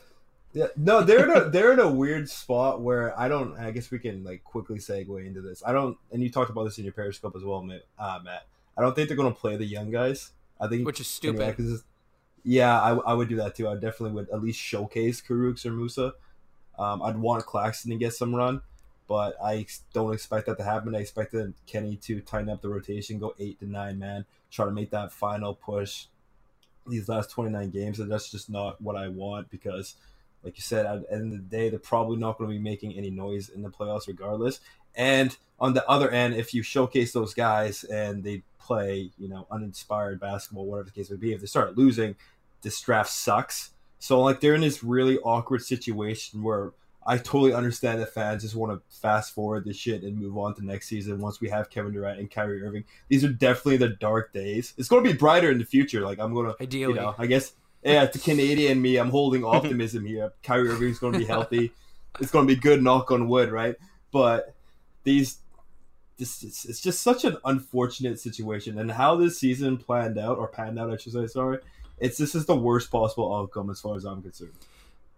yeah, 0.54 0.68
no, 0.78 1.02
they're 1.02 1.26
in 1.26 1.36
a 1.36 1.50
they're 1.50 1.74
in 1.74 1.80
a 1.80 1.90
weird 1.90 2.30
spot 2.30 2.82
where 2.82 3.20
I 3.20 3.28
don't. 3.28 3.58
I 3.58 3.72
guess 3.72 3.92
we 3.92 4.00
can 4.00 4.24
like 4.24 4.44
quickly 4.44 4.78
segue 4.78 5.26
into 5.26 5.42
this. 5.42 5.64
I 5.66 5.74
don't, 5.74 5.98
and 6.12 6.22
you 6.22 6.30
talked 6.30 6.52
about 6.52 6.66
this 6.66 6.78
in 6.78 6.86
your 6.86 6.94
Periscope 6.94 7.36
as 7.36 7.44
well, 7.44 7.64
Matt. 7.64 7.84
Uh, 7.98 8.20
Matt. 8.24 8.46
I 8.78 8.82
don't 8.82 8.96
think 8.96 9.10
they're 9.10 9.18
going 9.18 9.34
to 9.34 9.38
play 9.38 9.58
the 9.58 9.66
young 9.66 9.92
guys. 9.92 10.32
I 10.62 10.68
think, 10.68 10.86
which 10.86 11.02
is 11.02 11.08
stupid. 11.08 11.60
Anyway, 11.60 11.78
yeah, 12.44 12.80
I, 12.80 12.96
I 12.96 13.14
would 13.14 13.28
do 13.28 13.38
that 13.38 13.56
too. 13.56 13.68
I 13.68 13.74
definitely 13.74 14.12
would 14.12 14.30
at 14.30 14.42
least 14.42 14.60
showcase 14.60 15.22
Kurucs 15.22 15.66
or 15.66 15.72
Musa. 15.72 16.14
Um, 16.78 17.02
I'd 17.02 17.18
want 17.18 17.46
Claxton 17.46 17.92
to 17.92 17.98
get 17.98 18.14
some 18.14 18.34
run, 18.34 18.62
but 19.08 19.36
I 19.44 19.66
don't 19.94 20.14
expect 20.14 20.46
that 20.46 20.58
to 20.60 20.64
happen. 20.64 20.96
I 20.96 21.00
expected 21.00 21.54
Kenny 21.66 21.98
to 21.98 22.22
tighten 22.22 22.50
up 22.50 22.62
the 22.62 22.70
rotation, 22.70 23.20
go 23.20 23.36
eight 23.40 23.60
to 23.60 23.66
nine 23.66 24.00
man, 24.00 24.26
try 24.52 24.66
to 24.66 24.72
make 24.72 24.92
that 24.92 25.12
final 25.12 25.54
push 25.56 26.06
these 26.90 27.10
last 27.10 27.32
29 27.32 27.70
games, 27.70 28.00
and 28.00 28.12
that's 28.12 28.32
just 28.32 28.50
not 28.50 28.82
what 28.82 28.96
I 28.96 29.08
want 29.08 29.50
because, 29.50 29.96
like 30.44 30.58
you 30.58 30.62
said, 30.62 30.86
at 30.86 31.02
the 31.02 31.14
end 31.14 31.34
of 31.34 31.40
the 31.40 31.58
day, 31.58 31.70
they're 31.70 31.80
probably 31.80 32.18
not 32.18 32.38
going 32.38 32.50
to 32.50 32.56
be 32.56 32.62
making 32.62 32.94
any 32.94 33.10
noise 33.10 33.50
in 33.50 33.62
the 33.62 33.70
playoffs 33.70 34.08
regardless. 34.08 34.60
And 34.96 35.36
on 35.60 35.74
the 35.74 35.88
other 35.88 36.10
end, 36.10 36.36
if 36.36 36.54
you 36.54 36.64
showcase 36.64 37.12
those 37.12 37.34
guys 37.34 37.84
and 37.84 38.24
they 38.24 38.44
play, 38.60 39.12
you 39.18 39.28
know, 39.28 39.48
uninspired 39.52 40.20
basketball, 40.20 40.66
whatever 40.66 40.86
the 40.86 40.92
case 40.92 41.10
may 41.10 41.18
be, 41.18 41.34
if 41.34 41.42
they 41.42 41.48
start 41.48 41.78
losing, 41.78 42.16
this 42.62 42.80
draft 42.82 43.10
sucks. 43.10 43.72
So 44.00 44.22
like 44.22 44.40
they're 44.40 44.56
in 44.56 44.62
this 44.62 44.84
really 44.84 45.18
awkward 45.20 45.62
situation 45.62 46.42
where 46.42 46.72
I 47.06 47.18
totally 47.18 47.54
understand 47.54 48.02
that 48.02 48.14
fans 48.14 48.44
just 48.44 48.56
want 48.56 48.74
to 48.74 48.82
fast 48.96 49.34
forward 49.34 49.66
this 49.66 49.78
shit 49.78 50.04
and 50.04 50.18
move 50.18 50.38
on 50.38 50.54
to 50.56 50.66
next 50.66 50.88
season 50.88 51.20
once 51.20 51.40
we 51.40 51.50
have 51.50 51.70
Kevin 51.70 51.94
Durant 51.94 52.20
and 52.20 52.30
Kyrie 52.30 52.62
Irving. 52.62 52.84
These 53.08 53.24
are 53.24 53.30
definitely 53.30 53.78
the 53.78 53.90
dark 53.90 54.34
days. 54.34 54.74
It's 54.78 54.90
going 54.90 55.04
to 55.04 55.10
be 55.10 55.18
brighter 55.18 55.50
in 55.50 55.58
the 55.58 55.66
future. 55.66 56.02
Like 56.02 56.20
I'm 56.20 56.34
going 56.34 56.48
to, 56.48 56.62
ideally, 56.62 56.96
you 56.96 57.00
know, 57.00 57.16
I 57.18 57.26
guess, 57.26 57.54
yeah, 57.84 58.06
to 58.06 58.20
Canadian 58.20 58.82
me, 58.82 58.98
I'm 58.98 59.10
holding 59.10 59.44
optimism 59.46 60.06
here. 60.06 60.34
Kyrie 60.44 60.70
Irving's 60.70 61.00
going 61.00 61.14
to 61.14 61.20
be 61.20 61.26
healthy. 61.26 61.72
It's 62.20 62.32
going 62.32 62.48
to 62.48 62.54
be 62.54 62.60
good. 62.60 62.84
Knock 62.84 63.12
on 63.12 63.28
wood, 63.30 63.50
right? 63.50 63.76
But 64.12 64.54
these, 65.04 65.38
this, 66.18 66.44
it's, 66.44 66.66
it's 66.66 66.82
just 66.82 67.02
such 67.02 67.24
an 67.24 67.38
unfortunate 67.46 68.20
situation, 68.20 68.78
and 68.78 68.92
how 68.92 69.16
this 69.16 69.40
season 69.40 69.78
planned 69.78 70.18
out 70.18 70.38
or 70.38 70.48
panned 70.48 70.78
out, 70.78 70.92
I 70.92 70.98
should 70.98 71.14
say. 71.14 71.28
Sorry, 71.28 71.60
it's 71.98 72.18
this 72.18 72.36
is 72.36 72.46
the 72.46 72.56
worst 72.56 72.92
possible 72.92 73.34
outcome 73.34 73.70
as 73.70 73.80
far 73.80 73.96
as 73.96 74.06
I'm 74.06 74.22
concerned 74.22 74.52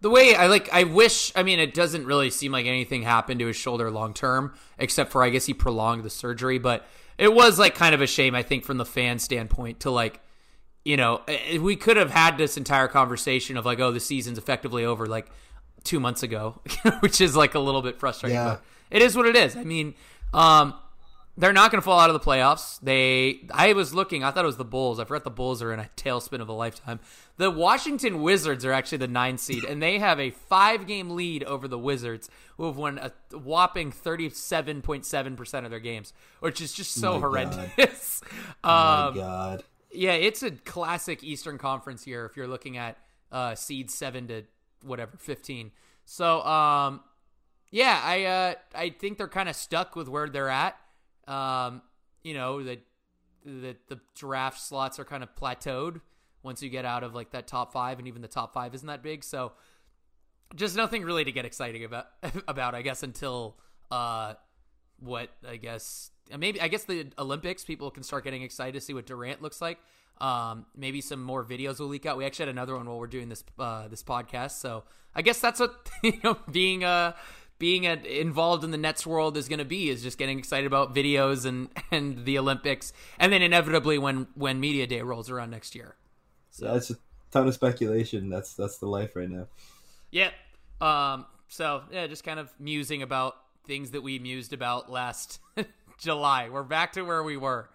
the 0.02 0.10
way 0.10 0.36
I 0.36 0.48
like, 0.48 0.70
I 0.74 0.84
wish. 0.84 1.32
I 1.36 1.44
mean, 1.44 1.60
it 1.60 1.74
doesn't 1.74 2.06
really 2.06 2.30
seem 2.30 2.52
like 2.52 2.66
anything 2.66 3.04
happened 3.04 3.40
to 3.40 3.48
his 3.48 3.56
shoulder 3.56 3.90
long 3.90 4.14
term, 4.14 4.54
except 4.78 5.12
for 5.12 5.24
I 5.24 5.30
guess 5.30 5.46
he 5.46 5.54
prolonged 5.54 6.04
the 6.04 6.10
surgery. 6.10 6.58
But 6.58 6.86
it 7.18 7.34
was 7.34 7.60
like 7.60 7.76
kind 7.76 7.94
of 7.94 8.02
a 8.02 8.08
shame, 8.08 8.36
I 8.36 8.44
think, 8.44 8.66
from 8.66 8.78
the 8.78 8.86
fan 8.86 9.20
standpoint 9.20 9.82
to 9.82 9.92
like, 9.92 10.20
you 10.84 10.98
know, 10.98 11.22
eh, 11.28 11.60
we 11.60 11.76
could 11.76 11.98
have 11.98 12.10
had 12.10 12.38
this 12.38 12.58
entire 12.58 12.88
conversation 12.88 13.58
of 13.58 13.66
like, 13.66 13.80
oh, 13.80 13.92
the 13.92 14.00
season's 14.00 14.40
effectively 14.40 14.84
over, 14.86 15.06
like 15.06 15.28
two 15.84 16.00
months 16.00 16.24
ago, 16.24 16.60
which 17.02 17.22
is 17.22 17.36
like 17.36 17.54
a 17.54 17.60
little 17.60 17.84
bit 17.84 18.00
frustrating. 18.00 18.38
Yeah. 18.38 18.46
But 18.46 18.64
it 18.90 19.02
is 19.04 19.16
what 19.16 19.28
it 19.28 19.36
is. 19.36 19.56
I 19.56 19.64
mean, 19.64 19.94
um, 20.34 20.74
they're 21.38 21.54
not 21.54 21.72
going 21.72 21.82
to 21.82 21.86
fall 21.86 22.00
out 22.00 22.10
of 22.10 22.14
the 22.14 22.20
playoffs. 22.20 22.80
They, 22.82 23.48
I 23.54 23.74
was 23.74 23.94
looking, 23.94 24.24
I 24.24 24.32
thought 24.32 24.44
it 24.44 24.48
was 24.48 24.58
the 24.58 24.66
Bulls. 24.66 25.00
I 25.00 25.06
forgot 25.06 25.24
the 25.24 25.32
Bulls 25.32 25.62
are 25.62 25.74
in 25.74 25.80
a 25.80 25.90
tailspin 25.96 26.42
of 26.42 26.50
a 26.50 26.54
lifetime. 26.54 27.00
The 27.38 27.50
Washington 27.50 28.22
Wizards 28.22 28.66
are 28.66 28.74
actually 28.74 29.00
the 29.00 29.08
nine 29.08 29.38
seed, 29.38 29.64
and 29.64 29.82
they 29.82 30.00
have 30.00 30.20
a 30.20 30.32
five 30.32 30.88
game 30.88 31.12
lead 31.12 31.44
over 31.46 31.68
the 31.68 31.80
Wizards, 31.80 32.30
who 32.58 32.66
have 32.66 32.76
won 32.78 32.98
a 32.98 33.12
whopping 33.36 33.92
37.7% 33.92 35.66
of 35.66 35.72
their 35.72 35.80
games, 35.80 36.14
which 36.42 36.60
is 36.60 36.74
just 36.74 36.94
so 36.94 37.20
horrendous. 37.20 38.22
God. 38.62 38.64
oh 38.64 39.08
um, 39.08 39.16
my 39.16 39.22
God. 39.22 39.64
Yeah, 39.94 40.14
it's 40.14 40.44
a 40.44 40.52
classic 40.52 41.24
Eastern 41.24 41.58
Conference 41.58 42.06
year 42.06 42.26
if 42.26 42.38
you're 42.38 42.48
looking 42.48 42.78
at 42.78 42.98
uh, 43.32 43.56
seed 43.56 43.90
seven 43.90 44.28
to 44.28 44.44
whatever, 44.84 45.12
15. 45.18 45.72
So, 46.06 46.42
um, 46.44 47.02
yeah, 47.70 48.02
I, 48.04 48.24
uh, 48.26 48.54
I 48.76 48.90
think 48.90 49.18
they're 49.18 49.28
kind 49.28 49.50
of 49.50 49.56
stuck 49.56 49.96
with 49.96 50.08
where 50.08 50.28
they're 50.28 50.50
at. 50.50 50.78
Um, 51.28 51.82
you 52.24 52.34
know 52.34 52.64
that 52.64 52.82
the, 53.46 53.76
the 53.88 54.00
draft 54.16 54.60
slots 54.60 55.00
are 55.00 55.06
kind 55.06 55.24
of 55.24 55.36
plateaued 55.36 56.02
once 56.44 56.62
you 56.62 56.70
get 56.70 56.86
out 56.86 57.04
of 57.04 57.14
like 57.14 57.32
that 57.32 57.48
top 57.48 57.74
five, 57.74 58.00
and 58.00 58.08
even 58.08 58.22
the 58.22 58.28
top 58.28 58.54
five 58.54 58.74
isn't 58.74 58.88
that 58.88 59.04
big. 59.04 59.24
So 59.24 59.54
just 60.56 60.76
nothing 60.76 61.04
really 61.04 61.24
to 61.24 61.32
get 61.32 61.46
excited 61.46 61.84
about 61.84 62.08
about, 62.48 62.76
I 62.76 62.82
guess, 62.82 63.04
until 63.04 63.58
uh, 63.90 64.34
what 65.00 65.30
I 65.48 65.58
guess 65.58 66.12
maybe 66.38 66.62
I 66.62 66.68
guess 66.68 66.86
the 66.86 67.08
Olympics 67.18 67.64
people 67.64 67.92
can 67.92 68.04
start 68.04 68.24
getting 68.24 68.44
excited 68.44 68.74
to 68.74 68.82
see 68.82 68.94
what 68.94 69.06
Durant 69.06 69.42
looks 69.42 69.62
like. 69.62 69.80
Um, 70.20 70.68
maybe 70.76 71.02
some 71.02 71.24
more 71.24 71.44
videos 71.44 71.80
will 71.80 71.88
leak 71.88 72.06
out. 72.06 72.16
We 72.16 72.26
actually 72.26 72.46
had 72.46 72.50
another 72.50 72.76
one 72.76 72.86
while 72.86 73.00
we're 73.00 73.08
doing 73.08 73.30
this 73.30 73.44
uh, 73.58 73.88
this 73.88 74.04
podcast, 74.04 74.52
so 74.52 74.84
I 75.16 75.22
guess 75.22 75.40
that's 75.40 75.60
what 75.60 75.90
you 76.04 76.20
know 76.24 76.38
being 76.52 76.84
a 76.84 77.16
being 77.62 77.86
a, 77.86 77.94
involved 77.94 78.64
in 78.64 78.72
the 78.72 78.78
Nets 78.78 79.06
world 79.06 79.38
is 79.38 79.48
going 79.48 79.60
to 79.60 79.66
be 79.66 79.88
is 79.88 80.02
just 80.02 80.18
getting 80.18 80.40
excited 80.40 80.66
about 80.66 80.96
videos 80.96 81.46
and 81.46 81.70
and 81.92 82.26
the 82.26 82.40
Olympics, 82.40 82.92
and 83.20 83.32
then 83.32 83.44
inevitably 83.44 84.00
when 84.00 84.28
when 84.34 84.60
media 84.60 84.88
day 84.88 85.02
rolls 85.02 85.30
around 85.30 85.52
next 85.52 85.76
year. 85.76 85.96
So 86.50 86.66
yeah, 86.66 86.76
it's 86.76 86.90
a 86.90 86.96
ton 87.32 87.48
of 87.48 87.54
speculation. 87.54 88.30
That's 88.30 88.56
that's 88.56 88.80
the 88.80 88.88
life 88.88 89.16
right 89.16 89.30
now. 89.30 89.48
Yeah. 90.10 90.32
Um. 90.82 91.28
So 91.50 91.84
yeah, 91.92 92.08
just 92.08 92.24
kind 92.24 92.40
of 92.40 92.52
musing 92.60 93.04
about 93.04 93.36
things 93.68 93.92
that 93.92 94.02
we 94.02 94.18
mused 94.18 94.54
about 94.54 94.92
last 94.92 95.40
July. 96.00 96.50
We're 96.50 96.64
back 96.64 96.94
to 96.94 97.04
where 97.04 97.22
we 97.24 97.38
were. 97.38 97.70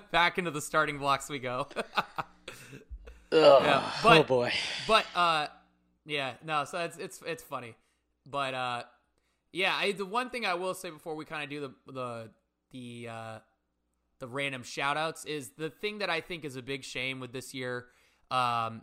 back 0.12 0.36
into 0.36 0.50
the 0.50 0.60
starting 0.60 0.98
blocks 0.98 1.30
we 1.30 1.38
go. 1.38 1.68
yeah, 3.32 3.90
but, 4.02 4.18
oh 4.18 4.22
boy. 4.24 4.52
But 4.86 5.06
uh, 5.14 5.46
yeah, 6.04 6.34
no. 6.44 6.66
So 6.66 6.80
it's 6.80 6.98
it's 6.98 7.22
it's 7.26 7.42
funny, 7.42 7.74
but 8.26 8.52
uh, 8.52 8.82
yeah, 9.52 9.74
I, 9.78 9.92
the 9.92 10.06
one 10.06 10.30
thing 10.30 10.46
I 10.46 10.54
will 10.54 10.74
say 10.74 10.90
before 10.90 11.14
we 11.14 11.24
kind 11.24 11.44
of 11.44 11.50
do 11.50 11.60
the 11.60 11.92
the 11.92 12.30
the 12.72 13.08
uh, 13.10 13.38
the 14.18 14.26
random 14.26 14.62
shout 14.62 14.96
outs 14.96 15.24
is 15.24 15.50
the 15.58 15.68
thing 15.68 15.98
that 15.98 16.08
I 16.08 16.20
think 16.20 16.44
is 16.44 16.56
a 16.56 16.62
big 16.62 16.84
shame 16.84 17.20
with 17.20 17.32
this 17.32 17.52
year 17.52 17.86
um, 18.30 18.82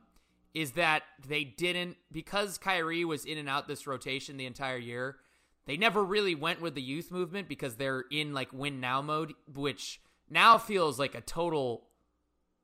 is 0.53 0.73
that 0.73 1.03
they 1.27 1.43
didn't 1.43 1.97
because 2.11 2.57
Kyrie 2.57 3.05
was 3.05 3.25
in 3.25 3.37
and 3.37 3.49
out 3.49 3.67
this 3.67 3.87
rotation 3.87 4.37
the 4.37 4.45
entire 4.45 4.77
year. 4.77 5.17
They 5.65 5.77
never 5.77 6.03
really 6.03 6.35
went 6.35 6.61
with 6.61 6.75
the 6.75 6.81
youth 6.81 7.11
movement 7.11 7.47
because 7.47 7.75
they're 7.75 8.05
in 8.11 8.33
like 8.33 8.51
win 8.53 8.79
now 8.79 9.01
mode, 9.01 9.33
which 9.53 10.01
now 10.29 10.57
feels 10.57 10.99
like 10.99 11.15
a 11.15 11.21
total 11.21 11.87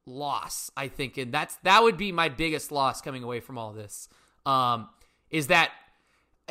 loss. 0.05 0.69
I 0.77 0.89
think, 0.89 1.17
and 1.17 1.32
that's 1.32 1.55
that 1.63 1.82
would 1.82 1.97
be 1.97 2.11
my 2.11 2.29
biggest 2.29 2.71
loss 2.71 3.01
coming 3.01 3.23
away 3.23 3.39
from 3.39 3.57
all 3.57 3.73
this. 3.73 4.09
Um, 4.45 4.89
is 5.29 5.47
that 5.47 5.71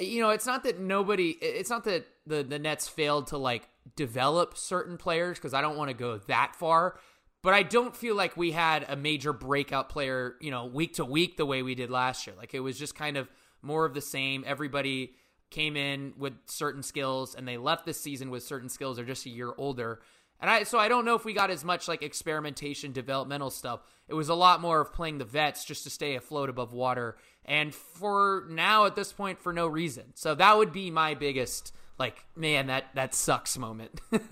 you 0.00 0.20
know, 0.20 0.30
it's 0.30 0.46
not 0.46 0.64
that 0.64 0.80
nobody, 0.80 1.30
it's 1.30 1.70
not 1.70 1.84
that 1.84 2.06
the 2.26 2.42
the 2.42 2.58
Nets 2.58 2.88
failed 2.88 3.28
to 3.28 3.38
like 3.38 3.68
develop 3.96 4.56
certain 4.56 4.96
players 4.96 5.38
because 5.38 5.54
I 5.54 5.60
don't 5.60 5.76
want 5.76 5.88
to 5.88 5.94
go 5.94 6.18
that 6.26 6.56
far, 6.56 6.98
but 7.42 7.54
I 7.54 7.62
don't 7.62 7.94
feel 7.94 8.16
like 8.16 8.36
we 8.36 8.52
had 8.52 8.86
a 8.88 8.96
major 8.96 9.32
breakout 9.32 9.88
player, 9.88 10.36
you 10.40 10.50
know, 10.50 10.66
week 10.66 10.94
to 10.94 11.04
week 11.04 11.36
the 11.36 11.46
way 11.46 11.62
we 11.62 11.74
did 11.74 11.90
last 11.90 12.26
year. 12.26 12.34
Like 12.36 12.54
it 12.54 12.60
was 12.60 12.78
just 12.78 12.94
kind 12.94 13.16
of 13.16 13.28
more 13.62 13.84
of 13.84 13.94
the 13.94 14.00
same. 14.00 14.44
Everybody 14.46 15.14
came 15.50 15.76
in 15.76 16.14
with 16.18 16.32
certain 16.46 16.82
skills 16.82 17.34
and 17.34 17.46
they 17.46 17.56
left 17.56 17.86
this 17.86 18.00
season 18.00 18.30
with 18.30 18.42
certain 18.42 18.68
skills. 18.68 18.96
They're 18.96 19.04
just 19.04 19.26
a 19.26 19.30
year 19.30 19.52
older. 19.56 20.00
And 20.40 20.50
I 20.50 20.64
so 20.64 20.78
I 20.78 20.88
don't 20.88 21.04
know 21.04 21.14
if 21.14 21.24
we 21.24 21.32
got 21.32 21.50
as 21.50 21.64
much 21.64 21.86
like 21.86 22.02
experimentation, 22.02 22.92
developmental 22.92 23.50
stuff. 23.50 23.80
It 24.08 24.14
was 24.14 24.28
a 24.28 24.34
lot 24.34 24.60
more 24.60 24.80
of 24.80 24.92
playing 24.92 25.18
the 25.18 25.24
vets 25.24 25.64
just 25.64 25.84
to 25.84 25.90
stay 25.90 26.16
afloat 26.16 26.50
above 26.50 26.72
water. 26.72 27.16
And 27.44 27.74
for 27.74 28.44
now 28.48 28.86
at 28.86 28.96
this 28.96 29.12
point 29.12 29.38
for 29.38 29.52
no 29.52 29.66
reason. 29.66 30.04
So 30.14 30.34
that 30.34 30.56
would 30.56 30.72
be 30.72 30.90
my 30.90 31.14
biggest 31.14 31.74
like 31.98 32.24
man 32.34 32.66
that 32.68 32.86
that 32.94 33.14
sucks 33.14 33.56
moment. 33.58 34.00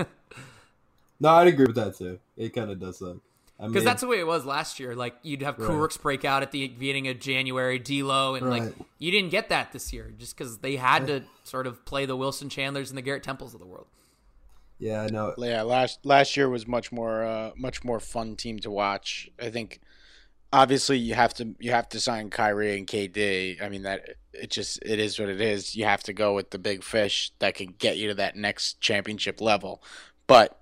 No, 1.20 1.28
I'd 1.28 1.46
agree 1.46 1.66
with 1.66 1.76
that 1.76 1.96
too. 1.96 2.18
It 2.36 2.52
kind 2.52 2.68
of 2.70 2.80
does 2.80 2.98
suck. 2.98 3.18
I 3.60 3.68
Because 3.68 3.74
mean, 3.74 3.84
that's 3.84 4.00
the 4.00 4.08
way 4.08 4.18
it 4.18 4.26
was 4.26 4.44
last 4.44 4.80
year. 4.80 4.96
Like 4.96 5.14
you'd 5.22 5.42
have 5.42 5.56
Right. 5.56 5.70
Kurucs 5.70 6.00
break 6.00 6.24
out 6.24 6.42
at 6.42 6.50
the 6.50 6.66
beginning 6.66 7.06
of 7.06 7.20
January, 7.20 7.78
D'Lo, 7.78 8.34
and 8.34 8.50
like 8.50 8.64
you 8.98 9.12
didn't 9.12 9.30
get 9.30 9.48
that 9.50 9.70
this 9.72 9.92
year, 9.92 10.12
just 10.18 10.36
because 10.36 10.58
they 10.58 10.74
had 10.76 11.06
to 11.06 11.22
sort 11.44 11.68
of 11.68 11.84
play 11.84 12.06
the 12.06 12.16
Wilson 12.16 12.48
Chandlers 12.48 12.90
and 12.90 12.98
the 12.98 13.02
Garrett 13.02 13.22
Temples 13.22 13.54
of 13.54 13.60
the 13.60 13.66
world. 13.66 13.86
yeah, 14.80 15.02
I 15.02 15.06
know. 15.10 15.32
Yeah, 15.38 15.62
last 15.62 16.04
last 16.04 16.36
year 16.36 16.48
was 16.48 16.66
much 16.66 16.90
more 16.90 17.22
uh, 17.22 17.52
much 17.56 17.84
more 17.84 18.00
fun 18.00 18.34
team 18.34 18.58
to 18.58 18.70
watch. 18.72 19.30
I 19.40 19.50
think 19.50 19.78
obviously 20.52 20.98
you 20.98 21.14
have 21.14 21.34
to 21.34 21.54
you 21.58 21.70
have 21.70 21.88
to 21.90 22.00
sign 22.00 22.30
Kyrie 22.30 22.76
and 22.76 22.86
KD. 22.86 23.62
I 23.62 23.68
mean 23.68 23.82
that 23.82 24.16
it 24.32 24.50
just 24.50 24.78
it 24.84 24.98
is 24.98 25.18
what 25.18 25.28
it 25.28 25.40
is. 25.40 25.74
You 25.74 25.84
have 25.84 26.02
to 26.04 26.12
go 26.12 26.34
with 26.34 26.50
the 26.50 26.58
big 26.58 26.84
fish 26.84 27.32
that 27.38 27.54
can 27.54 27.74
get 27.78 27.96
you 27.96 28.08
to 28.08 28.14
that 28.14 28.36
next 28.36 28.80
championship 28.80 29.40
level. 29.40 29.82
But 30.26 30.58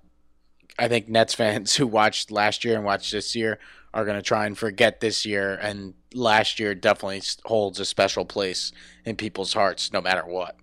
I 0.79 0.87
think 0.87 1.09
Nets 1.09 1.33
fans 1.41 1.75
who 1.75 1.87
watched 1.87 2.31
last 2.31 2.63
year 2.63 2.75
and 2.75 2.85
watched 2.85 3.11
this 3.11 3.35
year 3.35 3.59
are 3.93 4.05
going 4.05 4.17
to 4.17 4.21
try 4.21 4.45
and 4.45 4.57
forget 4.57 5.01
this 5.01 5.25
year 5.25 5.55
and 5.61 5.93
last 6.13 6.59
year 6.59 6.73
definitely 6.73 7.21
holds 7.43 7.77
a 7.77 7.85
special 7.85 8.23
place 8.23 8.71
in 9.03 9.17
people's 9.17 9.53
hearts 9.53 9.91
no 9.91 9.99
matter 9.99 10.25
what. 10.25 10.55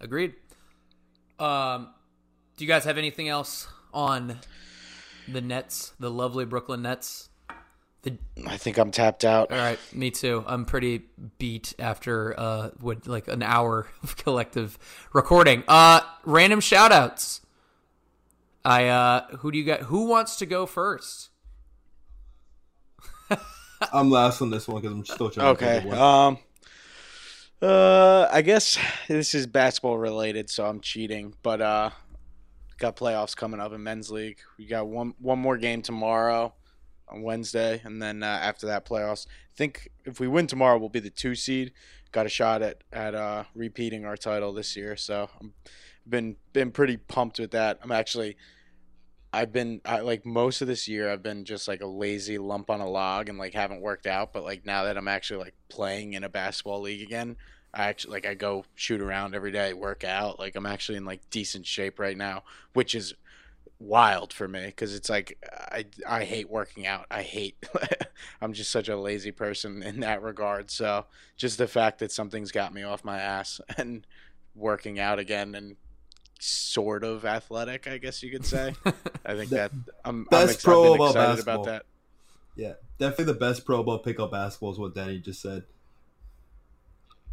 Agreed. 0.00 0.34
Um, 1.38 1.90
do 2.56 2.64
you 2.64 2.68
guys 2.68 2.84
have 2.84 2.96
anything 2.96 3.28
else 3.28 3.68
on 3.92 4.38
the 5.28 5.40
Nets, 5.40 5.92
the 6.00 6.10
lovely 6.10 6.44
Brooklyn 6.44 6.82
Nets? 6.82 7.28
The, 8.02 8.18
I 8.48 8.56
think 8.56 8.78
I'm 8.78 8.90
tapped 8.90 9.24
out. 9.24 9.52
all 9.52 9.58
right, 9.58 9.78
me 9.92 10.10
too. 10.10 10.42
I'm 10.46 10.64
pretty 10.64 11.02
beat 11.38 11.74
after 11.78 12.34
uh, 12.38 12.70
what 12.80 13.06
like 13.06 13.28
an 13.28 13.42
hour 13.44 13.86
of 14.02 14.16
collective 14.16 14.78
recording. 15.12 15.62
Uh, 15.68 16.00
random 16.24 16.60
shout 16.60 16.90
outs. 16.92 17.40
I 18.64 18.88
uh, 18.88 19.26
who 19.38 19.52
do 19.52 19.58
you 19.58 19.64
got? 19.64 19.80
Who 19.82 20.06
wants 20.06 20.36
to 20.36 20.46
go 20.46 20.66
first? 20.66 21.30
I'm 23.92 24.10
last 24.10 24.40
on 24.42 24.50
this 24.50 24.68
one 24.68 24.80
because 24.82 24.96
I'm 24.96 25.04
still 25.04 25.30
trying. 25.30 25.56
To 25.56 25.64
Okay. 25.64 25.80
think 25.80 25.92
of 25.92 25.98
one. 25.98 25.98
Um. 25.98 26.38
Uh, 27.60 28.28
I 28.32 28.42
guess 28.42 28.76
this 29.06 29.34
is 29.36 29.46
basketball 29.46 29.96
related, 29.96 30.50
so 30.50 30.66
I'm 30.66 30.80
cheating. 30.80 31.34
But 31.44 31.60
uh, 31.60 31.90
got 32.78 32.96
playoffs 32.96 33.36
coming 33.36 33.60
up 33.60 33.72
in 33.72 33.82
men's 33.82 34.10
league. 34.10 34.38
We 34.58 34.66
got 34.66 34.88
one 34.88 35.14
one 35.20 35.38
more 35.38 35.56
game 35.56 35.82
tomorrow, 35.82 36.54
on 37.12 37.22
Wednesday, 37.22 37.80
and 37.84 38.00
then 38.00 38.22
uh, 38.22 38.26
after 38.26 38.66
that 38.66 38.84
playoffs. 38.86 39.26
I 39.26 39.54
think 39.56 39.90
if 40.04 40.18
we 40.18 40.28
win 40.28 40.46
tomorrow, 40.46 40.78
we'll 40.78 40.88
be 40.88 41.00
the 41.00 41.10
two 41.10 41.34
seed. 41.34 41.72
Got 42.10 42.26
a 42.26 42.30
shot 42.30 42.62
at 42.62 42.84
at 42.92 43.14
uh, 43.14 43.44
repeating 43.54 44.04
our 44.04 44.16
title 44.16 44.52
this 44.52 44.76
year. 44.76 44.96
So 44.96 45.28
I'm 45.40 45.54
been 46.08 46.36
been 46.52 46.70
pretty 46.70 46.96
pumped 46.96 47.38
with 47.38 47.52
that. 47.52 47.78
I'm 47.82 47.92
actually. 47.92 48.36
I've 49.34 49.50
been 49.50 49.80
I, 49.86 50.00
like 50.00 50.26
most 50.26 50.60
of 50.60 50.68
this 50.68 50.86
year 50.86 51.10
I've 51.10 51.22
been 51.22 51.46
just 51.46 51.66
like 51.66 51.80
a 51.80 51.86
lazy 51.86 52.36
lump 52.36 52.68
on 52.68 52.82
a 52.82 52.86
log 52.86 53.30
and 53.30 53.38
like 53.38 53.54
haven't 53.54 53.80
worked 53.80 54.06
out 54.06 54.34
but 54.34 54.44
like 54.44 54.66
now 54.66 54.84
that 54.84 54.98
I'm 54.98 55.08
actually 55.08 55.38
like 55.38 55.54
playing 55.70 56.12
in 56.12 56.22
a 56.22 56.28
basketball 56.28 56.82
league 56.82 57.00
again 57.00 57.36
I 57.72 57.84
actually 57.84 58.12
like 58.12 58.26
I 58.26 58.34
go 58.34 58.66
shoot 58.74 59.00
around 59.00 59.34
every 59.34 59.50
day 59.50 59.72
work 59.72 60.04
out 60.04 60.38
like 60.38 60.54
I'm 60.54 60.66
actually 60.66 60.98
in 60.98 61.06
like 61.06 61.30
decent 61.30 61.66
shape 61.66 61.98
right 61.98 62.14
now 62.14 62.42
which 62.74 62.94
is 62.94 63.14
wild 63.82 64.32
for 64.32 64.46
me 64.46 64.70
cuz 64.72 64.94
it's 64.94 65.10
like 65.10 65.36
I 65.72 65.84
I 66.08 66.24
hate 66.24 66.48
working 66.48 66.86
out 66.86 67.06
I 67.10 67.22
hate 67.22 67.56
I'm 68.40 68.52
just 68.52 68.70
such 68.70 68.88
a 68.88 68.96
lazy 68.96 69.32
person 69.32 69.82
in 69.82 70.00
that 70.00 70.22
regard 70.22 70.70
so 70.70 71.06
just 71.36 71.58
the 71.58 71.66
fact 71.66 71.98
that 71.98 72.12
something's 72.12 72.52
got 72.52 72.72
me 72.72 72.84
off 72.84 73.04
my 73.04 73.18
ass 73.20 73.60
and 73.76 74.06
working 74.54 75.00
out 75.00 75.18
again 75.18 75.54
and 75.56 75.76
sort 76.38 77.02
of 77.02 77.24
athletic 77.24 77.88
I 77.88 77.98
guess 77.98 78.22
you 78.22 78.30
could 78.30 78.46
say 78.46 78.74
I 79.26 79.34
think 79.34 79.50
that 79.50 79.72
I'm, 79.72 79.84
I'm 80.04 80.24
best 80.30 80.54
ex- 80.54 80.62
pro 80.64 80.84
I've 80.84 80.94
about 80.94 81.06
excited 81.10 81.28
basketball. 81.28 81.54
about 81.54 81.64
that. 81.66 81.82
Yeah, 82.54 82.72
definitely 82.98 83.32
the 83.32 83.38
best 83.38 83.64
pro 83.64 83.80
about 83.80 84.04
pickup 84.04 84.30
basketball 84.30 84.72
is 84.72 84.78
what 84.78 84.94
Danny 84.94 85.18
just 85.18 85.40
said. 85.40 85.64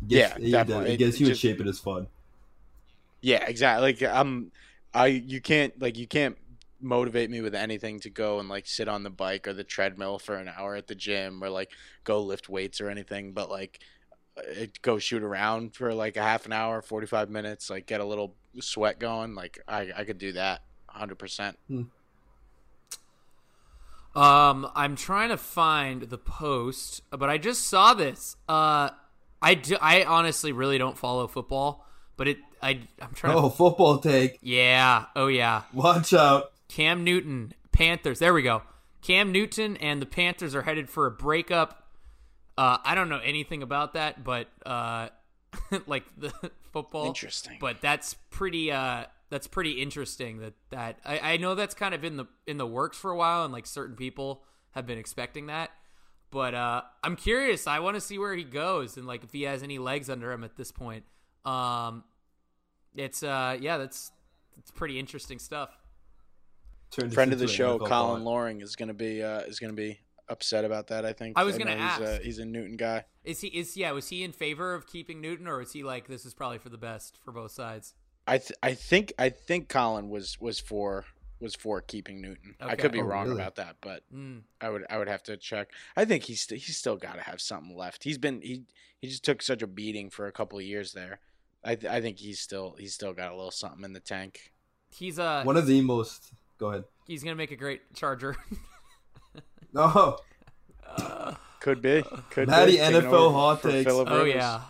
Yeah, 0.07 0.37
he, 0.37 0.51
definitely. 0.51 0.93
It 0.93 0.97
gets 0.97 1.17
It 1.17 1.19
you 1.19 1.25
in 1.27 1.31
just- 1.31 1.41
shape. 1.41 1.59
It 1.59 1.67
is 1.67 1.79
fun. 1.79 2.07
Yeah, 3.21 3.43
exactly. 3.45 3.91
Like 3.93 4.01
I'm, 4.01 4.51
I 4.93 5.07
you 5.07 5.41
can't 5.41 5.79
like 5.81 5.97
you 5.97 6.07
can't 6.07 6.37
motivate 6.81 7.29
me 7.29 7.41
with 7.41 7.53
anything 7.53 7.99
to 7.99 8.09
go 8.09 8.39
and 8.39 8.47
like 8.47 8.65
sit 8.65 8.87
on 8.87 9.03
the 9.03 9.09
bike 9.09 9.47
or 9.47 9.53
the 9.53 9.63
treadmill 9.63 10.17
for 10.19 10.35
an 10.35 10.49
hour 10.49 10.75
at 10.75 10.87
the 10.87 10.95
gym 10.95 11.43
or 11.43 11.49
like 11.49 11.71
go 12.03 12.21
lift 12.21 12.49
weights 12.49 12.79
or 12.79 12.89
anything. 12.89 13.33
But 13.33 13.49
like, 13.49 13.79
it, 14.37 14.81
go 14.81 14.97
shoot 14.97 15.23
around 15.23 15.75
for 15.75 15.93
like 15.93 16.17
a 16.17 16.21
half 16.21 16.45
an 16.45 16.53
hour, 16.53 16.81
forty 16.81 17.07
five 17.07 17.29
minutes, 17.29 17.69
like 17.69 17.85
get 17.85 18.01
a 18.01 18.05
little 18.05 18.35
sweat 18.59 18.99
going. 18.99 19.35
Like 19.35 19.59
I 19.67 19.91
I 19.95 20.03
could 20.05 20.17
do 20.17 20.33
that, 20.33 20.61
hundred 20.87 21.19
percent. 21.19 21.57
Um, 24.15 24.69
I'm 24.75 24.95
trying 24.95 25.29
to 25.29 25.37
find 25.37 26.03
the 26.03 26.17
post, 26.17 27.03
but 27.11 27.29
I 27.29 27.37
just 27.37 27.67
saw 27.67 27.93
this. 27.93 28.35
Uh, 28.47 28.89
I 29.41 29.53
do, 29.53 29.77
I 29.79 30.03
honestly 30.03 30.51
really 30.51 30.77
don't 30.77 30.97
follow 30.97 31.27
football, 31.27 31.85
but 32.17 32.27
it 32.27 32.37
I 32.61 32.81
I'm 33.01 33.13
trying. 33.13 33.35
Oh, 33.37 33.49
to, 33.49 33.55
football 33.55 33.99
take. 33.99 34.39
yeah. 34.41 35.05
Oh 35.15 35.27
yeah. 35.27 35.63
Watch 35.73 36.13
out. 36.13 36.51
Cam 36.67 37.03
Newton, 37.03 37.53
Panthers. 37.71 38.19
There 38.19 38.33
we 38.33 38.41
go. 38.43 38.61
Cam 39.01 39.31
Newton 39.31 39.77
and 39.77 40.01
the 40.01 40.05
Panthers 40.05 40.55
are 40.55 40.61
headed 40.61 40.89
for 40.89 41.05
a 41.05 41.11
breakup. 41.11 41.87
Uh, 42.57 42.77
I 42.83 42.95
don't 42.95 43.09
know 43.09 43.19
anything 43.19 43.63
about 43.63 43.93
that, 43.93 44.23
but 44.23 44.47
uh, 44.65 45.09
like 45.87 46.03
the 46.17 46.33
football. 46.73 47.07
Interesting. 47.07 47.57
But 47.59 47.81
that's 47.81 48.15
pretty. 48.29 48.71
Uh, 48.71 49.05
that's 49.29 49.47
pretty 49.47 49.81
interesting. 49.81 50.39
That 50.39 50.53
that 50.71 50.99
I, 51.05 51.33
I 51.33 51.37
know 51.37 51.55
that's 51.55 51.75
kind 51.75 51.93
of 51.93 52.03
in 52.03 52.17
the 52.17 52.25
in 52.45 52.57
the 52.57 52.67
works 52.67 52.97
for 52.97 53.11
a 53.11 53.15
while, 53.15 53.45
and 53.45 53.53
like 53.53 53.65
certain 53.65 53.95
people 53.95 54.43
have 54.71 54.85
been 54.85 54.97
expecting 54.97 55.47
that. 55.47 55.71
But 56.31 56.53
uh, 56.53 56.81
I'm 57.03 57.15
curious. 57.15 57.65
I 57.65 57.79
want 57.79 57.95
to 57.95 58.01
see 58.01 58.19
where 58.19 58.35
he 58.35 58.43
goes, 58.43 58.97
and 58.97 59.07
like 59.07 59.23
if 59.23 59.31
he 59.31 59.43
has 59.43 59.63
any 59.63 59.79
legs 59.79 60.09
under 60.09 60.31
him 60.31 60.43
at 60.43 60.57
this 60.57 60.71
point. 60.71 61.05
Um, 61.45 62.03
it's 62.95 63.23
uh, 63.23 63.57
yeah, 63.59 63.77
that's 63.77 64.11
it's 64.57 64.71
pretty 64.71 64.99
interesting 64.99 65.39
stuff. 65.39 65.69
Turn 66.91 67.11
Friend 67.11 67.31
of 67.31 67.39
the 67.39 67.47
show, 67.47 67.77
NFL 67.77 67.87
Colin. 67.87 68.23
Loring 68.23 68.61
is 68.61 68.75
gonna 68.75 68.93
be 68.93 69.21
uh, 69.21 69.41
is 69.41 69.59
gonna 69.59 69.73
be 69.73 69.99
upset 70.27 70.65
about 70.65 70.87
that. 70.87 71.05
I 71.05 71.13
think. 71.13 71.37
I 71.37 71.43
was 71.43 71.57
gonna 71.57 71.75
know 71.75 71.87
he's 71.87 71.99
a, 71.99 72.13
ask. 72.13 72.21
he's 72.21 72.39
a 72.39 72.45
Newton 72.45 72.77
guy. 72.77 73.05
Is 73.23 73.41
he 73.41 73.47
is 73.49 73.77
yeah, 73.77 73.91
was 73.91 74.09
he 74.09 74.23
in 74.23 74.31
favor 74.31 74.73
of 74.73 74.87
keeping 74.87 75.21
Newton 75.21 75.47
or 75.47 75.61
is 75.61 75.71
he 75.71 75.83
like 75.83 76.07
this 76.07 76.25
is 76.25 76.33
probably 76.33 76.57
for 76.57 76.69
the 76.69 76.77
best 76.79 77.19
for 77.23 77.31
both 77.31 77.51
sides? 77.51 77.93
I 78.25 78.39
th- 78.39 78.57
I 78.63 78.73
think 78.73 79.13
I 79.19 79.29
think 79.29 79.69
Colin 79.69 80.09
was 80.09 80.39
was 80.39 80.59
for 80.59 81.05
was 81.39 81.55
for 81.55 81.79
keeping 81.81 82.21
Newton. 82.21 82.55
I 82.59 82.75
could 82.75 82.91
be 82.91 82.99
Oh, 82.99 83.03
wrong 83.05 83.27
really? 83.29 83.39
about 83.41 83.55
that, 83.55 83.77
but 83.81 84.03
Mm. 84.13 84.41
I 84.59 84.69
would 84.69 84.85
I 84.89 84.97
would 84.97 85.07
have 85.07 85.23
to 85.23 85.37
check. 85.37 85.69
I 85.95 86.05
think 86.05 86.23
he's 86.23 86.41
st- 86.41 86.59
he's 86.61 86.77
still 86.77 86.97
got 86.97 87.15
to 87.15 87.21
have 87.21 87.39
something 87.39 87.75
left. 87.77 88.03
He's 88.03 88.17
been 88.17 88.41
he 88.41 88.63
he 88.99 89.07
just 89.09 89.23
took 89.23 89.41
such 89.43 89.61
a 89.61 89.67
beating 89.67 90.09
for 90.09 90.25
a 90.27 90.31
couple 90.31 90.57
of 90.57 90.65
years 90.65 90.91
there. 90.93 91.19
I 91.63 91.75
th- 91.75 91.91
I 91.91 92.01
think 92.01 92.17
he's 92.19 92.39
still 92.39 92.75
he's 92.79 92.93
still 92.93 93.13
got 93.13 93.31
a 93.31 93.35
little 93.35 93.51
something 93.51 93.83
in 93.83 93.93
the 93.93 93.99
tank. 93.99 94.51
He's 94.89 95.19
uh 95.19 95.43
One 95.43 95.57
of 95.57 95.67
the 95.67 95.81
most. 95.81 96.31
Go 96.57 96.67
ahead. 96.67 96.83
he's 97.07 97.23
gonna 97.23 97.35
make 97.35 97.51
a 97.51 97.55
great 97.55 97.93
charger. 97.95 98.35
No, 99.71 100.17
Could 101.59 101.81
be. 101.81 102.03
Could 102.31 102.47
Matty 102.47 102.71
be. 102.73 102.77
Taking 102.77 103.01
NFL 103.01 103.13
over 103.13 103.33
hot 103.37 103.61
takes. 103.61 103.91
Oh 103.91 104.23
yeah. 104.23 104.61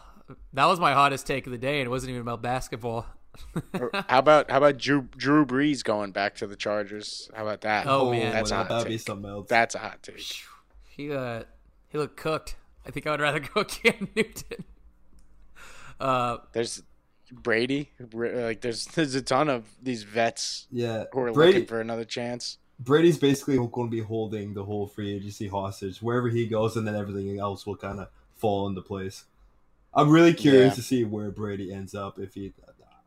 That 0.53 0.65
was 0.65 0.79
my 0.79 0.93
hottest 0.93 1.25
take 1.25 1.45
of 1.45 1.51
the 1.51 1.57
day 1.57 1.79
and 1.79 1.87
it 1.87 1.89
wasn't 1.89 2.09
even 2.09 2.21
about 2.21 2.41
basketball. 2.41 3.05
How 4.09 4.19
about 4.19 4.51
how 4.51 4.57
about 4.57 4.77
Drew 4.77 5.07
Drew 5.15 5.45
Brees 5.45 5.83
going 5.83 6.11
back 6.11 6.35
to 6.37 6.47
the 6.47 6.57
Chargers? 6.57 7.29
How 7.33 7.43
about 7.43 7.61
that? 7.61 7.85
Oh, 7.87 8.11
man. 8.11 8.33
that's 8.33 8.49
a 8.49 8.55
that, 8.55 8.57
hot 8.57 8.69
that'd 8.69 8.87
be 8.87 8.97
take. 8.97 9.05
something 9.07 9.29
else. 9.29 9.47
That's 9.47 9.75
a 9.75 9.79
hot 9.79 10.03
take. 10.03 10.25
he 10.89 11.13
uh 11.13 11.43
he 11.87 11.97
looked 11.97 12.17
cooked. 12.17 12.55
I 12.85 12.91
think 12.91 13.07
I 13.07 13.11
would 13.11 13.21
rather 13.21 13.39
go 13.39 13.63
Cam 13.63 14.09
Newton. 14.15 14.65
Uh 15.99 16.37
There's 16.53 16.81
Brady. 17.31 17.91
Like 18.13 18.61
there's 18.61 18.85
there's 18.95 19.15
a 19.15 19.21
ton 19.21 19.49
of 19.49 19.65
these 19.81 20.03
vets 20.03 20.67
yeah, 20.71 21.05
who 21.11 21.19
are 21.21 21.31
Brady. 21.31 21.53
looking 21.53 21.67
for 21.67 21.79
another 21.81 22.05
chance. 22.05 22.57
Brady's 22.79 23.17
basically 23.17 23.57
going 23.57 23.87
to 23.89 23.91
be 23.91 23.99
holding 24.01 24.53
the 24.53 24.63
whole 24.63 24.87
free 24.87 25.13
agency 25.13 25.47
hostage 25.49 26.01
wherever 26.01 26.29
he 26.29 26.47
goes, 26.47 26.77
and 26.77 26.87
then 26.87 26.95
everything 26.95 27.37
else 27.37 27.65
will 27.67 27.75
kind 27.75 27.99
of 27.99 28.07
fall 28.35 28.67
into 28.69 28.81
place. 28.81 29.25
I'm 29.93 30.09
really 30.09 30.33
curious 30.33 30.71
Yeah. 30.71 30.75
to 30.75 30.81
see 30.81 31.03
where 31.03 31.29
Brady 31.29 31.73
ends 31.73 31.93
up. 31.93 32.17
If 32.19 32.35
he, 32.35 32.53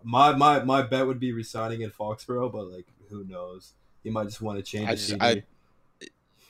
my 0.03 0.34
my 0.36 0.62
my 0.62 0.82
bet 0.82 1.07
would 1.07 1.18
be 1.20 1.32
resigning 1.32 1.80
in 1.80 1.90
Foxborough, 1.90 2.53
but 2.53 2.66
like 2.70 2.86
who 3.09 3.24
knows? 3.24 3.72
He 4.05 4.11
might 4.11 4.24
just 4.24 4.43
want 4.43 4.59
to 4.59 4.62
change 4.62 4.88
I 4.88 4.90
his 4.93 5.09
just- 5.09 5.22
I- 5.22 5.43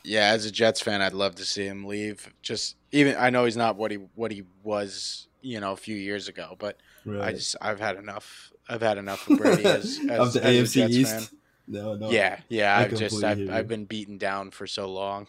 Yeah, 0.05 0.31
as 0.33 0.45
a 0.45 0.51
Jets 0.51 0.81
fan, 0.81 1.01
I'd 1.01 1.13
love 1.13 1.37
to 1.37 1.45
see 1.45 1.65
him 1.67 1.85
leave. 1.85 2.33
Just 2.43 2.77
even 2.91 3.15
I 3.17 3.31
know 3.31 3.45
he's 3.45 3.57
not 3.57 3.77
what 3.77 3.93
he 3.93 3.99
what 4.17 4.33
he 4.33 4.43
was, 4.65 5.29
you 5.43 5.61
know, 5.61 5.73
a 5.73 5.77
few 5.77 5.97
years 5.97 6.29
ago, 6.29 6.57
but 6.59 6.79
I 7.21 7.33
just 7.33 7.57
I've 7.61 7.81
had 7.81 7.97
enough. 7.97 8.53
I've 8.69 8.83
had 8.83 8.97
enough 8.97 9.29
of 9.29 9.39
Brady 9.39 9.65
as, 9.65 10.01
as, 10.09 10.19
of 10.19 10.33
the 10.33 10.45
as 10.45 10.75
AFC 10.75 10.89
East. 10.89 11.31
fan. 11.31 11.39
No, 11.69 11.95
no. 11.95 12.11
Yeah, 12.11 12.39
yeah. 12.49 12.77
I 12.77 12.83
I've 12.83 12.95
just 12.95 13.23
I've. 13.23 13.51
I've 13.51 13.69
been 13.69 13.85
beaten 13.85 14.19
down 14.19 14.51
for 14.51 14.67
so 14.67 14.89
long. 14.89 15.27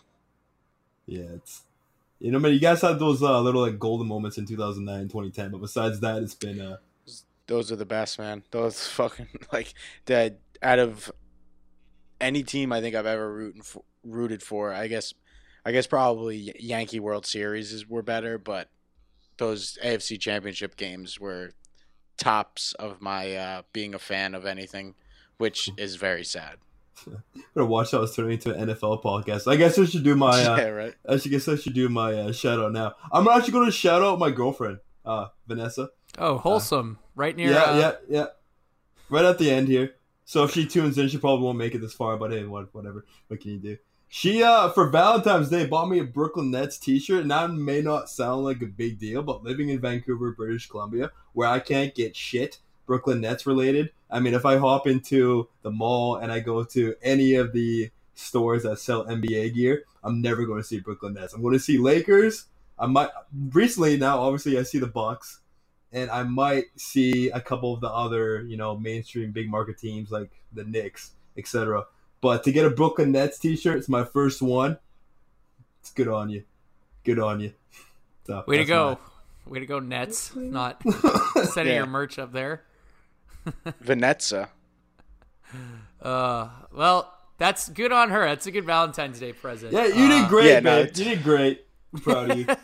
Yeah, 1.05 1.26
it's 1.36 1.64
you 2.20 2.32
know, 2.32 2.39
man, 2.39 2.53
you 2.53 2.59
guys 2.59 2.82
had 2.82 2.99
those 2.99 3.22
uh, 3.22 3.41
little 3.41 3.61
like 3.61 3.78
golden 3.78 4.07
moments 4.07 4.38
in 4.38 4.45
2009, 4.45 5.09
2010, 5.09 5.51
but 5.51 5.59
besides 5.59 5.99
that, 5.99 6.24
it's 6.24 6.36
been 6.36 6.61
uh, 6.61 6.78
those 7.47 7.72
are 7.72 7.76
the 7.76 7.86
best, 7.86 8.18
man. 8.18 8.43
Those 8.51 8.88
fucking 8.88 9.28
like 9.51 9.74
that 10.05 10.39
out 10.61 10.80
of 10.80 11.11
any 12.22 12.43
team 12.43 12.72
I 12.72 12.80
think 12.80 12.95
I've 12.95 13.05
ever 13.05 13.32
rooted 13.32 13.66
for, 13.66 13.84
rooted 14.03 14.41
for. 14.41 14.74
I 14.74 14.88
guess 14.88 15.14
I 15.66 15.72
guess 15.72 15.88
probably 15.88 16.55
Yankee 16.59 16.99
World 16.99 17.26
Series 17.26 17.74
is 17.74 17.88
were 17.88 18.01
better, 18.01 18.38
but 18.38 18.70
those 19.38 19.77
AFC 19.84 20.19
Championship 20.19 20.75
games 20.75 21.19
were 21.19 21.51
tops 22.17 22.73
of 22.73 23.01
my 23.01 23.36
uh, 23.36 23.61
being 23.73 23.93
a 23.93 23.99
fan 23.99 24.36
of 24.36 24.45
anything, 24.45 24.95
which 25.38 25.69
is 25.77 25.95
very 25.95 26.23
sad. 26.23 26.57
I'm 27.07 27.23
gonna 27.55 27.67
watch 27.67 27.91
how 27.91 28.01
it's 28.03 28.15
turning 28.15 28.34
into 28.34 28.53
an 28.53 28.69
NFL 28.69 29.03
podcast. 29.03 29.51
I 29.51 29.55
guess 29.55 29.77
I 29.77 29.86
should 29.86 30.03
do 30.03 30.15
my. 30.15 30.43
Uh, 30.43 30.57
yeah, 30.57 30.67
right. 30.69 30.95
I 31.07 31.17
should 31.17 31.31
guess 31.31 31.47
I 31.47 31.55
should 31.55 31.73
do 31.73 31.89
my 31.89 32.13
uh, 32.13 32.31
shout 32.31 32.59
out 32.59 32.71
now. 32.71 32.93
I'm 33.11 33.27
actually 33.27 33.53
going 33.53 33.65
to 33.65 33.71
shout 33.71 34.01
out 34.01 34.19
my 34.19 34.31
girlfriend, 34.31 34.79
uh, 35.05 35.27
Vanessa. 35.47 35.89
Oh, 36.17 36.38
wholesome! 36.38 36.99
right 37.15 37.36
near. 37.36 37.51
yeah, 37.51 37.63
uh, 37.63 37.77
yeah, 37.77 37.91
yeah. 38.09 38.25
Right 39.09 39.25
at 39.25 39.38
the 39.38 39.51
end 39.51 39.67
here. 39.67 39.95
So 40.25 40.43
if 40.43 40.51
she 40.51 40.65
tunes 40.65 40.97
in, 40.97 41.09
she 41.09 41.17
probably 41.17 41.43
won't 41.43 41.57
make 41.57 41.75
it 41.75 41.81
this 41.81 41.93
far. 41.93 42.17
But 42.17 42.31
hey, 42.31 42.45
what, 42.45 42.73
whatever. 42.73 43.05
What 43.27 43.41
can 43.41 43.51
you 43.51 43.59
do? 43.59 43.77
She 44.16 44.43
uh 44.43 44.70
for 44.70 44.91
Valentine's 44.91 45.49
Day 45.49 45.66
bought 45.66 45.89
me 45.89 45.97
a 45.97 46.03
Brooklyn 46.03 46.51
Nets 46.51 46.78
T-shirt, 46.78 47.24
and 47.24 47.32
that 47.32 47.49
may 47.49 47.82
not 47.82 48.11
sound 48.11 48.43
like 48.43 48.61
a 48.61 48.68
big 48.68 48.99
deal, 48.99 49.24
but 49.24 49.43
living 49.43 49.70
in 49.70 49.80
Vancouver, 49.80 50.34
British 50.34 50.70
Columbia, 50.70 51.09
where 51.34 51.47
I 51.47 51.57
can't 51.57 51.95
get 51.95 52.16
shit 52.16 52.59
Brooklyn 52.86 53.22
Nets 53.22 53.47
related. 53.47 53.89
I 54.11 54.20
mean, 54.20 54.36
if 54.36 54.45
I 54.45 54.57
hop 54.57 54.86
into 54.86 55.49
the 55.64 55.72
mall 55.72 56.18
and 56.18 56.32
I 56.32 56.41
go 56.41 56.64
to 56.64 56.93
any 57.01 57.34
of 57.34 57.53
the 57.53 57.89
stores 58.14 58.61
that 58.61 58.78
sell 58.78 59.03
NBA 59.05 59.55
gear, 59.55 59.84
I'm 60.03 60.22
never 60.22 60.45
going 60.45 60.61
to 60.61 60.68
see 60.68 60.80
Brooklyn 60.80 61.16
Nets. 61.16 61.34
I'm 61.34 61.41
going 61.41 61.53
to 61.53 61.59
see 61.59 61.80
Lakers. 61.80 62.45
I 62.78 62.86
might 62.86 63.09
recently 63.49 63.97
now, 63.97 64.20
obviously, 64.20 64.59
I 64.59 64.61
see 64.61 64.78
the 64.78 64.86
Bucks, 64.86 65.39
and 65.91 66.11
I 66.11 66.22
might 66.22 66.66
see 66.76 67.32
a 67.32 67.41
couple 67.41 67.74
of 67.74 67.82
the 67.82 67.89
other, 67.89 68.43
you 68.43 68.57
know, 68.57 68.78
mainstream 68.78 69.32
big 69.32 69.49
market 69.49 69.80
teams 69.80 70.11
like 70.11 70.30
the 70.53 70.66
Knicks, 70.66 71.14
etc. 71.36 71.88
But 72.24 72.43
to 72.45 72.51
get 72.53 72.65
a 72.65 72.69
Brooklyn 72.71 73.11
Nets 73.11 73.38
T-shirt, 73.38 73.78
it's 73.78 73.89
my 73.89 74.03
first 74.05 74.41
one. 74.41 74.78
It's 75.82 75.91
good 75.91 76.07
on 76.07 76.30
you, 76.30 76.43
good 77.03 77.19
on 77.19 77.41
you. 77.41 77.51
So, 78.26 78.43
Way 78.47 78.55
to 78.57 78.61
that's 78.63 78.69
go! 78.69 78.97
Way 79.45 79.59
to 79.59 79.65
go, 79.65 79.80
Nets! 79.80 80.34
Not 80.36 80.82
setting 81.51 81.74
Yeah. 81.74 81.80
your 81.80 81.86
merch 81.86 82.17
up 82.17 82.32
there. 82.32 82.63
Vanessa. 83.82 84.47
Uh, 86.01 86.47
well, 86.74 87.13
that's 87.38 87.67
good 87.69 87.91
on 87.91 88.09
her. 88.09 88.26
That's 88.26 88.47
a 88.47 88.51
good 88.51 88.65
Valentine's 88.65 89.19
Day 89.19 89.34
present. 89.34 89.74
yeah, 89.74 89.86
you 89.88 90.05
Uh, 90.05 90.21
did 90.21 90.30
great, 90.30 90.47
yeah, 90.49 90.59
man. 90.61 90.80
it's- 90.86 90.97
you 90.97 91.03
did 91.15 91.24
great. 91.24 91.65
I'm 91.93 91.99
proud 91.99 92.32
of 92.32 92.38
you. 92.39 92.45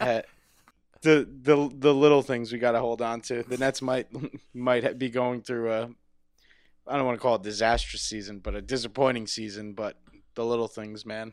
Uh, 0.00 0.22
the 1.02 1.28
the 1.42 1.70
the 1.78 1.92
little 1.94 2.22
things 2.22 2.52
we 2.52 2.58
got 2.58 2.72
to 2.72 2.78
hold 2.80 3.02
on 3.02 3.20
to. 3.22 3.42
The 3.42 3.58
Nets 3.58 3.82
might 3.82 4.06
might 4.54 4.98
be 4.98 5.08
going 5.10 5.42
through 5.42 5.72
a 5.72 5.90
I 6.90 6.96
don't 6.96 7.06
want 7.06 7.16
to 7.18 7.22
call 7.22 7.36
it 7.36 7.42
disastrous 7.42 8.02
season, 8.02 8.40
but 8.40 8.54
a 8.54 8.60
disappointing 8.62 9.26
season. 9.26 9.72
But 9.74 9.96
the 10.34 10.44
little 10.44 10.68
things, 10.68 11.06
man. 11.06 11.32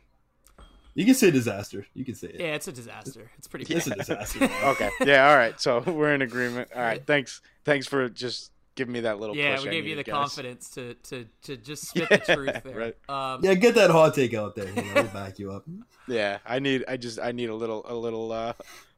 You 0.93 1.05
can 1.05 1.13
say 1.13 1.29
disaster. 1.29 1.85
You 1.93 2.03
can 2.05 2.15
say 2.15 2.29
it. 2.29 2.39
Yeah, 2.39 2.55
it's 2.55 2.67
a 2.67 2.71
disaster. 2.71 3.29
It's 3.37 3.47
pretty. 3.47 3.71
It's 3.73 3.85
a 3.87 3.95
disaster. 3.95 4.49
Okay, 4.63 4.89
yeah, 5.01 5.29
all 5.29 5.35
right. 5.35 5.59
So 5.61 5.79
we're 5.79 6.13
in 6.13 6.21
agreement. 6.23 6.69
All 6.75 6.81
right, 6.81 7.05
thanks 7.05 7.41
thanks 7.65 7.85
for 7.85 8.09
just 8.09 8.51
giving 8.73 8.93
me 8.93 9.01
that 9.01 9.19
little. 9.19 9.35
Yeah, 9.35 9.55
push 9.55 9.63
we 9.63 9.69
I 9.69 9.71
gave 9.73 9.83
you 9.85 9.89
the 9.91 9.97
needed, 9.97 10.05
guys. 10.11 10.13
confidence 10.13 10.69
to 10.71 10.93
to 10.95 11.25
to 11.43 11.57
just 11.57 11.89
spit 11.89 12.07
Yeah, 12.11 12.17
the 12.17 12.33
truth 12.35 12.63
there. 12.63 12.75
right. 12.77 12.95
Um, 13.33 13.43
Yeah, 13.43 13.53
get 13.53 13.75
that 13.75 13.91
hot 13.91 14.15
take 14.15 14.33
out 14.33 14.55
there. 14.55 14.69
You 14.69 14.75
know, 14.75 14.91
we'll 14.95 15.03
back 15.05 15.37
you 15.37 15.51
up. 15.51 15.65
Yeah, 16.07 16.39
I 16.45 16.57
need 16.59 16.83
I 16.87 16.97
just 16.97 17.19
I 17.19 17.31
need 17.31 17.49
a 17.49 17.55
little 17.55 17.85
a 17.87 17.93
little 17.93 18.31
uh 18.31 18.53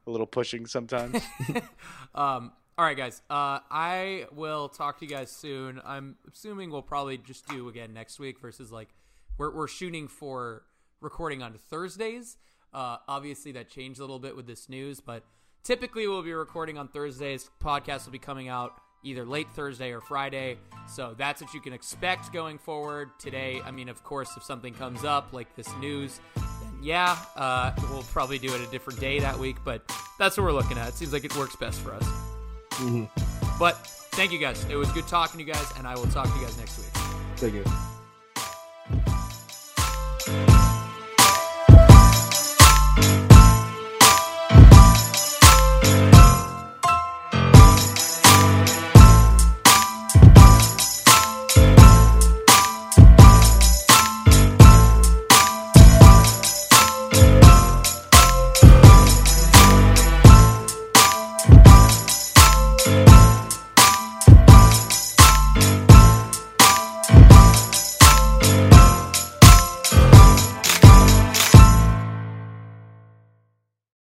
a 0.08 0.10
little 0.12 0.28
pushing 0.28 0.66
sometimes. 0.68 1.22
Um, 2.16 2.52
all 2.80 2.86
right, 2.86 2.96
guys. 2.96 3.22
Uh, 3.30 3.60
I 3.70 4.28
will 4.34 4.70
talk 4.70 5.00
to 5.00 5.06
you 5.06 5.12
guys 5.12 5.30
soon. 5.30 5.82
I'm 5.84 6.16
assuming 6.32 6.72
we'll 6.72 6.82
probably 6.82 7.18
just 7.18 7.46
do 7.50 7.68
again 7.68 7.94
next 7.94 8.20
week 8.20 8.40
versus 8.40 8.72
like 8.72 8.88
we're 9.38 9.54
we're 9.54 9.68
shooting 9.68 10.08
for 10.08 10.64
recording 11.02 11.44
on 11.44 11.56
Thursdays. 11.70 12.38
Uh, 12.74 12.96
obviously 13.06 13.52
that 13.52 13.70
changed 13.70 14.00
a 14.00 14.04
little 14.04 14.18
bit 14.18 14.34
with 14.34 14.48
this 14.48 14.70
news, 14.70 15.02
but 15.02 15.24
typically 15.62 16.08
we'll 16.08 16.24
be 16.24 16.32
recording 16.32 16.78
on 16.78 16.88
Thursdays. 16.88 17.50
Podcast 17.62 18.06
will 18.06 18.14
be 18.14 18.18
coming 18.18 18.48
out 18.48 18.80
either 19.04 19.26
late 19.26 19.50
Thursday 19.50 19.92
or 19.92 20.00
Friday. 20.00 20.56
So 20.88 21.14
that's 21.18 21.42
what 21.42 21.54
you 21.54 21.60
can 21.60 21.74
expect 21.74 22.32
going 22.32 22.58
forward. 22.58 23.10
Today, 23.20 23.60
I 23.66 23.72
mean, 23.72 23.90
of 23.90 24.06
course, 24.06 24.32
if 24.38 24.44
something 24.44 24.74
comes 24.74 25.04
up 25.04 25.34
like 25.34 25.54
this 25.58 25.68
news, 25.80 26.22
yeah, 26.82 27.18
uh, 27.36 27.74
we'll 27.92 28.04
probably 28.04 28.40
do 28.40 28.56
it 28.56 28.66
a 28.66 28.72
different 28.72 29.02
day 29.02 29.20
that 29.20 29.38
week. 29.38 29.58
But 29.66 29.84
that's 30.18 30.38
what 30.38 30.46
we're 30.46 30.54
looking 30.54 30.78
at. 30.78 30.88
It 30.88 30.94
seems 30.94 31.12
like 31.12 31.26
it 31.26 31.36
works 31.36 31.58
best 31.58 31.82
for 31.82 31.94
us. 31.94 32.29
Mhm. 32.80 33.10
But 33.60 33.76
thank 34.12 34.32
you 34.32 34.40
guys. 34.40 34.66
It 34.70 34.76
was 34.76 34.92
good 34.92 35.08
talking 35.08 35.40
to 35.40 35.46
you 35.46 35.54
guys, 35.54 35.66
and 35.78 35.88
I 35.88 35.96
will 35.96 36.08
talk 36.08 36.28
to 36.32 36.40
you 36.40 36.46
guys 36.46 36.58
next 36.58 36.78
week. 36.78 36.88
Take 37.38 37.54
it. 37.54 37.99